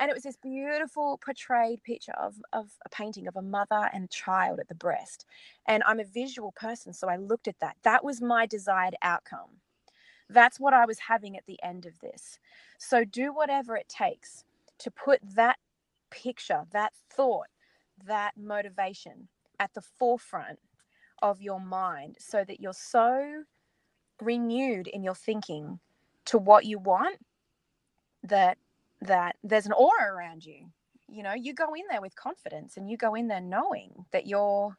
And 0.00 0.10
it 0.10 0.14
was 0.14 0.22
this 0.24 0.36
beautiful 0.36 1.18
portrayed 1.24 1.82
picture 1.82 2.14
of, 2.20 2.34
of 2.52 2.70
a 2.84 2.88
painting 2.88 3.26
of 3.26 3.36
a 3.36 3.42
mother 3.42 3.88
and 3.92 4.10
child 4.10 4.60
at 4.60 4.68
the 4.68 4.74
breast. 4.74 5.26
And 5.66 5.82
I'm 5.86 6.00
a 6.00 6.04
visual 6.04 6.52
person. 6.52 6.92
So 6.92 7.08
I 7.08 7.16
looked 7.16 7.48
at 7.48 7.60
that. 7.60 7.76
That 7.82 8.04
was 8.04 8.20
my 8.20 8.46
desired 8.46 8.96
outcome. 9.02 9.60
That's 10.28 10.58
what 10.58 10.74
I 10.74 10.86
was 10.86 10.98
having 10.98 11.36
at 11.36 11.46
the 11.46 11.62
end 11.62 11.86
of 11.86 12.00
this. 12.00 12.38
So 12.78 13.04
do 13.04 13.32
whatever 13.32 13.76
it 13.76 13.88
takes 13.88 14.44
to 14.78 14.90
put 14.90 15.20
that 15.34 15.58
picture, 16.16 16.64
that 16.72 16.94
thought, 16.96 17.48
that 18.04 18.36
motivation 18.36 19.28
at 19.60 19.74
the 19.74 19.82
forefront 19.82 20.60
of 21.22 21.42
your 21.42 21.60
mind 21.60 22.16
so 22.20 22.44
that 22.44 22.60
you're 22.60 22.74
so 22.74 23.44
renewed 24.20 24.88
in 24.88 25.02
your 25.04 25.14
thinking 25.14 25.80
to 26.26 26.38
what 26.38 26.64
you 26.66 26.78
want 26.78 27.18
that 28.22 28.58
that 29.00 29.36
there's 29.42 29.66
an 29.66 29.72
aura 29.72 30.12
around 30.12 30.44
you 30.44 30.72
you 31.08 31.22
know 31.22 31.34
you 31.34 31.52
go 31.54 31.74
in 31.74 31.84
there 31.90 32.00
with 32.00 32.16
confidence 32.16 32.76
and 32.76 32.90
you 32.90 32.96
go 32.96 33.14
in 33.14 33.28
there 33.28 33.40
knowing 33.40 34.06
that 34.12 34.26
you're 34.26 34.76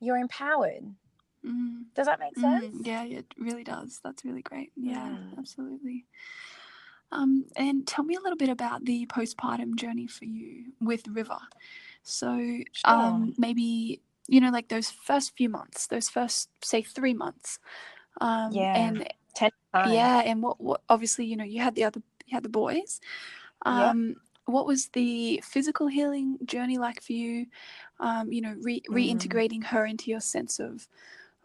you're 0.00 0.18
empowered 0.18 0.96
Mm. 1.44 1.86
does 1.94 2.06
that 2.06 2.20
make 2.20 2.36
sense 2.36 2.64
Mm, 2.72 2.86
yeah, 2.86 3.04
it 3.04 3.26
really 3.38 3.64
does. 3.64 4.00
That's 4.02 4.24
really 4.24 4.42
great. 4.42 4.72
Yeah, 4.76 5.18
Mm. 5.18 5.36
absolutely. 5.36 6.06
Um, 7.12 7.46
and 7.56 7.86
tell 7.86 8.04
me 8.04 8.16
a 8.16 8.20
little 8.20 8.36
bit 8.38 8.48
about 8.48 8.84
the 8.86 9.06
postpartum 9.06 9.76
journey 9.76 10.06
for 10.08 10.24
you 10.24 10.72
with 10.80 11.06
River. 11.08 11.38
So, 12.02 12.58
Sure. 12.72 12.94
um, 12.94 13.34
maybe 13.38 14.02
you 14.28 14.40
know, 14.40 14.50
like 14.50 14.68
those 14.68 14.90
first 14.90 15.36
few 15.36 15.48
months, 15.48 15.86
those 15.88 16.08
first 16.08 16.48
say 16.62 16.82
three 16.82 17.14
months. 17.14 17.58
Um, 18.20 18.54
Yeah. 18.54 18.74
and 18.74 19.06
yeah, 19.84 20.22
and 20.24 20.42
what, 20.42 20.60
what 20.60 20.82
obviously 20.88 21.26
you 21.26 21.36
know 21.36 21.44
you 21.44 21.60
had 21.60 21.74
the 21.74 21.84
other 21.84 22.02
you 22.26 22.34
had 22.36 22.44
the 22.44 22.48
boys. 22.48 23.00
Yeah. 23.66 23.92
Um, 23.92 24.16
what 24.46 24.66
was 24.66 24.88
the 24.88 25.42
physical 25.44 25.86
healing 25.88 26.38
journey 26.44 26.78
like 26.78 27.02
for 27.02 27.12
you? 27.12 27.46
Um, 28.00 28.32
you 28.32 28.40
know, 28.42 28.56
re- 28.60 28.82
Mm. 28.90 28.90
reintegrating 28.90 29.64
her 29.66 29.86
into 29.86 30.10
your 30.10 30.20
sense 30.20 30.58
of, 30.58 30.88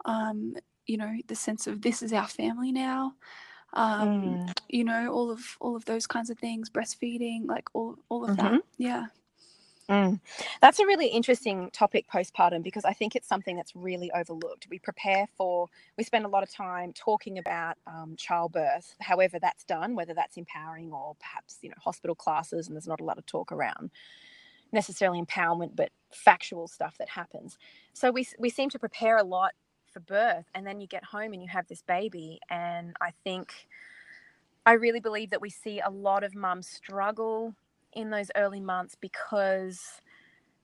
um, 0.04 0.56
you 0.86 0.96
know, 0.96 1.16
the 1.28 1.36
sense 1.36 1.66
of 1.66 1.82
this 1.82 2.02
is 2.02 2.12
our 2.12 2.26
family 2.26 2.72
now. 2.72 3.14
Um, 3.74 4.40
Mm. 4.40 4.54
you 4.68 4.84
know, 4.84 5.12
all 5.12 5.30
of 5.30 5.56
all 5.60 5.76
of 5.76 5.84
those 5.86 6.06
kinds 6.06 6.30
of 6.30 6.38
things, 6.38 6.70
breastfeeding, 6.70 7.46
like 7.46 7.68
all 7.74 7.96
all 8.10 8.24
of 8.24 8.34
that. 8.36 8.54
Mhm. 8.54 8.62
Yeah. 8.78 9.06
Mm. 9.90 10.20
That's 10.62 10.80
a 10.80 10.86
really 10.86 11.08
interesting 11.08 11.70
topic 11.72 12.06
postpartum 12.12 12.64
because 12.64 12.84
I 12.84 12.92
think 12.94 13.16
it's 13.16 13.28
something 13.28 13.56
that's 13.56 13.76
really 13.76 14.10
overlooked. 14.12 14.68
We 14.70 14.80
prepare 14.80 15.26
for, 15.38 15.68
we 15.98 16.04
spend 16.04 16.26
a 16.26 16.28
lot 16.28 16.42
of 16.42 16.50
time 16.52 16.92
talking 16.92 17.38
about 17.38 17.76
um, 17.86 18.16
childbirth, 18.18 18.96
however 19.00 19.38
that's 19.40 19.64
done, 19.64 19.94
whether 19.96 20.14
that's 20.14 20.38
empowering 20.38 20.92
or 20.92 21.16
perhaps, 21.20 21.58
you 21.62 21.70
know, 21.70 21.76
hospital 21.84 22.16
classes, 22.16 22.68
and 22.68 22.76
there's 22.76 22.88
not 22.88 23.00
a 23.00 23.04
lot 23.04 23.18
of 23.18 23.26
talk 23.26 23.52
around 23.52 23.90
necessarily 24.72 25.22
empowerment, 25.22 25.76
but 25.76 25.90
factual 26.12 26.68
stuff 26.68 26.96
that 26.98 27.08
happens. 27.08 27.58
So 27.92 28.10
we, 28.10 28.26
we 28.38 28.50
seem 28.50 28.70
to 28.70 28.78
prepare 28.78 29.16
a 29.18 29.24
lot 29.24 29.52
for 29.98 30.04
birth, 30.04 30.44
and 30.54 30.66
then 30.66 30.80
you 30.80 30.86
get 30.86 31.04
home 31.04 31.32
and 31.32 31.42
you 31.42 31.48
have 31.48 31.66
this 31.68 31.82
baby. 31.82 32.40
And 32.50 32.94
I 33.00 33.12
think, 33.24 33.68
I 34.66 34.72
really 34.72 35.00
believe 35.00 35.30
that 35.30 35.40
we 35.40 35.50
see 35.50 35.80
a 35.80 35.90
lot 35.90 36.24
of 36.24 36.34
mums 36.34 36.68
struggle 36.68 37.54
in 37.92 38.10
those 38.10 38.30
early 38.36 38.60
months 38.60 38.94
because 39.00 39.80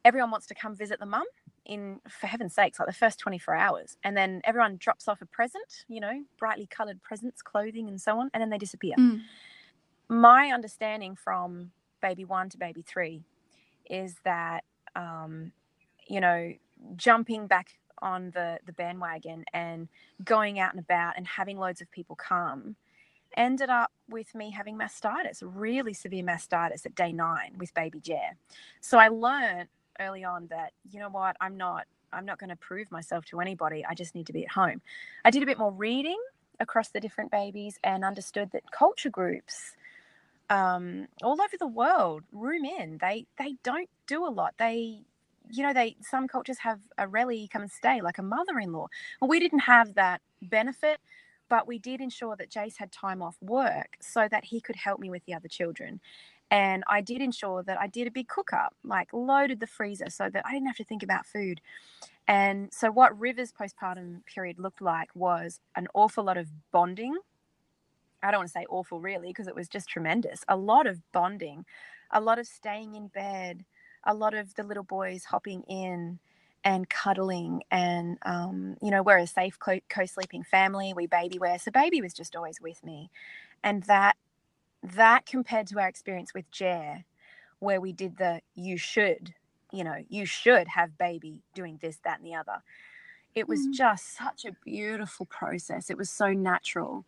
everyone 0.05 0.31
wants 0.31 0.47
to 0.47 0.55
come 0.55 0.75
visit 0.75 1.01
the 1.01 1.07
mum 1.07 1.25
in 1.65 1.99
for 2.09 2.27
heaven's 2.27 2.55
sakes 2.55 2.79
like 2.79 2.87
the 2.87 2.93
first 2.93 3.19
24 3.19 3.55
hours 3.55 3.97
and 4.05 4.15
then 4.15 4.43
everyone 4.45 4.77
drops 4.77 5.09
off 5.09 5.23
a 5.23 5.27
present 5.27 5.87
you 5.89 5.99
know 5.99 6.23
brightly 6.39 6.67
colored 6.67 7.03
presents 7.03 7.41
clothing 7.41 7.89
and 7.89 7.99
so 7.99 8.19
on 8.19 8.29
and 8.35 8.43
then 8.43 8.51
they 8.51 8.59
disappear 8.59 8.95
Mm. 8.99 9.21
my 10.11 10.49
understanding 10.49 11.17
from 11.17 11.71
baby 12.03 12.27
one 12.27 12.51
to 12.51 12.59
baby 12.59 12.83
three 12.83 13.25
is 13.89 14.17
that 14.25 14.65
um, 14.95 15.53
you 16.07 16.21
know 16.21 16.53
jumping 16.97 17.47
back 17.47 17.79
on 18.03 18.31
the 18.33 18.59
the 18.67 18.73
bandwagon 18.73 19.45
and 19.53 19.89
going 20.25 20.59
out 20.59 20.73
and 20.73 20.81
about 20.81 21.15
and 21.17 21.27
having 21.27 21.59
loads 21.59 21.81
of 21.81 21.91
people 21.91 22.17
come 22.17 22.77
ended 23.37 23.71
up 23.71 23.93
with 24.09 24.35
me 24.35 24.51
having 24.51 24.79
mastitis 24.79 25.43
really 25.43 25.93
severe 25.93 26.25
mastitis 26.25 26.87
at 26.87 26.95
day 26.95 27.13
nine 27.13 27.55
with 27.59 27.73
baby 27.75 28.01
Jer. 28.01 28.37
so 28.81 28.99
i 28.99 29.09
learned 29.09 29.69
early 30.01 30.25
on 30.25 30.47
that 30.49 30.73
you 30.91 31.01
know 31.01 31.09
what 31.09 31.37
i'm 31.41 31.57
not 31.57 31.87
i'm 32.13 32.25
not 32.27 32.39
going 32.39 32.51
to 32.51 32.57
prove 32.57 32.91
myself 32.93 33.25
to 33.25 33.41
anybody 33.41 33.85
i 33.89 33.95
just 33.95 34.15
need 34.15 34.27
to 34.27 34.33
be 34.33 34.45
at 34.45 34.51
home. 34.53 34.81
I 35.25 35.31
did 35.31 35.43
a 35.43 35.47
bit 35.47 35.59
more 35.59 35.73
reading 35.73 36.19
across 36.61 36.89
the 36.91 37.01
different 37.01 37.31
babies 37.31 37.79
and 37.83 38.05
understood 38.05 38.51
that 38.53 38.71
culture 38.71 39.11
groups 39.11 39.73
um, 40.51 41.09
all 41.23 41.41
over 41.41 41.57
the 41.59 41.67
world 41.67 42.23
room 42.33 42.65
in. 42.65 42.99
They 43.01 43.27
they 43.39 43.55
don't 43.63 43.89
do 44.07 44.25
a 44.27 44.31
lot. 44.31 44.55
They 44.59 45.03
you 45.51 45.63
know 45.63 45.73
they 45.73 45.97
some 46.01 46.29
cultures 46.29 46.59
have 46.59 46.81
a 46.99 47.07
rally 47.09 47.49
come 47.53 47.63
and 47.63 47.71
stay 47.71 48.01
like 48.01 48.19
a 48.19 48.23
mother-in-law. 48.23 48.87
Well 49.21 49.29
we 49.29 49.41
didn't 49.41 49.61
have 49.61 49.95
that 49.95 50.21
benefit 50.43 51.01
but 51.51 51.67
we 51.69 51.79
did 51.79 52.01
ensure 52.01 52.37
that 52.37 52.51
jace 52.51 52.77
had 52.79 52.91
time 52.91 53.23
off 53.23 53.37
work 53.41 53.97
so 54.01 54.27
that 54.31 54.45
he 54.47 54.61
could 54.61 54.77
help 54.77 54.99
me 54.99 55.11
with 55.11 55.25
the 55.27 55.35
other 55.35 55.49
children. 55.49 56.01
And 56.51 56.85
i 56.89 57.01
did 57.01 57.21
ensure 57.21 57.63
that 57.63 57.81
i 57.81 57.87
did 57.87 58.07
a 58.07 58.11
big 58.11 58.29
cook 58.29 58.53
up 58.53 58.75
like 58.85 59.13
loaded 59.13 59.61
the 59.61 59.67
freezer 59.67 60.11
so 60.11 60.29
that 60.31 60.45
i 60.47 60.53
didn't 60.53 60.67
have 60.67 60.77
to 60.77 60.85
think 60.85 61.03
about 61.03 61.27
food. 61.27 61.61
And 62.27 62.73
so 62.73 62.91
what 62.91 63.19
river's 63.19 63.53
postpartum 63.53 64.25
period 64.27 64.59
looked 64.59 64.81
like 64.81 65.11
was 65.15 65.61
an 65.77 65.89
awful 65.95 66.25
lot 66.25 66.39
of 66.39 66.49
bonding. 66.73 67.17
I 68.23 68.31
don't 68.31 68.41
want 68.41 68.49
to 68.49 68.53
say 68.53 68.67
awful 68.71 69.01
really 69.01 69.29
because 69.29 69.49
it 69.49 69.55
was 69.55 69.69
just 69.69 69.89
tremendous. 69.89 70.43
A 70.49 70.57
lot 70.57 70.87
of 70.87 71.01
bonding, 71.13 71.67
a 72.11 72.21
lot 72.21 72.39
of 72.39 72.47
staying 72.47 72.95
in 72.95 73.09
bed, 73.09 73.65
a 74.05 74.15
lot 74.15 74.35
of 74.35 74.55
the 74.55 74.63
little 74.63 74.85
boys 74.85 75.25
hopping 75.25 75.63
in 75.63 76.19
and 76.65 76.89
cuddling 76.89 77.63
and 77.71 78.17
um, 78.23 78.77
you 78.81 78.91
know 78.91 79.03
we're 79.03 79.19
a 79.19 79.27
safe 79.27 79.59
co- 79.59 79.81
co-sleeping 79.91 80.43
family 80.43 80.95
we 80.95 81.07
baby 81.07 81.39
wear 81.39 81.59
so 81.59 81.71
baby 81.71 82.01
was 82.01 82.15
just 82.15 82.35
always 82.35 82.61
with 82.61 82.83
me. 82.83 83.11
And 83.63 83.83
that 83.85 84.17
that 84.83 85.27
compared 85.27 85.67
to 85.69 85.79
our 85.79 85.89
experience 85.89 86.35
with 86.35 86.51
Jer 86.51 87.05
where 87.59 87.81
we 87.81 87.93
did 87.93 88.17
the 88.17 88.41
you 88.55 88.77
should 88.77 89.35
you 89.73 89.85
know 89.85 89.97
you 90.09 90.25
should 90.25 90.69
have 90.69 90.97
baby 90.97 91.43
doing 91.55 91.79
this 91.83 91.99
that 92.05 92.19
and 92.19 92.27
the 92.27 92.35
other. 92.35 92.63
It 93.35 93.49
was 93.49 93.61
mm. 93.61 93.73
just 93.73 94.17
such 94.17 94.45
a 94.45 94.53
beautiful 94.65 95.27
process. 95.27 95.91
It 95.91 95.99
was 95.99 96.11
so 96.11 96.33
natural 96.33 97.05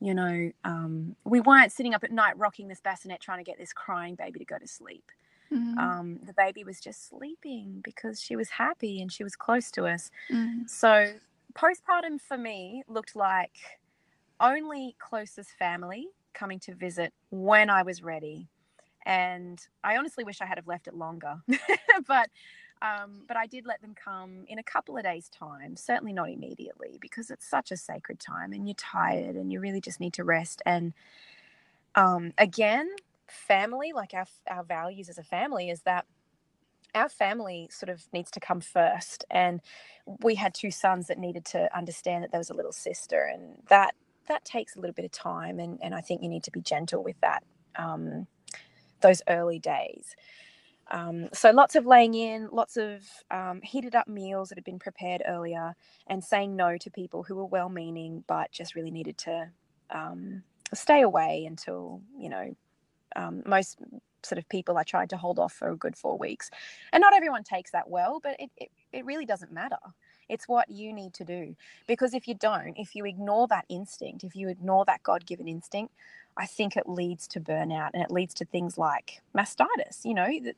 you 0.00 0.14
know 0.14 0.50
um, 0.64 1.14
we 1.24 1.40
weren't 1.40 1.72
sitting 1.72 1.94
up 1.94 2.04
at 2.04 2.10
night 2.10 2.36
rocking 2.36 2.68
this 2.68 2.80
bassinet 2.80 3.20
trying 3.20 3.38
to 3.38 3.44
get 3.44 3.58
this 3.58 3.72
crying 3.72 4.14
baby 4.14 4.38
to 4.38 4.44
go 4.44 4.58
to 4.58 4.66
sleep 4.66 5.10
Mm-hmm. 5.54 5.78
Um, 5.78 6.18
the 6.26 6.32
baby 6.32 6.64
was 6.64 6.80
just 6.80 7.08
sleeping 7.08 7.80
because 7.84 8.20
she 8.20 8.36
was 8.36 8.50
happy 8.50 9.00
and 9.00 9.12
she 9.12 9.22
was 9.22 9.36
close 9.36 9.70
to 9.72 9.86
us. 9.86 10.10
Mm-hmm. 10.30 10.66
So, 10.66 11.14
postpartum 11.54 12.20
for 12.20 12.36
me 12.36 12.82
looked 12.88 13.14
like 13.14 13.56
only 14.40 14.96
closest 14.98 15.50
family 15.50 16.08
coming 16.32 16.58
to 16.60 16.74
visit 16.74 17.12
when 17.30 17.70
I 17.70 17.82
was 17.82 18.02
ready. 18.02 18.48
And 19.06 19.60
I 19.82 19.96
honestly 19.96 20.24
wish 20.24 20.40
I 20.40 20.46
had 20.46 20.58
have 20.58 20.66
left 20.66 20.88
it 20.88 20.94
longer, 20.94 21.36
but 22.06 22.30
um, 22.82 23.22
but 23.26 23.36
I 23.36 23.46
did 23.46 23.64
let 23.66 23.80
them 23.80 23.94
come 23.94 24.44
in 24.46 24.58
a 24.58 24.62
couple 24.62 24.96
of 24.96 25.04
days' 25.04 25.28
time. 25.28 25.76
Certainly 25.76 26.12
not 26.12 26.30
immediately 26.30 26.98
because 27.00 27.30
it's 27.30 27.48
such 27.48 27.70
a 27.70 27.76
sacred 27.76 28.18
time, 28.18 28.52
and 28.52 28.66
you're 28.66 28.74
tired, 28.74 29.36
and 29.36 29.52
you 29.52 29.60
really 29.60 29.80
just 29.80 30.00
need 30.00 30.14
to 30.14 30.24
rest. 30.24 30.62
And 30.66 30.92
um, 31.94 32.32
again, 32.38 32.90
family, 33.28 33.92
like 33.94 34.14
our 34.14 34.26
our 34.48 34.64
values 34.64 35.08
as 35.08 35.18
a 35.18 35.22
family, 35.22 35.70
is 35.70 35.82
that 35.82 36.06
our 36.94 37.08
family 37.08 37.68
sort 37.72 37.90
of 37.90 38.04
needs 38.12 38.30
to 38.32 38.40
come 38.40 38.60
first. 38.60 39.24
And 39.30 39.60
we 40.22 40.36
had 40.36 40.54
two 40.54 40.70
sons 40.70 41.08
that 41.08 41.18
needed 41.18 41.44
to 41.46 41.74
understand 41.76 42.22
that 42.24 42.30
there 42.30 42.40
was 42.40 42.50
a 42.50 42.54
little 42.54 42.72
sister, 42.72 43.24
and 43.32 43.62
that 43.68 43.94
that 44.28 44.44
takes 44.44 44.76
a 44.76 44.80
little 44.80 44.94
bit 44.94 45.04
of 45.04 45.12
time. 45.12 45.58
And 45.58 45.78
and 45.82 45.94
I 45.94 46.00
think 46.00 46.22
you 46.22 46.28
need 46.28 46.44
to 46.44 46.50
be 46.50 46.60
gentle 46.60 47.02
with 47.02 47.20
that. 47.20 47.44
Um, 47.76 48.26
those 49.04 49.22
early 49.28 49.58
days. 49.58 50.16
Um, 50.90 51.28
so 51.32 51.50
lots 51.50 51.76
of 51.76 51.86
laying 51.86 52.14
in, 52.14 52.48
lots 52.52 52.76
of 52.76 53.02
um, 53.30 53.60
heated 53.62 53.94
up 53.94 54.08
meals 54.08 54.48
that 54.48 54.58
had 54.58 54.64
been 54.64 54.78
prepared 54.78 55.22
earlier, 55.26 55.74
and 56.06 56.22
saying 56.22 56.56
no 56.56 56.76
to 56.78 56.90
people 56.90 57.22
who 57.22 57.36
were 57.36 57.46
well 57.46 57.68
meaning 57.68 58.24
but 58.26 58.50
just 58.50 58.74
really 58.74 58.90
needed 58.90 59.16
to 59.18 59.50
um, 59.90 60.42
stay 60.72 61.02
away 61.02 61.44
until 61.46 62.00
you 62.18 62.28
know 62.28 62.54
um, 63.16 63.42
most 63.46 63.78
sort 64.22 64.38
of 64.38 64.48
people 64.48 64.78
I 64.78 64.82
tried 64.82 65.10
to 65.10 65.16
hold 65.16 65.38
off 65.38 65.52
for 65.52 65.70
a 65.70 65.76
good 65.76 65.96
four 65.96 66.16
weeks. 66.16 66.50
And 66.92 67.00
not 67.00 67.14
everyone 67.14 67.44
takes 67.44 67.70
that 67.72 67.88
well, 67.88 68.20
but 68.22 68.36
it, 68.38 68.50
it, 68.56 68.70
it 68.92 69.04
really 69.04 69.26
doesn't 69.26 69.52
matter. 69.52 69.78
It's 70.28 70.48
what 70.48 70.70
you 70.70 70.92
need 70.92 71.12
to 71.14 71.24
do. 71.24 71.54
Because 71.86 72.14
if 72.14 72.26
you 72.26 72.34
don't, 72.34 72.74
if 72.76 72.94
you 72.94 73.04
ignore 73.04 73.46
that 73.48 73.66
instinct, 73.68 74.24
if 74.24 74.34
you 74.34 74.48
ignore 74.48 74.84
that 74.86 75.02
God 75.02 75.26
given 75.26 75.46
instinct, 75.46 75.94
I 76.36 76.46
think 76.46 76.76
it 76.76 76.88
leads 76.88 77.28
to 77.28 77.40
burnout 77.40 77.90
and 77.92 78.02
it 78.02 78.10
leads 78.10 78.34
to 78.34 78.44
things 78.44 78.78
like 78.78 79.22
mastitis. 79.36 80.04
You 80.04 80.14
know, 80.14 80.28
that 80.44 80.56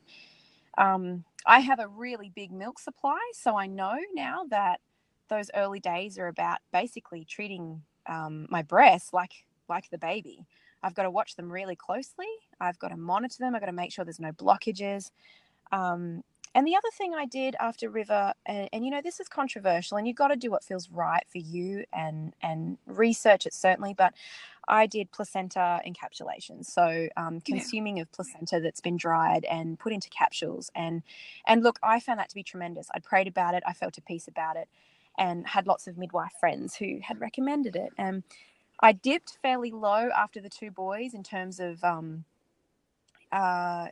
um, 0.79 1.25
I 1.45 1.61
have 1.61 1.81
a 1.81 1.89
really 1.89 2.31
big 2.35 2.53
milk 2.53 2.79
supply. 2.79 3.19
So 3.33 3.57
I 3.57 3.67
know 3.67 3.99
now 4.15 4.45
that 4.51 4.81
those 5.29 5.51
early 5.55 5.81
days 5.81 6.19
are 6.19 6.29
about 6.29 6.59
basically 6.73 7.25
treating 7.25 7.83
um, 8.07 8.47
my 8.51 8.63
breast 8.63 9.13
like 9.13 9.33
like 9.69 9.91
the 9.91 9.99
baby. 9.99 10.47
I've 10.83 10.95
got 10.95 11.03
to 11.05 11.11
watch 11.11 11.37
them 11.37 11.51
really 11.51 11.77
closely. 11.77 12.27
I've 12.61 12.79
got 12.79 12.89
to 12.89 12.97
monitor 12.97 13.37
them. 13.41 13.55
I've 13.55 13.61
got 13.61 13.67
to 13.67 13.73
make 13.73 13.93
sure 13.93 14.05
there's 14.05 14.21
no 14.21 14.33
blockages. 14.33 15.11
Um, 15.73 16.23
and 16.55 16.67
the 16.67 16.75
other 16.75 16.89
thing 16.97 17.13
I 17.15 17.27
did 17.27 17.55
after 17.61 17.91
River, 17.91 18.33
and, 18.47 18.69
and, 18.73 18.83
you 18.83 18.91
know, 18.91 19.03
this 19.03 19.21
is 19.21 19.29
controversial, 19.29 19.99
and 19.99 20.07
you've 20.07 20.17
got 20.17 20.29
to 20.29 20.37
do 20.37 20.51
what 20.51 20.65
feels 20.65 20.89
right 20.91 21.23
for 21.31 21.37
you 21.37 21.85
and 21.93 22.33
and 22.41 22.79
research 22.87 23.45
it 23.45 23.53
certainly. 23.53 23.93
But 23.93 24.15
I 24.67 24.87
did 24.87 25.13
placenta 25.13 25.83
encapsulation, 25.87 26.65
so 26.65 27.09
um, 27.19 27.41
consuming 27.43 27.99
yeah. 27.99 28.05
of 28.05 28.13
placenta 28.13 28.59
that's 28.61 28.81
been 28.81 28.97
dried 28.97 29.45
and 29.45 29.79
put 29.79 29.93
into 29.93 30.09
capsules. 30.09 30.71
And 30.75 31.03
and 31.47 31.63
look, 31.63 31.79
I 31.83 32.01
found 32.01 32.21
that 32.21 32.31
to 32.31 32.35
be 32.35 32.43
tremendous. 32.43 32.89
I 32.95 33.01
prayed 33.01 33.29
about 33.29 33.55
it. 33.55 33.63
I 33.67 33.75
felt 33.75 33.99
at 33.99 34.07
peace 34.07 34.27
about 34.27 34.57
it, 34.57 34.69
and 35.19 35.47
had 35.47 35.67
lots 35.67 35.87
of 35.87 35.99
midwife 35.99 36.33
friends 36.41 36.75
who 36.75 37.01
had 37.03 37.21
recommended 37.21 37.77
it. 37.77 37.91
And 37.99 38.23
I 38.81 38.93
dipped 38.93 39.39
fairly 39.43 39.73
low 39.73 40.11
after 40.17 40.41
the 40.41 40.51
two 40.51 40.71
boys 40.71 41.15
in 41.15 41.23
terms 41.23 41.61
of 41.61 41.83
um, 41.85 42.25
uh, 43.33 43.89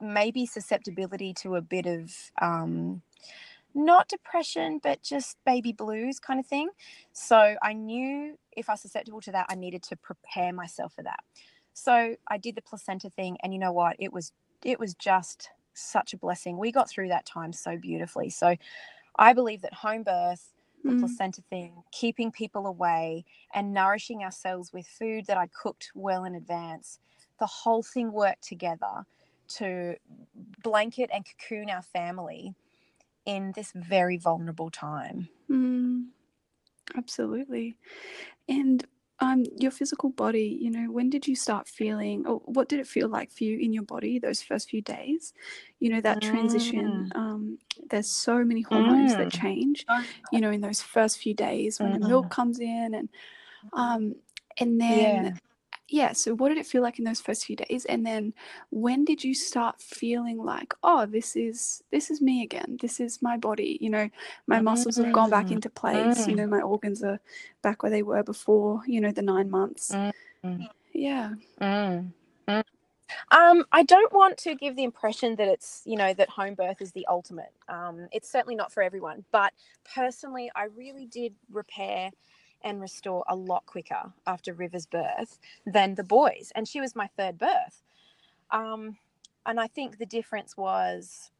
maybe 0.00 0.46
susceptibility 0.46 1.34
to 1.42 1.56
a 1.56 1.62
bit 1.62 1.86
of 1.86 2.12
um, 2.40 3.02
not 3.74 4.08
depression, 4.08 4.80
but 4.82 5.02
just 5.02 5.36
baby 5.46 5.72
blues 5.72 6.20
kind 6.20 6.40
of 6.40 6.46
thing. 6.46 6.70
So 7.12 7.56
I 7.62 7.72
knew 7.72 8.38
if 8.56 8.68
I 8.68 8.74
was 8.74 8.82
susceptible 8.82 9.20
to 9.22 9.32
that, 9.32 9.46
I 9.50 9.54
needed 9.54 9.82
to 9.84 9.96
prepare 9.96 10.52
myself 10.52 10.94
for 10.94 11.02
that. 11.02 11.20
So 11.74 12.16
I 12.28 12.38
did 12.38 12.56
the 12.56 12.62
placenta 12.62 13.10
thing, 13.10 13.38
and 13.42 13.52
you 13.52 13.58
know 13.60 13.72
what? 13.72 13.96
It 13.98 14.12
was 14.12 14.32
it 14.64 14.80
was 14.80 14.94
just 14.94 15.50
such 15.74 16.12
a 16.12 16.18
blessing. 16.18 16.58
We 16.58 16.72
got 16.72 16.90
through 16.90 17.08
that 17.08 17.26
time 17.26 17.52
so 17.52 17.76
beautifully. 17.78 18.30
So 18.30 18.56
I 19.18 19.32
believe 19.32 19.62
that 19.62 19.74
home 19.74 20.02
birth 20.04 20.52
the 20.84 20.92
mm. 20.92 21.00
placenta 21.00 21.42
thing, 21.50 21.82
keeping 21.92 22.30
people 22.30 22.66
away 22.66 23.24
and 23.54 23.72
nourishing 23.72 24.22
ourselves 24.22 24.72
with 24.72 24.86
food 24.86 25.26
that 25.26 25.36
I 25.36 25.48
cooked 25.48 25.90
well 25.94 26.24
in 26.24 26.34
advance. 26.34 26.98
The 27.38 27.46
whole 27.46 27.82
thing 27.82 28.12
worked 28.12 28.42
together 28.42 29.06
to 29.56 29.96
blanket 30.62 31.10
and 31.12 31.24
cocoon 31.24 31.70
our 31.70 31.82
family 31.82 32.54
in 33.26 33.52
this 33.54 33.72
very 33.74 34.16
vulnerable 34.16 34.70
time. 34.70 35.28
Mm. 35.50 36.06
Absolutely. 36.96 37.76
And 38.48 38.84
um, 39.20 39.44
your 39.58 39.70
physical 39.70 40.10
body, 40.10 40.58
you 40.60 40.70
know, 40.70 40.90
when 40.90 41.10
did 41.10 41.26
you 41.26 41.36
start 41.36 41.68
feeling, 41.68 42.26
or 42.26 42.40
what 42.44 42.68
did 42.68 42.80
it 42.80 42.86
feel 42.86 43.08
like 43.08 43.30
for 43.30 43.44
you 43.44 43.58
in 43.58 43.72
your 43.72 43.82
body 43.82 44.18
those 44.18 44.40
first 44.42 44.70
few 44.70 44.80
days? 44.80 45.34
You 45.78 45.90
know, 45.90 46.00
that 46.00 46.22
transition. 46.22 47.10
Mm. 47.14 47.18
Um, 47.18 47.58
there's 47.90 48.10
so 48.10 48.42
many 48.44 48.62
hormones 48.62 49.12
mm. 49.12 49.18
that 49.18 49.32
change, 49.32 49.84
you 50.32 50.40
know, 50.40 50.50
in 50.50 50.60
those 50.60 50.80
first 50.80 51.18
few 51.18 51.34
days 51.34 51.78
when 51.80 51.92
mm-hmm. 51.92 52.02
the 52.02 52.08
milk 52.08 52.30
comes 52.30 52.60
in, 52.60 52.94
and 52.94 53.08
um, 53.72 54.14
and 54.58 54.80
then 54.80 55.24
yeah 55.24 55.32
yeah, 55.90 56.12
so 56.12 56.34
what 56.34 56.50
did 56.50 56.58
it 56.58 56.66
feel 56.66 56.82
like 56.82 56.98
in 56.98 57.04
those 57.04 57.20
first 57.20 57.44
few 57.44 57.56
days? 57.56 57.84
And 57.84 58.06
then 58.06 58.32
when 58.70 59.04
did 59.04 59.24
you 59.24 59.34
start 59.34 59.82
feeling 59.82 60.38
like, 60.38 60.72
oh, 60.84 61.04
this 61.04 61.34
is 61.34 61.82
this 61.90 62.10
is 62.10 62.20
me 62.20 62.42
again. 62.42 62.78
This 62.80 63.00
is 63.00 63.20
my 63.20 63.36
body. 63.36 63.76
You 63.80 63.90
know, 63.90 64.08
my 64.46 64.56
mm-hmm. 64.56 64.64
muscles 64.64 64.96
have 64.96 65.12
gone 65.12 65.30
back 65.30 65.50
into 65.50 65.68
place. 65.68 66.28
You 66.28 66.36
know, 66.36 66.46
mm. 66.46 66.50
my 66.50 66.60
organs 66.60 67.02
are 67.02 67.18
back 67.62 67.82
where 67.82 67.90
they 67.90 68.04
were 68.04 68.22
before, 68.22 68.82
you 68.86 69.00
know, 69.00 69.10
the 69.10 69.22
nine 69.22 69.50
months. 69.50 69.90
Mm-hmm. 69.90 70.62
Yeah. 70.92 71.34
Mm-hmm. 71.60 72.60
Um, 73.32 73.64
I 73.72 73.82
don't 73.82 74.12
want 74.12 74.38
to 74.38 74.54
give 74.54 74.76
the 74.76 74.84
impression 74.84 75.34
that 75.36 75.48
it's, 75.48 75.82
you 75.84 75.96
know, 75.96 76.14
that 76.14 76.28
home 76.28 76.54
birth 76.54 76.80
is 76.80 76.92
the 76.92 77.06
ultimate. 77.08 77.52
Um, 77.68 78.06
it's 78.12 78.30
certainly 78.30 78.54
not 78.54 78.72
for 78.72 78.82
everyone. 78.84 79.24
But 79.32 79.52
personally, 79.94 80.50
I 80.54 80.64
really 80.76 81.06
did 81.06 81.34
repair 81.50 82.10
and 82.62 82.80
restore 82.80 83.24
a 83.28 83.36
lot 83.36 83.66
quicker 83.66 84.12
after 84.26 84.52
River's 84.52 84.86
birth 84.86 85.38
than 85.66 85.94
the 85.94 86.04
boys. 86.04 86.52
And 86.54 86.68
she 86.68 86.80
was 86.80 86.96
my 86.96 87.08
third 87.16 87.38
birth. 87.38 87.82
Um, 88.50 88.96
and 89.46 89.60
I 89.60 89.66
think 89.66 89.98
the 89.98 90.06
difference 90.06 90.56
was 90.56 91.30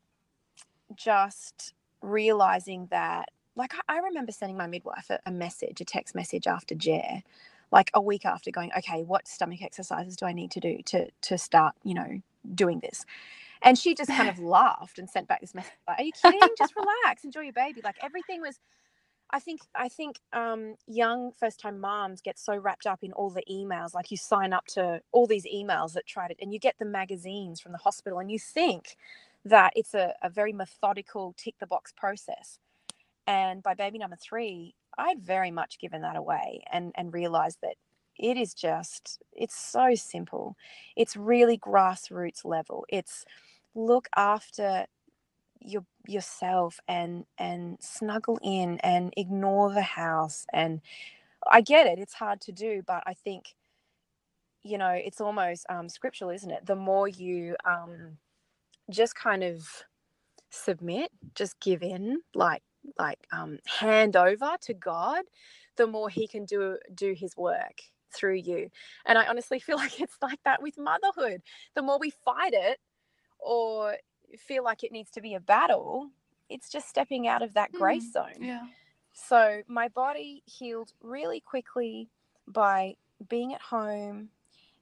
just 0.95 1.75
realizing 2.03 2.89
that, 2.91 3.29
like, 3.57 3.73
I, 3.89 3.99
remember 3.99 4.33
sending 4.33 4.57
my 4.57 4.67
midwife 4.67 5.11
a, 5.11 5.19
a 5.27 5.31
message, 5.31 5.81
a 5.81 5.85
text 5.85 6.15
message 6.15 6.47
after 6.47 6.75
Jer, 6.75 7.23
like 7.71 7.91
a 7.95 8.01
week 8.01 8.25
after 8.25 8.51
going, 8.51 8.71
okay, 8.79 9.03
what 9.03 9.29
stomach 9.29 9.63
exercises 9.63 10.17
do 10.17 10.27
I 10.27 10.33
need 10.33 10.51
to 10.53 10.61
do 10.61 10.79
to, 10.87 11.09
to 11.23 11.39
start, 11.39 11.75
you 11.85 11.95
know, 11.95 12.23
doing 12.55 12.81
this? 12.81 13.05
And 13.63 13.79
she 13.79 13.95
just 13.95 14.11
kind 14.11 14.29
of 14.29 14.39
laughed 14.41 14.99
and 14.99 15.09
sent 15.09 15.29
back 15.29 15.41
this 15.41 15.55
message 15.55 15.73
like, 15.87 16.01
Are 16.01 16.05
you 16.05 16.13
kidding? 16.13 16.41
Just 16.57 16.75
relax, 16.77 17.25
enjoy 17.25 17.43
your 17.43 17.53
baby. 17.53 17.81
Like 17.85 17.97
everything 18.03 18.41
was 18.41 18.59
I 19.33 19.41
think 19.41 19.61
I 19.75 19.89
think 19.89 20.21
um, 20.33 20.77
young 20.87 21.33
first 21.33 21.61
time 21.61 21.81
moms 21.81 22.21
get 22.21 22.39
so 22.39 22.57
wrapped 22.57 22.87
up 22.87 23.01
in 23.03 23.13
all 23.13 23.31
the 23.31 23.45
emails. 23.51 23.95
Like 23.95 24.11
you 24.11 24.17
sign 24.17 24.53
up 24.53 24.67
to 24.69 25.01
all 25.13 25.27
these 25.27 25.47
emails 25.47 25.93
that 25.95 26.07
try 26.07 26.29
to, 26.29 26.35
and 26.41 26.53
you 26.53 26.59
get 26.59 26.77
the 26.79 26.85
magazines 26.85 27.61
from 27.61 27.73
the 27.73 27.79
hospital, 27.79 28.19
and 28.19 28.31
you 28.31 28.39
think 28.39 28.97
that 29.45 29.73
it's 29.77 29.95
a, 29.95 30.15
a 30.23 30.31
very 30.31 30.53
methodical 30.53 31.35
tick 31.37 31.55
the 31.61 31.67
box 31.67 31.93
process. 31.97 32.59
And 33.27 33.63
by 33.63 33.75
baby 33.75 33.99
number 33.99 34.17
three, 34.17 34.75
I'd 34.99 35.21
very 35.23 35.51
much 35.51 35.79
given 35.79 36.03
that 36.03 36.17
away 36.17 36.63
and 36.73 36.93
and 36.97 37.13
realized 37.15 37.59
that 37.63 37.77
it 38.19 38.37
is 38.37 38.55
just 38.55 39.23
it's 39.33 39.57
so 39.57 39.95
simple. 39.95 40.57
It's 40.97 41.17
really 41.17 41.59
grassroots 41.59 42.45
level. 42.45 42.85
It's 42.89 43.25
look 43.75 44.09
after 44.17 44.87
your 45.61 45.85
yourself 46.07 46.81
and 46.89 47.25
and 47.39 47.79
snuggle 47.81 48.39
in 48.43 48.79
and 48.81 49.13
ignore 49.17 49.73
the 49.73 49.83
house 49.83 50.47
and 50.53 50.81
i 51.51 51.61
get 51.61 51.87
it 51.87 51.99
it's 51.99 52.15
hard 52.15 52.41
to 52.41 52.53
do 52.53 52.83
but 52.87 53.03
i 53.07 53.15
think 53.15 53.55
you 54.63 54.79
know 54.79 54.91
it's 54.91 55.21
almost 55.21 55.67
um, 55.71 55.89
scriptural 55.89 56.31
isn't 56.31 56.51
it 56.51 56.67
the 56.67 56.77
more 56.77 57.09
you 57.09 57.57
um, 57.65 58.17
just 58.91 59.15
kind 59.15 59.43
of 59.43 59.69
submit, 60.51 61.11
just 61.35 61.59
give 61.61 61.83
in, 61.83 62.21
like 62.35 62.63
like 62.99 63.19
um, 63.33 63.59
hand 63.67 64.17
over 64.17 64.57
to 64.63 64.75
God, 64.75 65.25
the 65.77 65.87
more 65.87 66.09
He 66.09 66.27
can 66.29 66.45
do 66.45 66.77
do 66.95 67.15
His 67.17 67.37
work 67.37 67.81
through 68.15 68.37
you. 68.37 68.69
And 69.07 69.19
I 69.19 69.27
honestly 69.27 69.59
feel 69.61 69.77
like 69.77 70.01
it's 70.01 70.17
like 70.23 70.41
that 70.45 70.63
with 70.63 70.79
motherhood. 70.79 71.43
The 71.75 71.83
more 71.83 71.99
we 71.99 72.11
fight 72.11 72.53
it 72.53 72.79
or 73.39 73.97
feel 74.39 74.65
like 74.65 74.85
it 74.85 74.93
needs 74.93 75.11
to 75.13 75.21
be 75.21 75.35
a 75.35 75.41
battle, 75.41 76.11
it's 76.49 76.69
just 76.69 76.89
stepping 76.89 77.27
out 77.27 77.43
of 77.43 77.55
that 77.55 77.73
grace 77.73 78.09
mm, 78.09 78.13
zone. 78.13 78.43
Yeah. 78.43 78.67
So 79.13 79.63
my 79.67 79.89
body 79.89 80.43
healed 80.47 80.93
really 81.03 81.41
quickly 81.41 82.09
by 82.47 82.97
being 83.29 83.55
at 83.55 83.61
home 83.61 84.31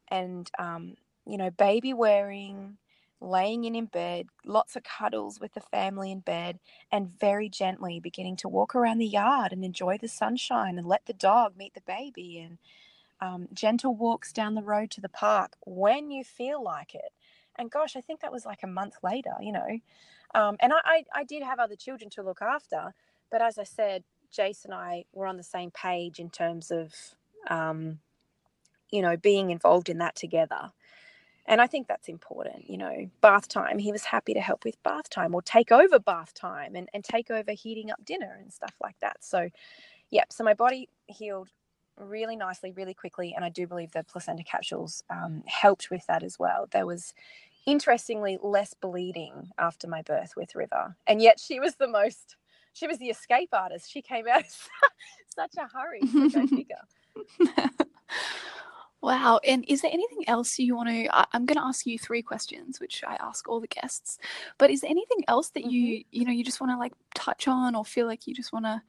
and 0.09 0.51
um, 0.59 0.95
you 1.27 1.37
know 1.37 1.51
baby 1.51 1.93
wearing 1.93 2.79
laying 3.21 3.65
in 3.65 3.75
in 3.75 3.87
bed 3.87 4.29
lots 4.45 4.77
of 4.77 4.85
cuddles 4.85 5.41
with 5.41 5.53
the 5.55 5.61
family 5.61 6.13
in 6.13 6.21
bed 6.21 6.59
and 6.93 7.19
very 7.19 7.49
gently 7.49 7.99
beginning 7.99 8.37
to 8.37 8.49
walk 8.49 8.77
around 8.77 8.99
the 8.99 9.07
yard 9.07 9.53
and 9.53 9.65
enjoy 9.65 9.99
the 9.99 10.09
sunshine 10.09 10.79
and 10.79 10.87
let 10.87 11.05
the 11.07 11.13
dog 11.13 11.57
meet 11.57 11.75
the 11.75 11.81
baby 11.81 12.39
and 12.39 12.59
um, 13.21 13.49
gentle 13.53 13.97
walks 13.97 14.33
down 14.33 14.55
the 14.55 14.63
road 14.63 14.91
to 14.93 15.01
the 15.01 15.09
park 15.09 15.57
when 15.67 16.13
you 16.13 16.23
feel 16.23 16.63
like 16.63 16.95
it 16.95 17.13
and 17.59 17.71
gosh 17.71 17.97
i 17.97 18.01
think 18.01 18.21
that 18.21 18.33
was 18.33 18.47
like 18.47 18.63
a 18.63 18.69
month 18.69 18.97
later 19.03 19.35
you 19.41 19.53
know 19.53 19.79
um, 20.35 20.57
and 20.61 20.73
I, 20.73 20.79
I, 20.85 21.05
I 21.15 21.25
did 21.25 21.43
have 21.43 21.59
other 21.59 21.77
children 21.77 22.11
to 22.11 22.23
look 22.23 22.43
after 22.43 22.95
but 23.31 23.43
as 23.43 23.59
i 23.59 23.65
said 23.65 24.05
jace 24.37 24.65
and 24.65 24.75
i 24.75 25.05
were 25.13 25.27
on 25.27 25.37
the 25.37 25.43
same 25.43 25.71
page 25.71 26.21
in 26.21 26.31
terms 26.31 26.71
of 26.71 26.95
um, 27.49 27.99
you 28.91 29.03
know, 29.03 29.17
being 29.17 29.51
involved 29.51 29.89
in 29.89 29.99
that 29.99 30.17
together. 30.17 30.73
And 31.47 31.61
I 31.63 31.67
think 31.67 31.89
that's 31.89 32.09
important, 32.09 32.69
you 32.71 32.79
know, 32.79 33.11
bath 33.23 33.49
time. 33.49 33.79
He 33.79 33.93
was 33.93 34.05
happy 34.05 34.35
to 34.35 34.41
help 34.41 34.65
with 34.65 34.83
bath 34.83 35.11
time 35.11 35.35
or 35.35 35.43
take 35.43 35.73
over 35.73 35.99
bath 35.99 36.35
time 36.35 36.77
and, 36.77 36.89
and 36.95 37.05
take 37.05 37.31
over 37.31 37.53
heating 37.53 37.91
up 37.91 38.05
dinner 38.05 38.39
and 38.41 38.53
stuff 38.53 38.75
like 38.83 38.97
that. 39.01 39.19
So, 39.25 39.51
yeah, 40.11 40.25
so 40.31 40.45
my 40.45 40.55
body 40.55 40.91
healed 41.07 41.51
really 41.99 42.37
nicely, 42.37 42.73
really 42.73 42.95
quickly. 42.95 43.35
And 43.35 43.45
I 43.45 43.51
do 43.51 43.67
believe 43.67 43.93
the 43.93 44.05
placenta 44.05 44.45
capsules 44.45 45.03
um, 45.11 45.43
helped 45.47 45.91
with 45.91 46.07
that 46.09 46.23
as 46.23 46.39
well. 46.39 46.69
There 46.71 46.87
was, 46.87 47.15
interestingly, 47.69 48.39
less 48.43 48.75
bleeding 48.75 49.51
after 49.59 49.87
my 49.87 50.03
birth 50.03 50.35
with 50.37 50.55
River. 50.55 50.97
And 51.07 51.21
yet 51.21 51.39
she 51.39 51.61
was 51.61 51.77
the 51.77 51.87
most, 51.87 52.37
she 52.73 52.87
was 52.87 52.99
the 52.99 53.11
escape 53.11 53.51
artist. 53.53 53.91
She 53.91 54.01
came 54.01 54.27
out 54.27 54.45
such 55.35 55.55
a 55.59 55.69
hurry. 55.69 56.01
So 56.11 56.29
go 56.29 56.47
figure. 56.47 57.71
Wow. 59.01 59.39
And 59.47 59.65
is 59.69 59.83
there 59.83 59.93
anything 59.93 60.29
else 60.29 60.59
you 60.59 60.75
want 60.75 60.89
to? 60.89 61.17
I, 61.17 61.25
am 61.33 61.47
going 61.47 61.57
to 61.57 61.65
ask 61.65 61.87
you 61.87 61.99
three 61.99 62.23
questions, 62.23 62.81
which 62.81 63.05
I 63.07 63.17
ask 63.21 63.49
all 63.49 63.61
the 63.61 63.69
guests. 63.69 64.19
But 64.59 64.71
is 64.71 64.81
there 64.81 64.91
anything 64.91 65.25
else 65.29 65.51
that 65.51 65.61
mm-hmm. 65.61 65.71
you, 65.71 66.05
you 66.11 66.25
know, 66.25 66.33
you 66.33 66.43
just 66.43 66.61
want 66.61 66.73
to 66.73 66.79
like 66.79 66.93
touch 67.15 67.47
on 67.47 67.77
or 67.77 67.85
feel 67.85 68.07
like 68.07 68.27
you 68.27 68.35
just 68.35 68.53
want 68.53 68.65
to 68.65 68.83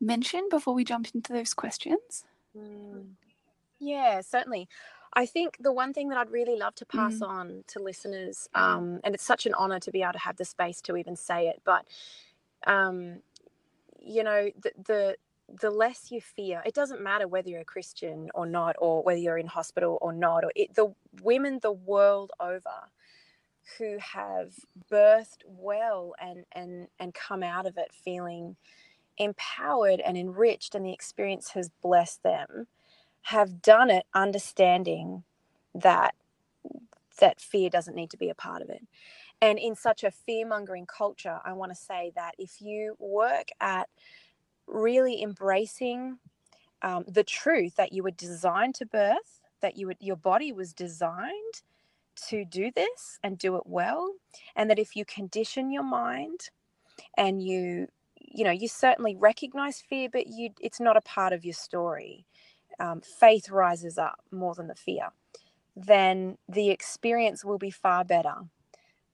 mention 0.00 0.48
before 0.50 0.74
we 0.74 0.84
jump 0.84 1.08
into 1.14 1.32
those 1.32 1.52
questions? 1.52 2.24
Mm. 2.56 3.06
Yeah, 3.80 4.20
certainly. 4.20 4.68
I 5.12 5.26
think 5.26 5.56
the 5.58 5.72
one 5.72 5.92
thing 5.92 6.08
that 6.10 6.18
I'd 6.18 6.30
really 6.30 6.56
love 6.56 6.74
to 6.76 6.86
pass 6.86 7.14
mm. 7.14 7.28
on 7.28 7.64
to 7.68 7.82
listeners, 7.82 8.48
um, 8.54 9.00
and 9.02 9.14
it's 9.14 9.24
such 9.24 9.44
an 9.46 9.54
honor 9.54 9.80
to 9.80 9.90
be 9.90 10.02
able 10.02 10.12
to 10.12 10.18
have 10.20 10.36
the 10.36 10.44
space 10.44 10.80
to 10.82 10.96
even 10.96 11.16
say 11.16 11.48
it, 11.48 11.62
but 11.64 11.84
um, 12.66 13.20
you 13.98 14.22
know, 14.22 14.50
the, 14.62 14.72
the 14.86 15.16
the 15.60 15.70
less 15.70 16.10
you 16.10 16.20
fear 16.20 16.62
it 16.64 16.74
doesn't 16.74 17.00
matter 17.00 17.26
whether 17.26 17.48
you're 17.48 17.62
a 17.62 17.64
christian 17.64 18.30
or 18.34 18.46
not 18.46 18.76
or 18.78 19.02
whether 19.02 19.18
you're 19.18 19.38
in 19.38 19.46
hospital 19.46 19.98
or 20.00 20.12
not 20.12 20.44
or 20.44 20.52
it, 20.54 20.74
the 20.74 20.92
women 21.22 21.58
the 21.62 21.72
world 21.72 22.30
over 22.38 22.88
who 23.78 23.98
have 23.98 24.54
birthed 24.90 25.42
well 25.46 26.14
and 26.20 26.44
and 26.52 26.88
and 26.98 27.14
come 27.14 27.42
out 27.42 27.66
of 27.66 27.76
it 27.76 27.92
feeling 27.92 28.56
empowered 29.18 30.00
and 30.00 30.16
enriched 30.16 30.74
and 30.74 30.84
the 30.84 30.92
experience 30.92 31.50
has 31.50 31.70
blessed 31.82 32.22
them 32.22 32.66
have 33.22 33.62
done 33.62 33.90
it 33.90 34.04
understanding 34.14 35.24
that 35.74 36.14
that 37.20 37.40
fear 37.40 37.68
doesn't 37.70 37.94
need 37.94 38.10
to 38.10 38.16
be 38.16 38.30
a 38.30 38.34
part 38.34 38.62
of 38.62 38.70
it. 38.70 38.82
And 39.42 39.58
in 39.58 39.74
such 39.74 40.04
a 40.04 40.10
fear 40.10 40.46
mongering 40.46 40.86
culture 40.86 41.38
i 41.44 41.52
want 41.52 41.72
to 41.72 41.76
say 41.76 42.12
that 42.14 42.34
if 42.38 42.60
you 42.60 42.96
work 42.98 43.48
at 43.60 43.88
really 44.66 45.22
embracing 45.22 46.18
um, 46.82 47.04
the 47.06 47.24
truth 47.24 47.76
that 47.76 47.92
you 47.92 48.02
were 48.02 48.10
designed 48.10 48.74
to 48.76 48.86
birth, 48.86 49.40
that 49.60 49.76
you 49.76 49.86
would, 49.88 49.98
your 50.00 50.16
body 50.16 50.52
was 50.52 50.72
designed 50.72 51.62
to 52.28 52.44
do 52.44 52.70
this 52.74 53.18
and 53.22 53.38
do 53.38 53.56
it 53.56 53.62
well, 53.66 54.14
and 54.56 54.70
that 54.70 54.78
if 54.78 54.96
you 54.96 55.04
condition 55.04 55.70
your 55.70 55.82
mind 55.82 56.50
and 57.16 57.42
you 57.42 57.88
you 58.16 58.44
know 58.44 58.50
you 58.50 58.68
certainly 58.68 59.16
recognize 59.16 59.80
fear 59.80 60.08
but 60.12 60.26
you 60.26 60.50
it's 60.60 60.80
not 60.80 60.96
a 60.96 61.00
part 61.00 61.32
of 61.32 61.44
your 61.44 61.54
story 61.54 62.26
um, 62.80 63.00
faith 63.00 63.50
rises 63.50 63.98
up 63.98 64.20
more 64.32 64.54
than 64.54 64.66
the 64.66 64.74
fear 64.74 65.10
then 65.76 66.36
the 66.48 66.70
experience 66.70 67.44
will 67.44 67.58
be 67.58 67.70
far 67.70 68.04
better 68.04 68.34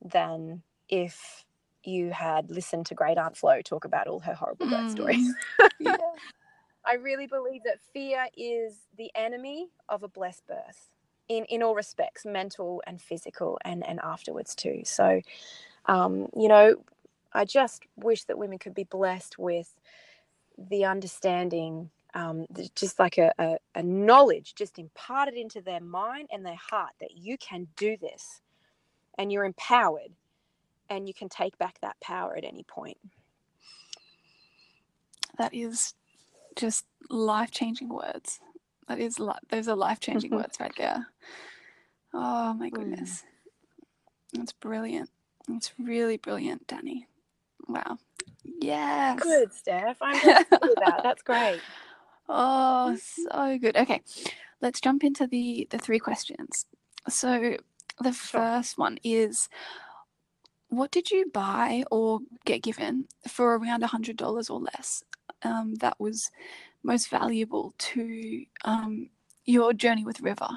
than 0.03 0.63
if 0.89 1.45
you 1.85 2.11
had 2.11 2.51
listened 2.51 2.87
to 2.87 2.95
Great 2.95 3.19
Aunt 3.19 3.37
Flo 3.37 3.61
talk 3.63 3.85
about 3.85 4.09
all 4.09 4.21
her 4.21 4.35
horrible 4.35 4.69
birth 4.69 4.87
mm. 4.87 4.91
stories. 4.91 5.35
yeah. 5.81 5.97
I 6.85 6.95
really 6.95 7.27
believe 7.27 7.63
that 7.65 7.81
fear 7.93 8.27
is 8.37 8.79
the 8.97 9.11
enemy 9.15 9.69
of 9.89 10.05
a 10.05 10.09
blessed 10.09 10.47
birth 10.47 10.91
in, 11.29 11.45
in 11.47 11.63
all 11.63 11.75
respects, 11.75 12.25
mental 12.25 12.81
and 12.87 13.03
physical, 13.03 13.59
and, 13.65 13.85
and 13.87 13.99
afterwards 14.05 14.55
too. 14.55 14.83
So, 14.85 15.21
um, 15.87 16.29
you 16.37 16.47
know, 16.47 16.77
I 17.33 17.45
just 17.45 17.83
wish 17.97 18.25
that 18.25 18.39
women 18.39 18.59
could 18.59 18.75
be 18.75 18.85
blessed 18.85 19.37
with 19.37 19.75
the 20.57 20.85
understanding, 20.85 21.91
um, 22.17 22.47
just 22.75 22.99
like 22.99 23.19
a, 23.19 23.31
a, 23.39 23.59
a 23.75 23.83
knowledge 23.83 24.55
just 24.55 24.79
imparted 24.79 25.35
into 25.35 25.61
their 25.61 25.81
mind 25.81 26.29
and 26.33 26.45
their 26.45 26.57
heart 26.57 26.93
that 26.99 27.15
you 27.15 27.37
can 27.37 27.69
do 27.77 27.97
this 27.99 28.41
and 29.19 29.31
you're 29.31 29.45
empowered 29.45 30.13
and 30.89 31.07
you 31.07 31.13
can 31.13 31.29
take 31.29 31.59
back 31.59 31.79
that 31.83 32.01
power 32.01 32.35
at 32.35 32.45
any 32.45 32.63
point. 32.63 32.97
That 35.37 35.53
is 35.53 35.93
just 36.57 36.87
life 37.11 37.51
changing 37.51 37.91
words. 37.91 38.41
That 38.89 38.99
is 38.99 39.19
li- 39.19 39.35
those 39.51 39.69
are 39.69 39.77
life 39.77 40.01
changing 40.01 40.31
words 40.35 40.57
right 40.59 40.73
there. 40.79 41.07
Oh 42.15 42.55
my 42.55 42.71
hmm. 42.71 42.77
goodness. 42.77 43.25
Mm. 43.25 44.39
That's 44.39 44.53
brilliant. 44.53 45.11
It's 45.51 45.73
really 45.79 46.17
brilliant, 46.17 46.67
Danny. 46.67 47.07
Wow. 47.69 47.99
Yes. 48.43 49.21
Good, 49.21 49.53
Steph. 49.53 49.99
I'm 50.01 50.17
happy 50.17 50.57
with 50.63 50.79
that. 50.79 51.03
That's 51.03 51.23
great. 51.23 51.61
Oh, 52.29 52.97
so 52.97 53.59
good. 53.59 53.77
Okay. 53.77 54.03
Let's 54.61 54.81
jump 54.81 55.05
into 55.05 55.27
the 55.27 55.67
the 55.71 55.79
three 55.79 55.99
questions. 55.99 56.67
So 57.09 57.57
the 58.01 58.13
first 58.13 58.79
one 58.79 58.99
is 59.05 59.49
what 60.69 60.91
did 60.91 61.11
you 61.11 61.31
buy 61.33 61.85
or 61.91 62.21
get 62.45 62.63
given 62.63 63.07
for 63.29 63.57
around 63.57 63.85
a 63.85 63.89
$100 63.89 64.51
or 64.51 64.61
less 64.61 65.05
um, 65.43 65.77
that 65.77 65.99
was 66.01 66.31
most 66.83 67.09
valuable 67.09 67.73
to 67.79 68.45
um, 68.65 69.09
your 69.45 69.73
journey 69.73 70.05
with 70.05 70.21
River? 70.21 70.49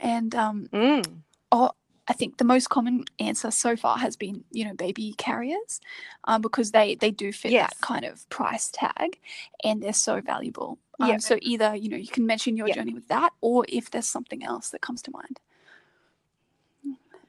And 0.00 0.34
um, 0.34 0.66
mm. 0.72 1.04
oh, 1.50 1.72
I 2.08 2.14
think 2.14 2.38
the 2.38 2.44
most 2.44 2.70
common 2.70 3.04
answer 3.18 3.50
so 3.50 3.76
far 3.76 3.98
has 3.98 4.16
been, 4.16 4.44
you 4.50 4.64
know, 4.64 4.74
baby 4.74 5.14
carriers, 5.18 5.80
um, 6.24 6.40
because 6.40 6.70
they 6.70 6.94
they 6.94 7.10
do 7.10 7.32
fit 7.32 7.52
yes. 7.52 7.70
that 7.70 7.80
kind 7.80 8.04
of 8.04 8.28
price 8.30 8.70
tag, 8.72 9.18
and 9.62 9.82
they're 9.82 9.92
so 9.92 10.20
valuable. 10.20 10.78
Um, 11.00 11.10
yeah. 11.10 11.16
So 11.18 11.38
either 11.42 11.76
you 11.76 11.88
know 11.88 11.96
you 11.96 12.08
can 12.08 12.26
mention 12.26 12.56
your 12.56 12.68
journey 12.68 12.94
with 12.94 13.08
that, 13.08 13.32
or 13.40 13.64
if 13.68 13.90
there's 13.90 14.08
something 14.08 14.42
else 14.44 14.70
that 14.70 14.80
comes 14.80 15.02
to 15.02 15.10
mind. 15.10 15.40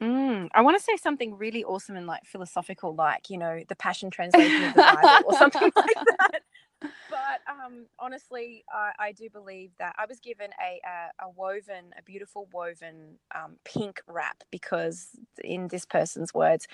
Mm, 0.00 0.48
I 0.54 0.62
want 0.62 0.78
to 0.78 0.82
say 0.82 0.96
something 0.96 1.36
really 1.36 1.62
awesome 1.62 1.94
and 1.94 2.06
like 2.06 2.24
philosophical, 2.24 2.94
like 2.94 3.28
you 3.28 3.36
know 3.36 3.62
the 3.68 3.76
Passion 3.76 4.10
Translation 4.10 4.64
of 4.64 4.74
the 4.74 4.80
Bible 4.80 5.24
or 5.26 5.34
something 5.34 5.60
like 5.76 5.94
that. 5.94 6.40
But 6.80 7.40
um, 7.48 7.86
honestly, 7.98 8.64
I, 8.72 8.92
I, 8.98 9.12
do 9.12 9.28
believe 9.28 9.72
that 9.78 9.94
I 9.98 10.06
was 10.06 10.20
given 10.20 10.50
a, 10.60 10.80
a, 10.86 11.26
a 11.26 11.30
woven, 11.30 11.92
a 11.98 12.02
beautiful 12.02 12.48
woven 12.52 13.18
um, 13.34 13.56
pink 13.64 14.00
wrap 14.06 14.42
because, 14.50 15.08
in 15.42 15.68
this 15.68 15.84
person's 15.84 16.32
words, 16.32 16.66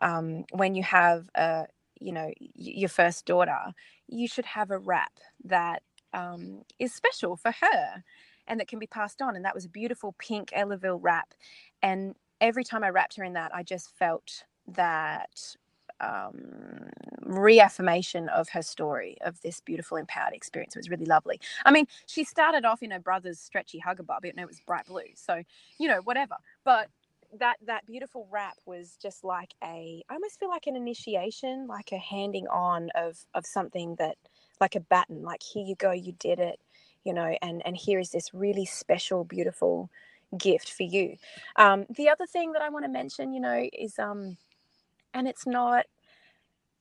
um, 0.00 0.44
when 0.50 0.74
you 0.74 0.82
have 0.82 1.28
a 1.34 1.66
you 2.00 2.12
know 2.12 2.32
your 2.54 2.88
first 2.88 3.26
daughter, 3.26 3.72
you 4.08 4.26
should 4.26 4.46
have 4.46 4.70
a 4.70 4.78
wrap 4.78 5.12
that 5.44 5.82
um, 6.12 6.62
is 6.78 6.92
special 6.92 7.36
for 7.36 7.52
her 7.52 8.02
and 8.46 8.60
that 8.60 8.68
can 8.68 8.78
be 8.78 8.86
passed 8.86 9.22
on. 9.22 9.36
And 9.36 9.44
that 9.44 9.54
was 9.54 9.64
a 9.64 9.70
beautiful 9.70 10.14
pink 10.18 10.50
Ellevill 10.50 10.98
wrap. 11.00 11.34
And 11.82 12.14
every 12.40 12.64
time 12.64 12.84
I 12.84 12.90
wrapped 12.90 13.16
her 13.16 13.24
in 13.24 13.34
that, 13.34 13.54
I 13.54 13.62
just 13.62 13.96
felt 13.96 14.44
that 14.66 15.56
um, 16.02 16.90
reaffirmation 17.22 18.28
of 18.28 18.48
her 18.50 18.62
story 18.62 19.16
of 19.22 19.40
this 19.42 19.60
beautiful 19.60 19.96
empowered 19.96 20.34
experience. 20.34 20.76
It 20.76 20.80
was 20.80 20.90
really 20.90 21.06
lovely. 21.06 21.40
I 21.64 21.70
mean, 21.70 21.86
she 22.06 22.24
started 22.24 22.64
off 22.64 22.82
in 22.82 22.90
her 22.90 23.00
brother's 23.00 23.40
stretchy 23.40 23.78
Hug-a-Bub, 23.78 24.24
and 24.24 24.38
it 24.38 24.46
was 24.46 24.60
bright 24.66 24.86
blue. 24.86 25.02
So, 25.14 25.42
you 25.78 25.88
know, 25.88 26.00
whatever. 26.02 26.36
But 26.64 26.88
that 27.38 27.56
that 27.66 27.86
beautiful 27.86 28.28
wrap 28.30 28.58
was 28.66 28.98
just 29.00 29.24
like 29.24 29.54
a 29.64 30.02
I 30.08 30.14
almost 30.14 30.38
feel 30.38 30.50
like 30.50 30.66
an 30.66 30.76
initiation, 30.76 31.66
like 31.66 31.92
a 31.92 31.98
handing 31.98 32.46
on 32.48 32.90
of 32.94 33.18
of 33.34 33.46
something 33.46 33.94
that 33.96 34.16
like 34.60 34.74
a 34.74 34.80
baton, 34.80 35.22
like 35.22 35.42
here 35.42 35.64
you 35.64 35.74
go, 35.76 35.92
you 35.92 36.12
did 36.18 36.38
it, 36.38 36.60
you 37.04 37.14
know, 37.14 37.36
and 37.40 37.62
and 37.64 37.76
here 37.76 37.98
is 37.98 38.10
this 38.10 38.34
really 38.34 38.66
special, 38.66 39.24
beautiful 39.24 39.88
gift 40.36 40.72
for 40.72 40.82
you. 40.82 41.16
Um, 41.56 41.86
the 41.96 42.08
other 42.08 42.26
thing 42.26 42.52
that 42.52 42.62
I 42.62 42.68
want 42.68 42.84
to 42.84 42.90
mention, 42.90 43.32
you 43.32 43.40
know, 43.40 43.68
is 43.72 43.98
um, 43.98 44.36
and 45.14 45.26
it's 45.26 45.46
not 45.46 45.86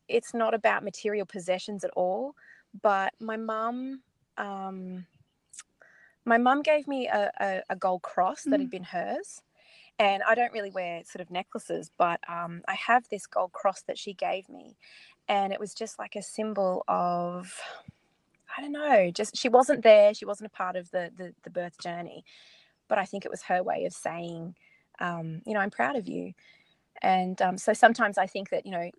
it's 0.10 0.34
not 0.34 0.54
about 0.54 0.84
material 0.84 1.26
possessions 1.26 1.84
at 1.84 1.91
all, 1.95 2.36
but 2.82 3.14
my 3.20 3.38
mum 3.38 4.02
um 4.38 5.06
my 6.26 6.38
mum 6.38 6.62
gave 6.64 6.88
me 6.88 7.08
a, 7.08 7.32
a, 7.41 7.62
a 7.72 7.76
gold 7.78 8.04
cross 8.04 8.47
that 8.52 8.60
had 8.62 8.70
Mm. 8.70 8.72
been 8.72 8.86
hers 8.86 9.41
and 9.99 10.24
I 10.24 10.36
don't 10.36 10.52
really 10.52 10.72
wear 10.72 11.04
sort 11.06 11.22
of 11.22 11.32
necklaces, 11.32 11.91
but 11.97 12.20
um, 12.28 12.62
I 12.68 12.74
have 12.76 13.08
this 13.10 13.26
gold 13.26 13.54
cross 13.54 13.82
that 13.84 13.97
she 13.97 14.14
gave 14.14 14.49
me, 14.49 14.76
and 15.28 15.54
it 15.54 15.60
was 15.60 15.74
just 15.74 15.97
like 15.99 16.16
a 16.16 16.22
symbol 16.22 16.84
of, 16.88 17.60
I 18.58 18.62
don't 18.62 18.74
know, 18.74 19.12
just 19.12 19.38
she 19.38 19.49
wasn't 19.49 19.84
there, 19.84 20.14
she 20.14 20.26
wasn't 20.26 20.47
a 20.54 20.58
part 20.58 20.76
of 20.78 20.91
the 20.91 21.12
the, 21.18 21.34
the 21.43 21.49
birth 21.52 21.80
journey, 21.80 22.26
but 22.89 22.99
I 22.99 23.06
think 23.06 23.26
it 23.26 23.32
was 23.32 23.43
her 23.43 23.64
way 23.64 23.86
of 23.86 23.93
saying, 23.93 24.56
um, 24.99 25.41
you 25.45 25.54
know, 25.54 25.62
I'm 25.62 25.72
proud 25.72 25.95
of 25.97 26.08
you. 26.08 26.34
And 27.02 27.41
um, 27.41 27.58
so 27.58 27.74
sometimes 27.74 28.18
I 28.18 28.28
think 28.28 28.49
that, 28.49 28.66
you 28.66 28.72
know, 28.72 28.89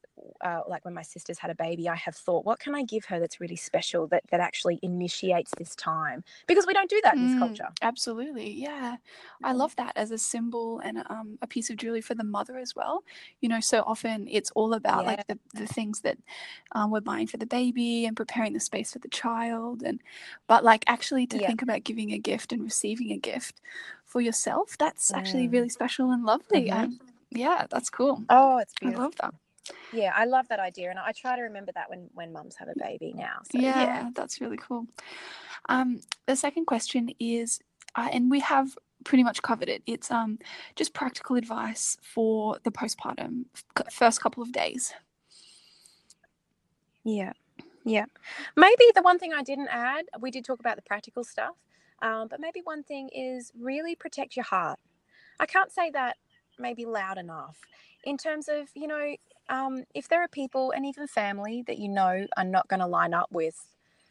uh, 0.41 0.61
like 0.69 0.85
when 0.85 0.95
my 0.95 1.03
sister's 1.03 1.39
had 1.39 1.51
a 1.51 1.55
baby, 1.55 1.89
I 1.89 1.95
have 1.97 2.17
thought, 2.17 2.45
what 2.45 2.59
can 2.61 2.75
I 2.75 2.83
give 2.83 3.05
her 3.07 3.21
that's 3.21 3.41
really 3.41 3.57
special 3.57 4.07
that, 4.09 4.25
that 4.31 4.41
actually 4.41 4.79
initiates 4.83 5.53
this 5.57 5.75
time? 5.77 6.25
Because 6.47 6.67
we 6.67 6.73
don't 6.75 6.91
do 6.91 7.01
that 7.05 7.17
in 7.17 7.23
this 7.23 7.35
Mm, 7.35 7.35
culture. 7.35 7.69
Absolutely, 7.83 8.51
yeah. 8.51 8.97
I 9.45 9.53
Mm. 9.53 9.57
love 9.59 9.77
that 9.77 9.93
as 9.97 10.11
a 10.11 10.19
symbol 10.19 10.79
and 10.81 10.99
um, 11.11 11.39
a 11.43 11.47
piece 11.47 11.69
of 11.69 11.77
jewelry 11.77 12.01
for 12.01 12.15
the 12.15 12.25
mother 12.25 12.57
as 12.57 12.75
well. 12.75 13.05
You 13.41 13.49
know, 13.51 13.61
so 13.61 13.83
often 13.87 14.27
it's 14.31 14.51
all 14.53 14.73
about 14.73 15.05
Yeah. 15.05 15.07
like 15.07 15.27
the, 15.27 15.39
the 15.53 15.67
things 15.67 16.01
that 16.03 16.17
um, 16.73 16.91
we're 16.91 17.01
buying 17.01 17.27
for 17.27 17.37
the 17.37 17.47
baby 17.47 18.07
and 18.07 18.17
preparing 18.17 18.55
the 18.55 18.61
space 18.61 18.93
for 18.93 18.99
the 18.99 19.09
child, 19.09 19.83
and 19.83 20.01
but 20.47 20.65
like 20.65 20.85
actually 20.87 21.27
to 21.29 21.39
Yeah. 21.39 21.47
think 21.47 21.61
about 21.63 21.85
giving 21.85 22.13
a 22.13 22.19
gift 22.19 22.53
and 22.53 22.63
receiving 22.65 23.11
a 23.13 23.19
gift 23.19 23.61
for 24.07 24.21
yourself, 24.23 24.77
that's 24.79 25.13
actually 25.15 25.49
Mm. 25.49 25.53
really 25.53 25.69
special 25.69 26.11
and 26.11 26.25
lovely. 26.25 26.71
Mhm. 26.71 27.12
Yeah, 27.35 27.66
that's 27.70 27.91
cool. 27.91 28.22
Oh, 28.28 28.59
it's 28.59 28.74
beautiful. 28.80 29.01
I 29.01 29.05
love 29.05 29.16
that. 29.16 29.35
Yeah, 29.93 30.12
I 30.14 30.24
love 30.24 30.49
that 30.49 30.61
idea, 30.61 30.91
and 30.91 30.99
I 30.99 31.12
try 31.12 31.37
to 31.37 31.43
remember 31.43 31.72
that 31.74 31.89
when 31.91 32.09
when 32.14 32.33
mums 32.33 32.57
have 32.57 32.68
a 32.68 32.74
baby 32.78 33.12
now. 33.16 33.41
So 33.45 33.59
Yeah, 33.59 33.80
yeah, 33.80 34.11
that's 34.14 34.41
really 34.41 34.57
cool. 34.57 34.87
Um, 35.68 36.01
the 36.26 36.37
second 36.37 36.66
question 36.66 37.11
is, 37.20 37.61
uh, 37.95 38.09
and 38.12 38.30
we 38.30 38.41
have 38.41 38.76
pretty 39.05 39.24
much 39.24 39.43
covered 39.43 39.68
it. 39.68 39.83
It's 39.87 40.11
um 40.11 40.39
just 40.76 40.95
practical 40.95 41.37
advice 41.37 41.97
for 42.03 42.59
the 42.64 42.70
postpartum 42.70 43.47
first 43.91 44.20
couple 44.22 44.43
of 44.43 44.53
days. 44.53 44.95
yeah, 47.05 47.33
yeah. 47.85 48.07
Maybe 48.57 48.85
the 48.95 49.03
one 49.03 49.18
thing 49.18 49.33
I 49.33 49.43
didn't 49.43 49.68
add, 49.70 50.07
we 50.20 50.30
did 50.30 50.45
talk 50.45 50.61
about 50.61 50.76
the 50.76 50.83
practical 50.83 51.24
stuff, 51.24 51.57
um, 52.01 52.28
but 52.28 52.41
maybe 52.41 52.61
one 52.64 52.83
thing 52.83 53.09
is 53.12 53.53
really 53.59 53.95
protect 53.95 54.37
your 54.37 54.45
heart. 54.45 54.78
I 55.41 55.47
can't 55.47 55.72
say 55.72 55.91
that 55.91 56.16
maybe 56.59 56.85
loud 56.85 57.19
enough 57.19 57.59
in 58.05 58.17
terms 58.17 58.49
of 58.49 58.69
you 58.75 58.87
know 58.87 59.17
um, 59.49 59.85
if 59.95 60.09
there 60.09 60.23
are 60.23 60.29
people 60.29 60.71
and 60.71 60.87
even 60.87 61.07
family 61.07 61.63
that 61.67 61.79
you 61.79 61.89
know 61.89 62.27
are 62.37 62.45
not 62.45 62.69
going 62.69 62.81
to 62.81 62.87
line 62.87 63.15
up 63.15 63.31
with 63.31 63.67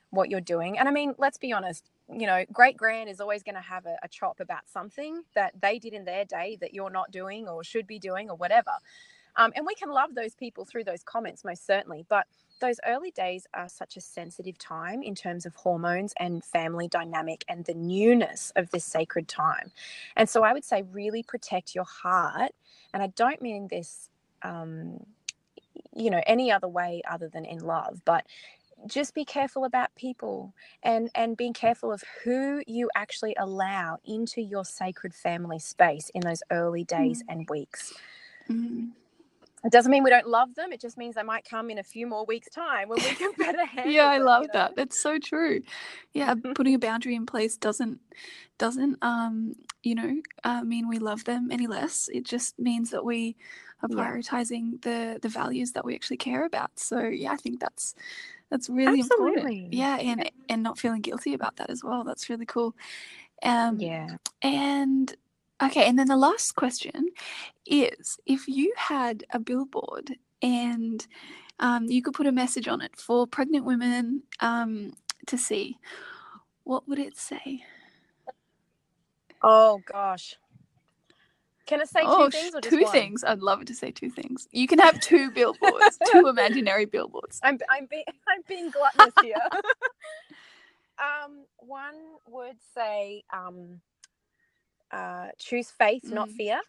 what 0.10 0.30
you're 0.30 0.42
doing 0.42 0.78
and 0.78 0.90
i 0.90 0.92
mean 0.92 1.16
let's 1.18 1.38
be 1.38 1.54
honest 1.54 1.90
you 2.10 2.28
know 2.28 2.44
great 2.52 2.76
grand 2.76 3.10
is 3.10 3.22
always 3.22 3.44
going 3.44 3.56
to 3.56 3.62
have 3.62 3.86
a, 3.86 3.98
a 4.04 4.08
chop 4.08 4.40
about 4.40 4.68
something 4.72 5.24
that 5.36 5.54
they 5.62 5.80
did 5.80 5.94
in 5.94 6.06
their 6.06 6.26
day 6.26 6.58
that 6.60 6.74
you're 6.74 6.90
not 6.90 7.12
doing 7.12 7.48
or 7.48 7.64
should 7.64 7.88
be 7.88 8.00
doing 8.00 8.30
or 8.30 8.36
whatever. 8.36 8.72
Um, 9.38 9.54
and 9.56 9.66
we 9.66 9.76
can 9.76 9.90
love 9.90 10.14
those 10.14 10.36
people 10.36 10.66
through 10.66 10.84
those 10.84 11.04
comments 11.04 11.46
most 11.46 11.66
certainly 11.66 12.06
but 12.10 12.28
those 12.62 12.80
early 12.86 13.12
days 13.12 13.48
are 13.54 13.68
such 13.68 13.98
a 13.98 14.02
sensitive 14.02 14.58
time 14.58 15.04
in 15.04 15.16
terms 15.16 15.46
of 15.46 15.56
hormones 15.56 16.14
and 16.20 16.44
family 16.44 16.88
dynamic 16.88 17.44
and 17.50 17.66
the 17.66 17.74
newness 17.74 18.54
of 18.56 18.72
this 18.72 18.86
sacred 18.86 19.28
time. 19.28 19.72
And 20.16 20.30
so 20.30 20.44
i 20.44 20.54
would 20.54 20.64
say 20.64 20.84
really 20.92 21.24
protect 21.24 21.76
your 21.76 21.84
heart 21.84 22.52
and 22.94 23.04
i 23.04 23.08
don't 23.08 23.42
mean 23.42 23.68
this 23.70 24.10
um, 24.44 25.06
you 25.96 26.10
know 26.10 26.22
any 26.26 26.52
other 26.52 26.68
way 26.68 27.02
other 27.10 27.28
than 27.28 27.46
in 27.46 27.60
love 27.60 28.02
but 28.06 28.26
just 28.88 29.14
be 29.14 29.26
careful 29.26 29.66
about 29.66 29.94
people 29.96 30.54
and 30.84 31.12
and 31.14 31.38
being 31.38 31.54
careful 31.54 31.92
of 31.92 32.04
who 32.24 32.64
you 32.66 32.90
actually 32.96 33.36
allow 33.38 33.98
into 34.06 34.42
your 34.42 34.66
sacred 34.66 35.14
family 35.14 35.60
space 35.60 36.10
in 36.16 36.22
those 36.22 36.42
early 36.52 36.84
days 36.84 37.24
and 37.30 37.48
weeks. 37.50 37.94
Mm. 38.50 38.90
It 39.66 39.72
doesn't 39.72 39.92
mean 39.92 40.04
we 40.04 40.10
don't 40.10 40.28
love 40.28 40.54
them 40.56 40.72
it 40.74 40.82
just 40.82 40.98
means 40.98 41.16
they 41.16 41.24
might 41.24 41.46
come 41.50 41.70
in 41.70 41.80
a 41.80 41.84
few 41.84 42.08
more 42.08 42.26
weeks 42.26 42.50
time 42.50 42.90
when 42.90 43.02
we 43.02 43.14
can 43.16 43.32
better 43.40 43.66
handle 43.66 43.94
Yeah, 43.94 44.08
I 44.10 44.18
them, 44.18 44.26
love 44.26 44.44
you 44.44 44.48
know? 44.48 44.54
that. 44.54 44.76
That's 44.76 45.00
so 45.02 45.20
true. 45.20 45.62
Yeah, 46.14 46.36
putting 46.56 46.76
a 46.76 46.80
boundary 46.80 47.16
in 47.16 47.26
place 47.26 47.58
doesn't 47.58 48.00
doesn't 48.60 48.98
um 49.04 49.54
you 49.84 49.96
know 49.96 50.22
uh, 50.44 50.64
mean 50.64 50.88
we 50.88 51.00
love 51.00 51.24
them 51.26 51.50
any 51.52 51.68
less. 51.68 52.10
It 52.14 52.26
just 52.26 52.60
means 52.60 52.92
that 52.92 53.06
we 53.06 53.36
are 53.82 53.90
Yeah. 53.90 54.14
prioritizing 54.14 54.82
the 54.84 55.20
the 55.22 55.30
values 55.30 55.72
that 55.74 55.86
we 55.86 55.96
actually 55.96 56.18
care 56.18 56.46
about. 56.46 56.72
So 56.80 57.00
yeah, 57.08 57.32
I 57.32 57.38
think 57.38 57.60
that's 57.60 57.96
that's 58.52 58.70
really 58.70 59.00
important. 59.00 59.54
Yeah, 59.72 59.98
and 59.98 60.30
and 60.50 60.64
not 60.64 60.80
feeling 60.80 61.02
guilty 61.02 61.34
about 61.34 61.58
that 61.58 61.70
as 61.72 61.84
well. 61.84 62.04
That's 62.04 62.30
really 62.30 62.46
cool. 62.46 62.76
Um, 63.44 63.80
yeah 63.80 64.18
and 64.44 65.16
okay, 65.64 65.86
and 65.88 66.00
then 66.00 66.08
the 66.08 66.18
last 66.18 66.56
question 66.56 67.08
is 67.66 68.18
if 68.26 68.48
you 68.48 68.74
had 68.78 69.26
a 69.32 69.40
billboard 69.40 70.16
and 70.42 71.08
um, 71.60 71.86
you 71.86 72.02
could 72.02 72.14
put 72.16 72.28
a 72.28 72.32
message 72.32 72.68
on 72.68 72.82
it 72.82 72.96
for 72.98 73.28
pregnant 73.28 73.66
women 73.66 74.24
um, 74.42 74.94
to 75.28 75.38
see, 75.38 75.78
what 76.64 76.88
would 76.88 77.00
it 77.00 77.18
say? 77.18 77.64
oh 79.44 79.82
gosh 79.92 80.36
can 81.68 81.82
i 81.82 81.86
say 81.86 82.08
oh, 82.08 82.18
two 82.18 82.30
things 82.32 82.54
sh- 82.54 82.56
or 82.56 82.62
just 82.62 82.78
two 82.78 82.82
one? 82.82 82.92
things. 82.92 83.24
I'd 83.24 83.42
love 83.42 83.62
it 83.62 83.68
to 83.68 83.76
say 83.76 83.92
two 83.92 84.10
things. 84.10 84.48
You 84.52 84.68
can 84.68 84.80
have 84.80 85.00
two 85.00 85.32
billboards, 85.32 86.00
two 86.06 86.28
imaginary 86.28 86.86
billboards. 86.86 87.40
I'm 87.44 87.60
I'm 87.70 87.88
being 87.90 88.06
I'm 88.28 88.44
being 88.48 88.72
gluttonous 88.72 89.16
here. 89.20 89.36
um, 91.00 91.46
one 91.58 91.96
would 92.28 92.58
say 92.76 93.24
um, 93.34 93.82
uh, 94.92 95.30
choose 95.38 95.72
faith, 95.72 96.12
not 96.12 96.30
Mm. 96.30 96.36
fear, 96.36 96.62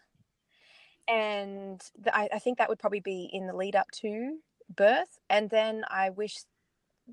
and 1.07 1.81
I, 2.13 2.29
I 2.33 2.39
think 2.39 2.57
that 2.57 2.69
would 2.69 2.79
probably 2.79 3.01
be 3.01 3.29
in 3.31 3.47
the 3.47 3.55
lead 3.55 3.75
up 3.75 3.91
to 4.01 4.39
birth. 4.73 5.19
And 5.29 5.49
then 5.49 5.83
I 5.89 6.09
wish 6.09 6.37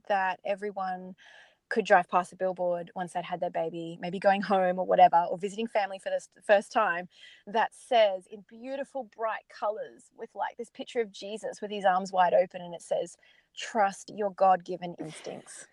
that 0.09 0.41
everyone 0.45 1.17
could 1.69 1.85
drive 1.85 2.09
past 2.09 2.33
a 2.33 2.37
billboard 2.37 2.91
once 2.97 3.13
they'd 3.13 3.25
had 3.25 3.41
their 3.41 3.51
baby, 3.51 3.99
maybe 4.01 4.19
going 4.19 4.43
home 4.43 4.79
or 4.79 4.87
whatever, 4.87 5.27
or 5.31 5.39
visiting 5.39 5.69
family 5.69 5.99
for 5.99 6.11
the 6.11 6.21
first 6.43 6.73
time, 6.73 7.09
that 7.47 7.73
says 7.75 8.27
in 8.31 8.45
beautiful 8.49 9.05
bright 9.17 9.45
colors 9.49 10.11
with 10.17 10.31
like 10.35 10.57
this 10.57 10.71
picture 10.71 11.01
of 11.01 11.13
Jesus 11.13 11.61
with 11.63 11.71
his 11.71 11.85
arms 11.85 12.13
wide 12.13 12.35
open, 12.35 12.61
and 12.61 12.75
it 12.75 12.83
says, 12.83 13.17
"Trust 13.57 14.11
your 14.15 14.31
God-given 14.33 14.97
instincts." 14.99 15.67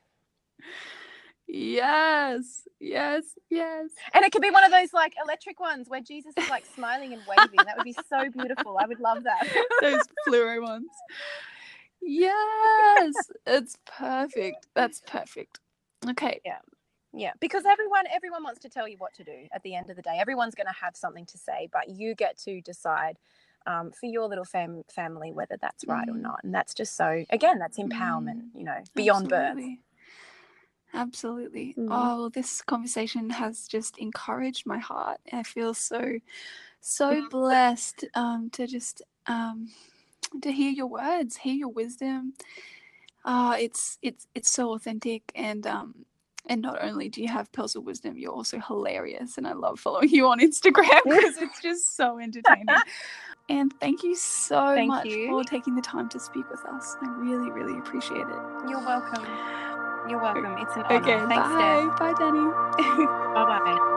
Yes, 1.47 2.67
yes, 2.79 3.23
yes. 3.49 3.89
And 4.13 4.25
it 4.25 4.31
could 4.31 4.41
be 4.41 4.51
one 4.51 4.63
of 4.63 4.71
those 4.71 4.93
like 4.93 5.13
electric 5.23 5.59
ones 5.59 5.87
where 5.89 6.01
Jesus 6.01 6.33
is 6.37 6.49
like 6.49 6.65
smiling 6.65 7.13
and 7.13 7.25
waving. 7.25 7.65
That 7.65 7.75
would 7.75 7.85
be 7.85 7.95
so 8.09 8.29
beautiful. 8.29 8.77
I 8.77 8.85
would 8.85 8.99
love 8.99 9.23
that. 9.23 9.47
Those 9.81 10.07
fluoro 10.27 10.61
ones. 10.61 10.87
Yes, 12.01 13.29
it's 13.45 13.77
perfect. 13.85 14.67
That's 14.75 15.01
perfect. 15.07 15.59
Okay. 16.09 16.41
Yeah, 16.45 16.59
Yeah, 17.13 17.31
because 17.39 17.65
everyone 17.65 18.05
everyone 18.13 18.43
wants 18.43 18.59
to 18.61 18.69
tell 18.69 18.87
you 18.87 18.97
what 18.97 19.13
to 19.15 19.23
do 19.23 19.47
at 19.53 19.63
the 19.63 19.75
end 19.75 19.89
of 19.89 19.95
the 19.95 20.01
day. 20.01 20.17
Everyone's 20.19 20.55
going 20.55 20.67
to 20.67 20.79
have 20.81 20.95
something 20.95 21.25
to 21.27 21.37
say, 21.37 21.69
but 21.71 21.89
you 21.89 22.15
get 22.15 22.37
to 22.39 22.61
decide 22.61 23.17
um, 23.65 23.91
for 23.91 24.05
your 24.05 24.27
little 24.27 24.45
fam- 24.45 24.83
family 24.89 25.31
whether 25.33 25.57
that's 25.61 25.85
right 25.87 26.07
or 26.07 26.13
Mm. 26.15 26.21
not. 26.21 26.39
And 26.43 26.53
that's 26.53 26.73
just 26.73 26.95
so 26.95 27.25
again, 27.29 27.59
that's 27.59 27.77
empowerment, 27.77 28.49
you 28.53 28.63
know, 28.63 28.83
beyond 28.95 29.29
birth. 29.29 29.57
Absolutely. 30.93 31.75
Mhm. 31.77 31.89
Oh, 31.91 32.29
this 32.29 32.61
conversation 32.61 33.29
has 33.29 33.67
just 33.67 33.97
encouraged 33.97 34.65
my 34.65 34.79
heart. 34.79 35.19
I 35.31 35.43
feel 35.43 35.73
so, 35.73 36.19
so 36.81 37.13
Mm. 37.13 37.29
blessed 37.29 38.05
um, 38.15 38.49
to 38.51 38.67
just 38.67 39.01
um, 39.27 39.69
to 40.41 40.51
hear 40.51 40.71
your 40.71 40.87
words, 40.87 41.37
hear 41.37 41.53
your 41.55 41.69
wisdom. 41.69 42.33
Uh, 43.25 43.57
it's 43.59 43.97
it's 44.01 44.27
it's 44.35 44.49
so 44.51 44.73
authentic, 44.73 45.31
and 45.35 45.67
um, 45.67 46.05
and 46.47 46.61
not 46.61 46.81
only 46.81 47.09
do 47.09 47.21
you 47.21 47.27
have 47.27 47.51
pearls 47.51 47.75
of 47.75 47.83
wisdom, 47.83 48.17
you're 48.17 48.31
also 48.31 48.59
hilarious, 48.59 49.37
and 49.37 49.45
I 49.47 49.53
love 49.53 49.79
following 49.79 50.09
you 50.09 50.27
on 50.29 50.39
Instagram 50.39 51.01
because 51.03 51.37
it's 51.41 51.59
just 51.61 51.95
so 51.97 52.19
entertaining. 52.19 52.67
and 53.49 53.73
thank 53.81 54.03
you 54.03 54.15
so 54.15 54.73
Thank 54.75 54.87
much 54.87 55.09
you. 55.09 55.27
for 55.27 55.43
taking 55.43 55.75
the 55.75 55.81
time 55.81 56.09
to 56.09 56.19
speak 56.19 56.49
with 56.49 56.65
us. 56.65 56.95
I 57.03 57.09
really, 57.19 57.51
really 57.51 57.77
appreciate 57.79 58.27
it. 58.29 58.69
You're 58.69 58.79
welcome. 58.79 59.56
You're 60.07 60.19
welcome. 60.19 60.57
It's 60.57 60.75
an 60.75 60.83
honor. 60.83 60.97
Okay, 60.97 61.25
Thanks, 61.27 61.47
bye. 61.49 61.89
Bye, 61.99 62.13
Danny. 62.17 62.45
Bye 63.33 63.45
bye. 63.45 63.93